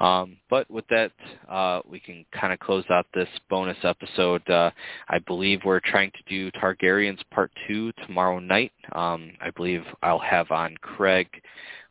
[0.00, 1.12] Um, but with that,
[1.48, 4.46] uh, we can kind of close out this bonus episode.
[4.50, 4.70] Uh,
[5.08, 8.72] I believe we're trying to do Targaryens Part 2 tomorrow night.
[8.92, 11.28] Um, I believe I'll have on Craig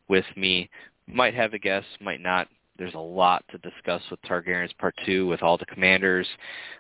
[0.10, 0.70] with me.
[1.08, 2.48] Might have a guest, might not
[2.78, 6.28] there's a lot to discuss with Targaryens Part 2 with all the commanders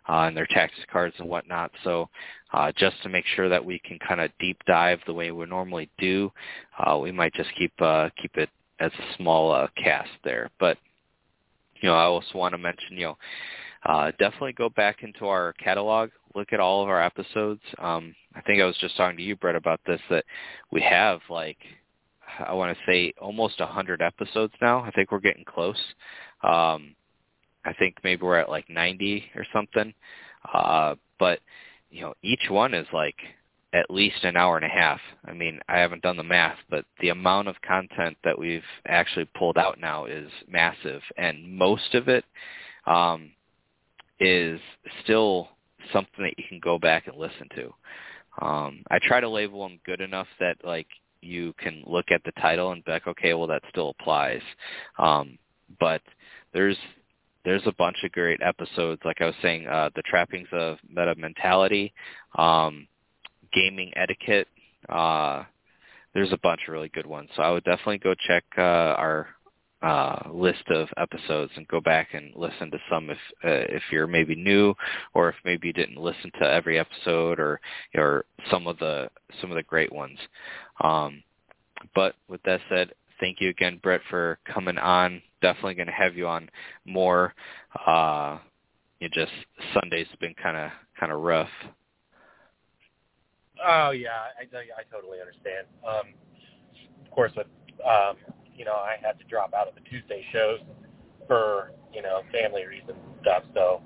[0.10, 1.72] uh, and their tactics cards and whatnot.
[1.84, 2.10] So
[2.54, 5.46] uh, just to make sure that we can kind of deep dive the way we
[5.46, 6.32] normally do,
[6.80, 8.50] uh, we might just keep uh, keep it
[8.80, 10.50] as a small uh, cast there.
[10.60, 10.78] But
[11.82, 13.18] you know, I also want to mention, you know,
[13.86, 17.62] uh, definitely go back into our catalog, look at all of our episodes.
[17.78, 20.26] Um, I think I was just talking to you, Brett, about this that
[20.72, 21.58] we have like
[22.40, 24.82] I want to say almost a hundred episodes now.
[24.82, 25.82] I think we're getting close.
[26.44, 26.96] Um,
[27.66, 29.94] I think maybe we're at like 90 or something.
[30.54, 31.40] Uh, but
[31.90, 33.16] you know, each one is like
[33.74, 35.00] at least an hour and a half.
[35.26, 39.26] I mean, I haven't done the math, but the amount of content that we've actually
[39.38, 42.24] pulled out now is massive, and most of it
[42.86, 43.32] um,
[44.20, 44.60] is
[45.04, 45.50] still
[45.92, 47.74] something that you can go back and listen to.
[48.46, 50.88] Um, I try to label them good enough that like
[51.26, 54.42] you can look at the title and be like, okay, well that still applies.
[54.98, 55.38] Um,
[55.80, 56.02] but
[56.54, 56.78] there's
[57.44, 59.02] there's a bunch of great episodes.
[59.06, 61.94] Like I was saying, uh, the trappings of meta mentality,
[62.38, 62.88] um,
[63.54, 64.48] gaming etiquette.
[64.90, 65.44] Uh,
[66.14, 67.30] there's a bunch of really good ones.
[67.36, 69.28] So I would definitely go check uh, our
[69.82, 74.08] uh, list of episodes and go back and listen to some if uh, if you're
[74.08, 74.74] maybe new
[75.14, 77.60] or if maybe you didn't listen to every episode or
[77.96, 80.18] or some of the some of the great ones.
[80.82, 81.24] Um,
[81.94, 85.22] but with that said, thank you again, Brett, for coming on.
[85.42, 86.50] Definitely going to have you on
[86.86, 87.34] more.
[87.86, 88.40] Uh,
[89.00, 89.32] it just
[89.74, 91.50] Sunday's been kind of kind of rough.
[93.66, 95.68] Oh yeah, I, I totally understand.
[95.88, 96.14] Um,
[97.04, 97.48] of course, with
[97.88, 98.18] um,
[98.56, 100.60] you know, I had to drop out of the Tuesday shows
[101.28, 103.44] for you know family reasons and stuff.
[103.54, 103.82] So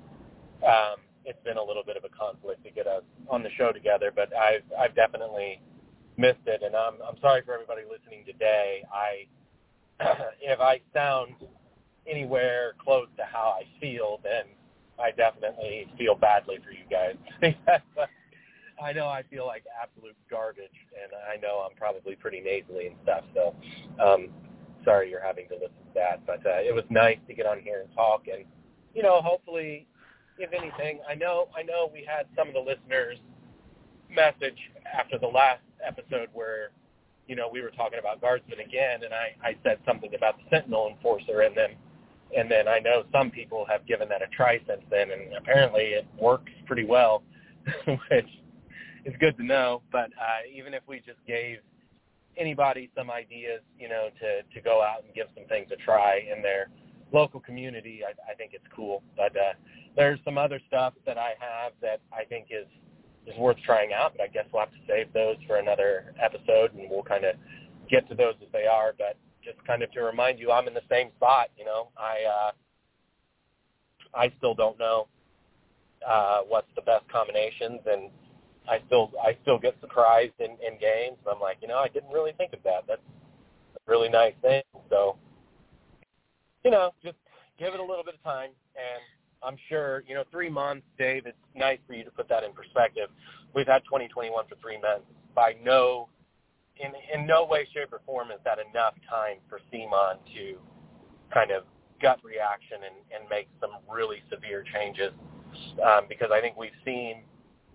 [0.66, 3.72] um, it's been a little bit of a conflict to get us on the show
[3.72, 4.12] together.
[4.14, 5.60] But I've I've definitely
[6.20, 8.84] missed it, and I'm I'm sorry for everybody listening today.
[8.92, 9.26] I
[10.42, 11.34] if I sound
[12.06, 14.44] anywhere close to how I feel, then
[14.98, 17.16] I definitely feel badly for you guys.
[18.82, 22.96] I know I feel like absolute garbage, and I know I'm probably pretty nasally and
[23.02, 23.24] stuff.
[23.34, 23.54] So,
[24.02, 24.28] um,
[24.84, 27.60] sorry you're having to listen to that, but uh, it was nice to get on
[27.60, 28.44] here and talk, and
[28.94, 29.86] you know, hopefully,
[30.38, 33.18] if anything, I know I know we had some of the listeners
[34.14, 34.58] message
[34.92, 36.70] after the last episode where
[37.26, 40.44] you know we were talking about guardsmen again, and I I said something about the
[40.50, 41.70] Sentinel enforcer, and then
[42.36, 45.82] and then I know some people have given that a try since then, and apparently
[45.82, 47.22] it works pretty well,
[47.86, 48.28] which
[49.04, 49.82] is good to know.
[49.90, 51.58] But uh, even if we just gave
[52.36, 56.20] anybody some ideas, you know, to to go out and give some things a try
[56.34, 56.68] in their
[57.12, 59.02] local community, I, I think it's cool.
[59.16, 59.52] But uh,
[59.96, 62.66] there's some other stuff that I have that I think is
[63.26, 64.12] is worth trying out.
[64.16, 67.36] But I guess we'll have to save those for another episode, and we'll kind of
[67.90, 68.94] get to those as they are.
[68.96, 71.48] But just kind of to remind you, I'm in the same spot.
[71.56, 72.50] You know, I uh,
[74.14, 75.08] I still don't know
[76.06, 78.10] uh, what's the best combinations, and
[78.68, 81.18] I still I still get surprised in, in games.
[81.30, 82.84] I'm like, you know, I didn't really think of that.
[82.88, 83.02] That's
[83.76, 84.62] a really nice thing.
[84.88, 85.16] So,
[86.64, 87.16] you know, just
[87.58, 89.02] give it a little bit of time, and
[89.42, 91.26] I'm sure, you know, three months, Dave.
[91.26, 93.08] It's nice for you to put that in perspective.
[93.54, 95.06] We've had 2021 for three months.
[95.34, 96.08] By no,
[96.76, 100.58] in in no way, shape, or form is that enough time for CMON to
[101.32, 101.64] kind of
[102.02, 105.12] gut reaction and, and make some really severe changes.
[105.84, 107.22] Um, because I think we've seen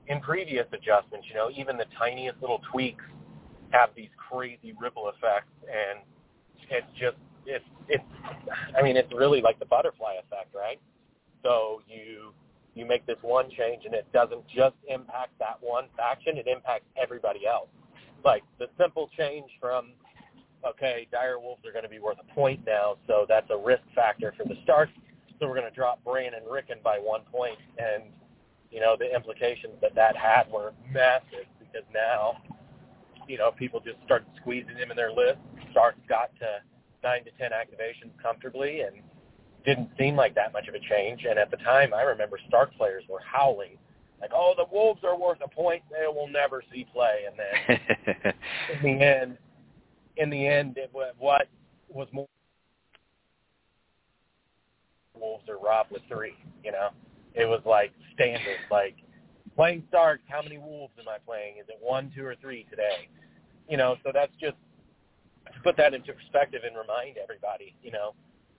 [0.08, 3.04] in previous adjustments, you know, even the tiniest little tweaks
[3.72, 6.00] have these crazy ripple effects, and
[6.70, 8.04] it's just it's it's
[8.78, 10.80] I mean it's really like the butterfly effect, right?
[11.46, 12.34] So you
[12.74, 16.88] you make this one change and it doesn't just impact that one faction, it impacts
[17.02, 17.70] everybody else.
[18.26, 19.92] Like the simple change from
[20.68, 23.84] okay, dire wolves are going to be worth a point now, so that's a risk
[23.94, 24.92] factor for the Starks.
[25.40, 28.06] So we're going to drop Bran and Rickon by one point, and
[28.72, 32.38] you know the implications that that had were massive because now,
[33.28, 35.38] you know, people just started squeezing him in their list.
[35.72, 36.64] Starks got to
[37.04, 38.96] nine to ten activations comfortably, and
[39.66, 41.26] didn't seem like that much of a change.
[41.28, 43.78] And at the time, I remember Stark players were howling,
[44.22, 48.34] like, "Oh, the Wolves are worth a point; they will never see play." And then
[48.74, 49.38] in the end,
[50.18, 51.48] in the end, it, what
[51.90, 52.28] was more
[55.20, 56.36] Wolves are robbed with three.
[56.64, 56.90] You know,
[57.34, 58.96] it was like standard, like
[59.56, 60.24] playing Starks.
[60.28, 61.58] How many Wolves am I playing?
[61.58, 63.10] Is it one, two, or three today?
[63.70, 64.58] You know, so that's just
[65.54, 67.76] to put that into perspective and remind everybody.
[67.82, 68.14] You know,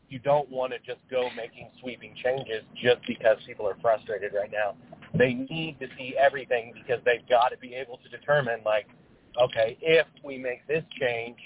[0.09, 4.51] you don't want to just go making sweeping changes just because people are frustrated right
[4.53, 4.77] now.
[5.15, 8.87] They need to see everything because they've got to be able to determine like,
[9.41, 11.39] okay, if we make this change,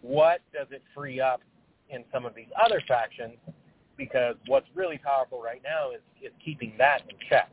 [0.00, 1.42] what does it free up
[1.90, 3.34] in some of these other factions?
[3.96, 7.50] Because what's really powerful right now is, is keeping that in check.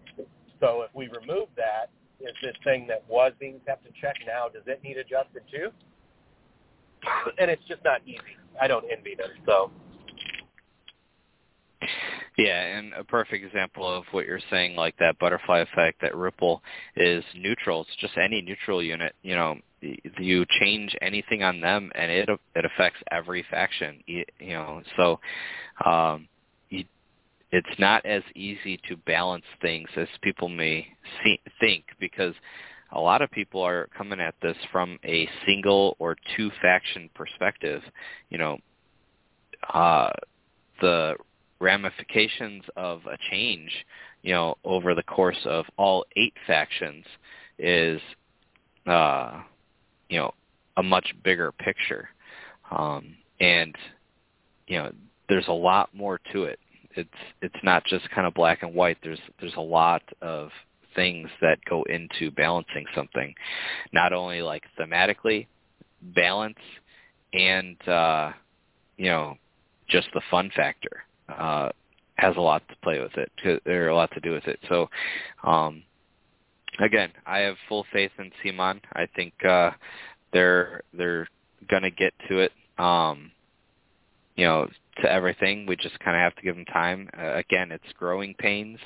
[0.61, 4.47] So if we remove that, is this thing that was being kept in check now,
[4.47, 5.69] does it need adjusted too?
[7.37, 8.37] And it's just not easy.
[8.59, 9.29] I don't envy them.
[9.45, 9.71] So
[12.37, 16.61] yeah, and a perfect example of what you're saying, like that butterfly effect, that ripple,
[16.95, 17.81] is neutral.
[17.81, 22.65] It's Just any neutral unit, you know, you change anything on them, and it it
[22.65, 24.03] affects every faction.
[24.05, 25.19] You, know, so
[25.85, 26.27] um,
[26.69, 26.85] you,
[27.51, 30.87] it's not as easy to balance things as people may
[31.59, 32.33] think because
[32.91, 37.81] a lot of people are coming at this from a single or two faction perspective.
[38.29, 38.57] You know,
[39.73, 40.11] uh,
[40.81, 41.15] the
[41.59, 43.71] ramifications of a change,
[44.21, 47.05] you know, over the course of all eight factions
[47.57, 48.01] is,
[48.85, 49.41] uh,
[50.09, 50.33] you know,
[50.77, 52.09] a much bigger picture.
[52.71, 53.75] Um, and,
[54.67, 54.91] you know,
[55.29, 56.59] there's a lot more to it.
[56.95, 57.09] It's
[57.41, 58.97] it's not just kind of black and white.
[59.03, 60.49] There's there's a lot of
[60.95, 63.35] things that go into balancing something,
[63.93, 65.45] not only like thematically,
[66.15, 66.57] balance,
[67.33, 68.31] and uh,
[68.97, 69.37] you know,
[69.87, 71.69] just the fun factor uh,
[72.15, 73.61] has a lot to play with it.
[73.65, 74.59] There a lot to do with it.
[74.67, 74.89] So,
[75.43, 75.83] um,
[76.79, 78.81] again, I have full faith in CMON.
[78.93, 79.71] I think uh,
[80.33, 81.27] they're they're
[81.69, 82.51] gonna get to it.
[82.77, 83.31] Um,
[84.35, 84.67] you know,
[85.01, 85.65] to everything.
[85.65, 87.09] We just kind of have to give them time.
[87.17, 88.79] Uh, again, it's growing pains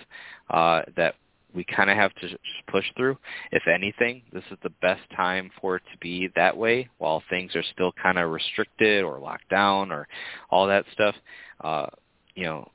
[0.50, 1.16] uh, that
[1.54, 2.38] we kind of have to just
[2.68, 3.18] push through.
[3.52, 7.56] If anything, this is the best time for it to be that way while things
[7.56, 10.08] are still kind of restricted or locked down or
[10.50, 11.16] all that stuff.
[11.62, 11.88] Uh,
[12.42, 12.72] you know,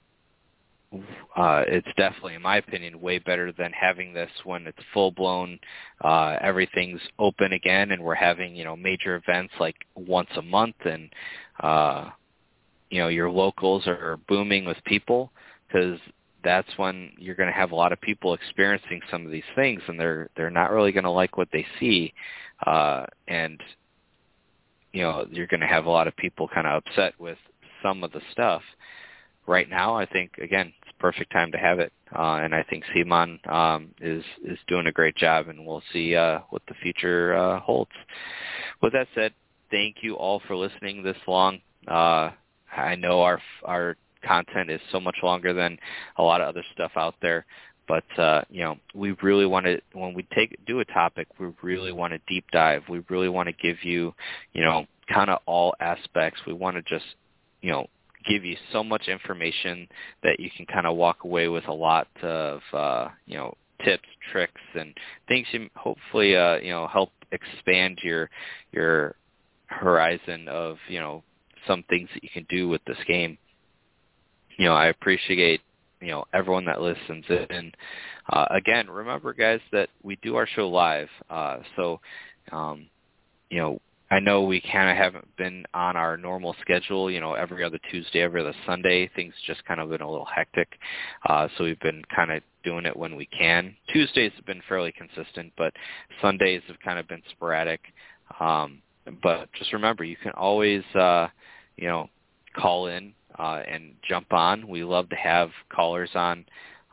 [1.36, 5.58] uh, it's definitely, in my opinion, way better than having this when it's full blown.
[6.02, 10.76] Uh, everything's open again, and we're having you know major events like once a month,
[10.84, 11.10] and
[11.60, 12.10] uh,
[12.90, 15.32] you know your locals are booming with people
[15.66, 15.98] because
[16.44, 19.82] that's when you're going to have a lot of people experiencing some of these things,
[19.88, 22.14] and they're they're not really going to like what they see,
[22.64, 23.60] uh, and
[24.92, 27.38] you know you're going to have a lot of people kind of upset with
[27.82, 28.62] some of the stuff
[29.46, 32.84] right now, I think again it's perfect time to have it, uh, and I think
[32.94, 37.34] CMON um, is is doing a great job, and we'll see uh, what the future
[37.36, 37.90] uh, holds.
[38.82, 39.32] With that said,
[39.70, 41.60] thank you all for listening this long.
[41.86, 42.30] Uh,
[42.76, 45.78] I know our our content is so much longer than
[46.16, 47.46] a lot of other stuff out there,
[47.88, 51.48] but uh, you know we really want to when we take do a topic, we
[51.62, 52.82] really want to deep dive.
[52.88, 54.14] We really want to give you
[54.52, 56.40] you know kind of all aspects.
[56.46, 57.06] We want to just
[57.62, 57.86] you know
[58.26, 59.88] give you so much information
[60.22, 63.54] that you can kind of walk away with a lot of uh, you know
[63.84, 64.94] tips, tricks, and
[65.28, 68.30] things you hopefully uh, you know help expand your
[68.72, 69.14] your
[69.66, 71.22] horizon of you know
[71.66, 73.36] some things that you can do with this game.
[74.58, 75.60] You know, I appreciate
[76.00, 77.72] you know everyone that listens in.
[78.30, 82.00] Uh, again, remember guys that we do our show live, uh, so
[82.52, 82.86] um,
[83.50, 83.80] you know
[84.10, 87.78] I know we kind of haven't been on our normal schedule, you know, every other
[87.90, 89.10] Tuesday, every other Sunday.
[89.16, 90.68] Things just kind of been a little hectic.
[91.28, 93.74] Uh, so we've been kind of doing it when we can.
[93.92, 95.72] Tuesdays have been fairly consistent, but
[96.22, 97.80] Sundays have kind of been sporadic.
[98.38, 98.80] Um,
[99.22, 101.28] but just remember, you can always, uh,
[101.76, 102.08] you know,
[102.56, 104.68] call in uh, and jump on.
[104.68, 106.44] We love to have callers on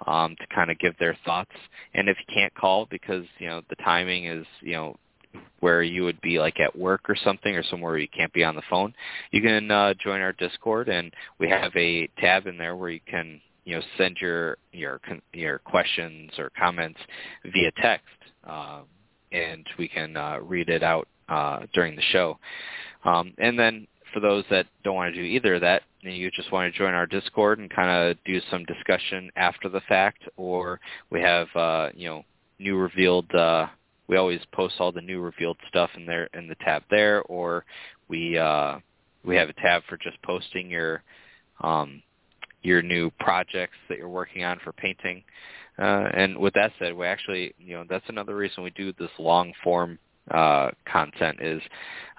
[0.07, 1.52] um, to kind of give their thoughts.
[1.94, 4.95] And if you can't call because, you know, the timing is, you know,
[5.60, 8.43] where you would be like at work or something or somewhere where you can't be
[8.43, 8.93] on the phone,
[9.31, 12.99] you can uh, join our Discord, and we have a tab in there where you
[13.07, 14.99] can you know send your your
[15.34, 16.99] your questions or comments
[17.45, 18.07] via text,
[18.45, 18.81] uh,
[19.31, 22.38] and we can uh, read it out uh, during the show.
[23.05, 26.51] Um, and then for those that don't want to do either of that, you just
[26.51, 30.80] want to join our Discord and kind of do some discussion after the fact, or
[31.10, 32.23] we have uh, you know
[32.60, 33.34] new revealed.
[34.07, 37.65] We always post all the new revealed stuff in there in the tab there, or
[38.07, 38.80] we uh,
[39.23, 41.03] we have a tab for just posting your
[41.61, 42.01] um,
[42.61, 45.23] your new projects that you're working on for painting.
[45.80, 49.09] Uh, and with that said, we actually, you know, that's another reason we do this
[49.17, 49.97] long form
[50.31, 51.61] uh, content is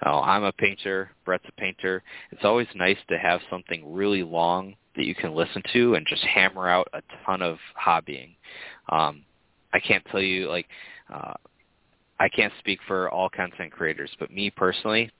[0.05, 2.03] uh, I'm a painter, Brett's a painter.
[2.31, 6.23] It's always nice to have something really long that you can listen to and just
[6.23, 8.35] hammer out a ton of hobbying.
[8.89, 9.23] Um,
[9.73, 10.67] I can't tell you like
[11.13, 11.33] uh,
[12.19, 15.11] I can't speak for all content creators, but me personally,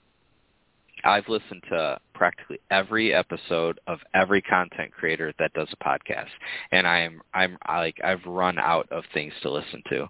[1.03, 6.29] I've listened to practically every episode of every content creator that does a podcast,
[6.71, 10.07] and I'm I'm I like I've run out of things to listen to.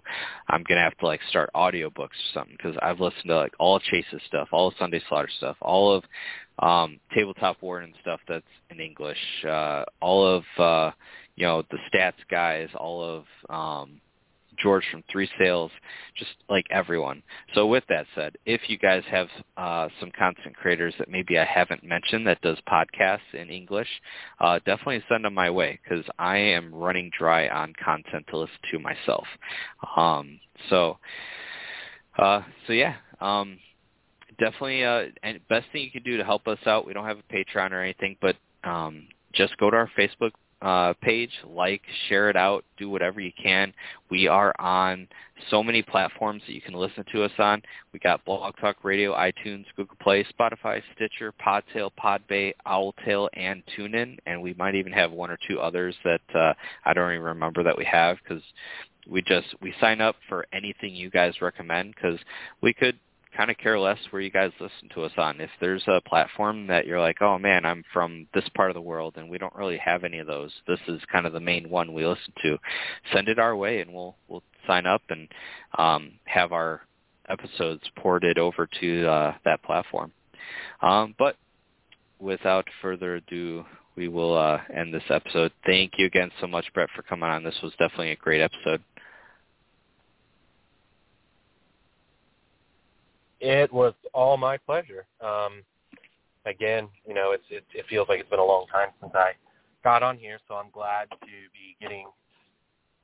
[0.48, 3.80] I'm gonna have to like start audiobooks or something because I've listened to like all
[3.80, 6.04] Chase's stuff, all of Sunday Slaughter stuff, all of
[6.60, 10.92] um, Tabletop Warden stuff that's in English, uh, all of uh,
[11.34, 14.00] you know the stats guys, all of um,
[14.58, 15.70] George from Three Sales,
[16.16, 17.22] just like everyone.
[17.54, 21.44] So with that said, if you guys have uh, some content creators that maybe I
[21.44, 23.88] haven't mentioned that does podcasts in English,
[24.40, 28.56] uh, definitely send them my way because I am running dry on content to listen
[28.70, 29.26] to myself.
[29.96, 30.98] Um, so,
[32.18, 32.96] uh, so yeah.
[33.20, 33.58] Um,
[34.38, 36.86] definitely, uh, and best thing you can do to help us out.
[36.86, 40.94] We don't have a Patreon or anything, but um, just go to our Facebook uh,
[41.02, 43.72] page, like, share it out, do whatever you can.
[44.10, 45.06] We are on
[45.50, 47.62] so many platforms that you can listen to us on.
[47.92, 54.18] We got Blog Talk Radio, iTunes, Google Play, Spotify, Stitcher, Podtail, Podbay, Owltail, and TuneIn,
[54.26, 56.54] and we might even have one or two others that uh,
[56.84, 58.42] I don't even remember that we have because
[59.08, 62.18] we just we sign up for anything you guys recommend because
[62.60, 62.98] we could
[63.36, 65.40] kind of care less where you guys listen to us on.
[65.40, 68.80] If there's a platform that you're like, oh man, I'm from this part of the
[68.80, 70.52] world and we don't really have any of those.
[70.66, 72.58] This is kind of the main one we listen to.
[73.12, 75.28] Send it our way and we'll we'll sign up and
[75.78, 76.82] um, have our
[77.28, 80.12] episodes ported over to uh, that platform.
[80.82, 81.36] Um, but
[82.18, 83.64] without further ado,
[83.96, 85.52] we will uh, end this episode.
[85.64, 87.42] Thank you again so much, Brett, for coming on.
[87.42, 88.82] This was definitely a great episode.
[93.40, 95.06] It was all my pleasure.
[95.20, 95.62] Um,
[96.46, 99.32] again, you know, it's it, it feels like it's been a long time since I
[99.84, 101.16] got on here, so I'm glad to
[101.52, 102.06] be getting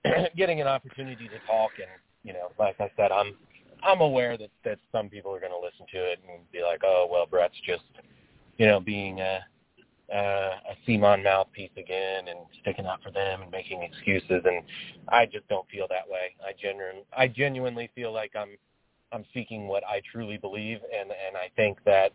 [0.37, 1.73] getting an opportunity to talk.
[1.77, 1.89] And
[2.23, 3.35] you know, like I said, I'm
[3.83, 6.81] I'm aware that that some people are going to listen to it and be like,
[6.85, 7.85] oh well, Brett's just
[8.57, 9.41] you know being a
[10.13, 14.43] uh, a CMON mouthpiece again and sticking up for them and making excuses.
[14.45, 14.63] And
[15.09, 16.35] I just don't feel that way.
[16.47, 18.57] I genuine I genuinely feel like I'm
[19.13, 22.13] I'm speaking what I truly believe, and and I think that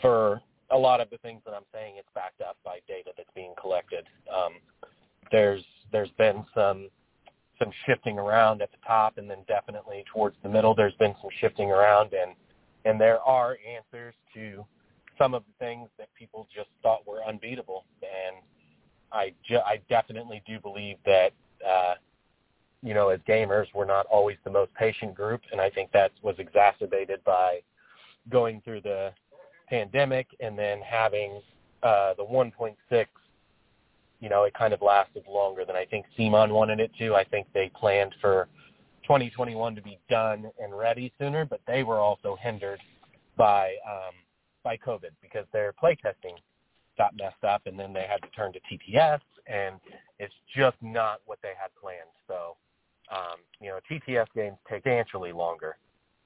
[0.00, 0.40] for
[0.70, 3.54] a lot of the things that I'm saying, it's backed up by data that's being
[3.60, 4.04] collected.
[4.34, 4.54] Um,
[5.30, 6.88] there's there's been some
[7.58, 11.30] some shifting around at the top, and then definitely towards the middle, there's been some
[11.40, 12.34] shifting around, and
[12.84, 14.64] and there are answers to
[15.16, 18.36] some of the things that people just thought were unbeatable, and
[19.12, 21.32] I ju- I definitely do believe that
[21.66, 21.94] uh,
[22.82, 26.12] you know, as gamers, we're not always the most patient group, and I think that
[26.22, 27.60] was exacerbated by
[28.30, 29.12] going through the
[29.68, 31.40] pandemic and then having
[31.82, 32.74] uh, the 1.6.
[34.20, 37.14] You know, it kind of lasted longer than I think CMON wanted it to.
[37.14, 38.48] I think they planned for
[39.02, 42.80] 2021 to be done and ready sooner, but they were also hindered
[43.36, 44.14] by um,
[44.64, 46.36] by COVID because their playtesting
[46.98, 49.76] got messed up, and then they had to turn to TTS, and
[50.18, 52.10] it's just not what they had planned.
[52.26, 52.56] So
[53.10, 55.76] um, you know, TTS games take substantially longer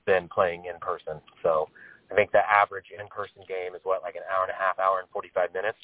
[0.06, 1.20] than playing in person.
[1.42, 1.68] So
[2.10, 5.00] I think the average in-person game is what, like an hour and a half, hour
[5.00, 5.78] and 45 minutes.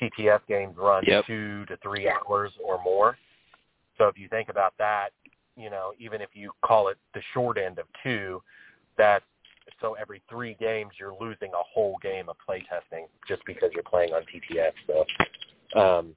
[0.00, 1.26] TTS games run yep.
[1.26, 3.18] two to three hours or more.
[3.98, 5.10] So if you think about that,
[5.56, 8.42] you know, even if you call it the short end of two,
[8.96, 9.24] that's
[9.80, 14.12] so every three games you're losing a whole game of playtesting just because you're playing
[14.12, 14.72] on TTS.
[14.86, 16.14] So um,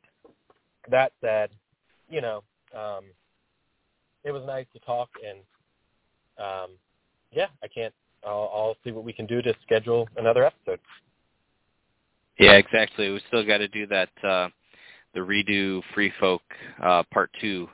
[0.90, 1.50] that said,
[2.10, 2.44] you know,
[2.76, 3.06] um,
[4.24, 5.40] it was nice to talk, and
[6.38, 6.72] um,
[7.32, 7.94] yeah, I can't.
[8.26, 10.80] I'll, I'll see what we can do to schedule another episode.
[12.40, 13.10] Yeah, exactly.
[13.10, 14.10] We still got to do that.
[14.24, 14.50] Uh,
[15.14, 16.42] the redo Free Folk
[16.82, 17.68] uh, Part Two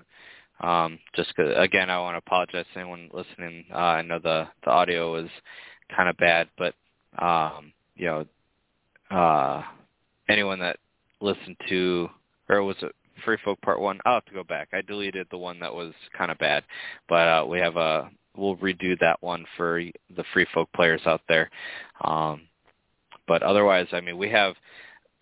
[0.61, 3.65] Um, just cause, again, I want to apologize to anyone listening.
[3.73, 5.30] Uh, I know the the audio was
[5.95, 6.73] kind of bad, but
[7.23, 8.26] um, you know,
[9.15, 9.63] uh,
[10.27, 10.77] anyone that
[11.21, 12.09] listened to
[12.49, 13.99] or was it Free Folk Part One?
[14.05, 14.69] I'll have to go back.
[14.73, 16.63] I deleted the one that was kind of bad,
[17.07, 19.81] but uh, we have a we'll redo that one for
[20.15, 21.49] the Free Folk players out there.
[22.03, 22.41] Um,
[23.27, 24.55] but otherwise, I mean, we have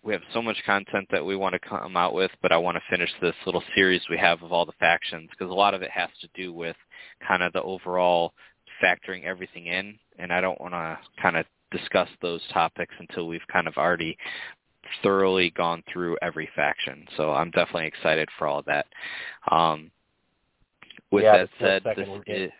[0.02, 2.76] we have so much content that we want to come out with, but I want
[2.76, 5.82] to finish this little series we have of all the factions because a lot of
[5.82, 6.76] it has to do with
[7.26, 8.32] kind of the overall
[8.82, 13.46] factoring everything in, and I don't want to kind of discuss those topics until we've
[13.52, 14.16] kind of already
[15.02, 17.06] thoroughly gone through every faction.
[17.16, 18.86] So I'm definitely excited for all that.
[19.50, 19.90] Um,
[21.10, 22.50] with yeah, that said, this is,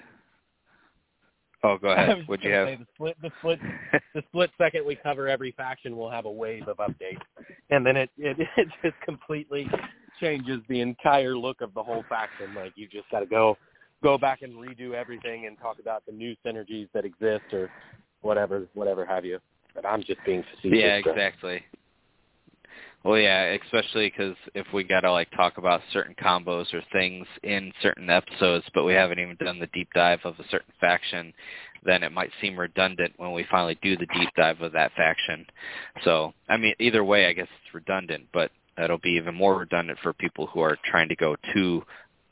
[1.64, 2.24] Oh, go ahead.
[2.28, 3.16] Would you have the split?
[3.20, 3.60] The split.
[4.14, 7.22] the split second we cover every faction, we'll have a wave of updates,
[7.70, 9.68] and then it it, it just completely
[10.20, 12.54] changes the entire look of the whole faction.
[12.54, 13.58] Like you just got to go
[14.02, 17.68] go back and redo everything and talk about the new synergies that exist or
[18.20, 19.38] whatever whatever have you.
[19.74, 20.78] But I'm just being facetious.
[20.78, 21.62] Yeah, exactly.
[23.08, 27.26] Well, yeah, especially because if we got to like talk about certain combos or things
[27.42, 31.32] in certain episodes, but we haven't even done the deep dive of a certain faction,
[31.86, 35.46] then it might seem redundant when we finally do the deep dive of that faction.
[36.04, 40.00] So, I mean, either way, I guess it's redundant, but it'll be even more redundant
[40.02, 41.82] for people who are trying to go to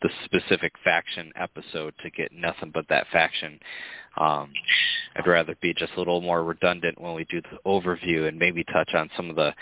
[0.02, 3.58] the specific faction episode to get nothing but that faction.
[4.18, 4.52] Um,
[5.16, 8.64] I'd rather be just a little more redundant when we do the overview and maybe
[8.64, 9.54] touch on some of the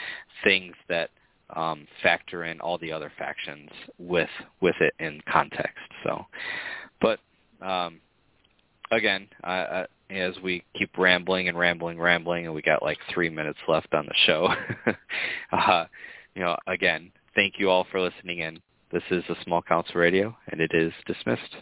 [0.42, 1.10] things that
[1.54, 4.30] um, factor in all the other factions with
[4.60, 5.78] with it in context.
[6.02, 6.26] So,
[7.00, 7.20] but
[7.60, 8.00] um,
[8.90, 9.28] again,
[10.10, 14.06] as we keep rambling and rambling, rambling, and we got like three minutes left on
[14.06, 14.48] the show.
[15.52, 15.86] uh,
[16.34, 18.60] you know, again, thank you all for listening in.
[18.94, 21.56] This is the Small Council Radio, and it is dismissed.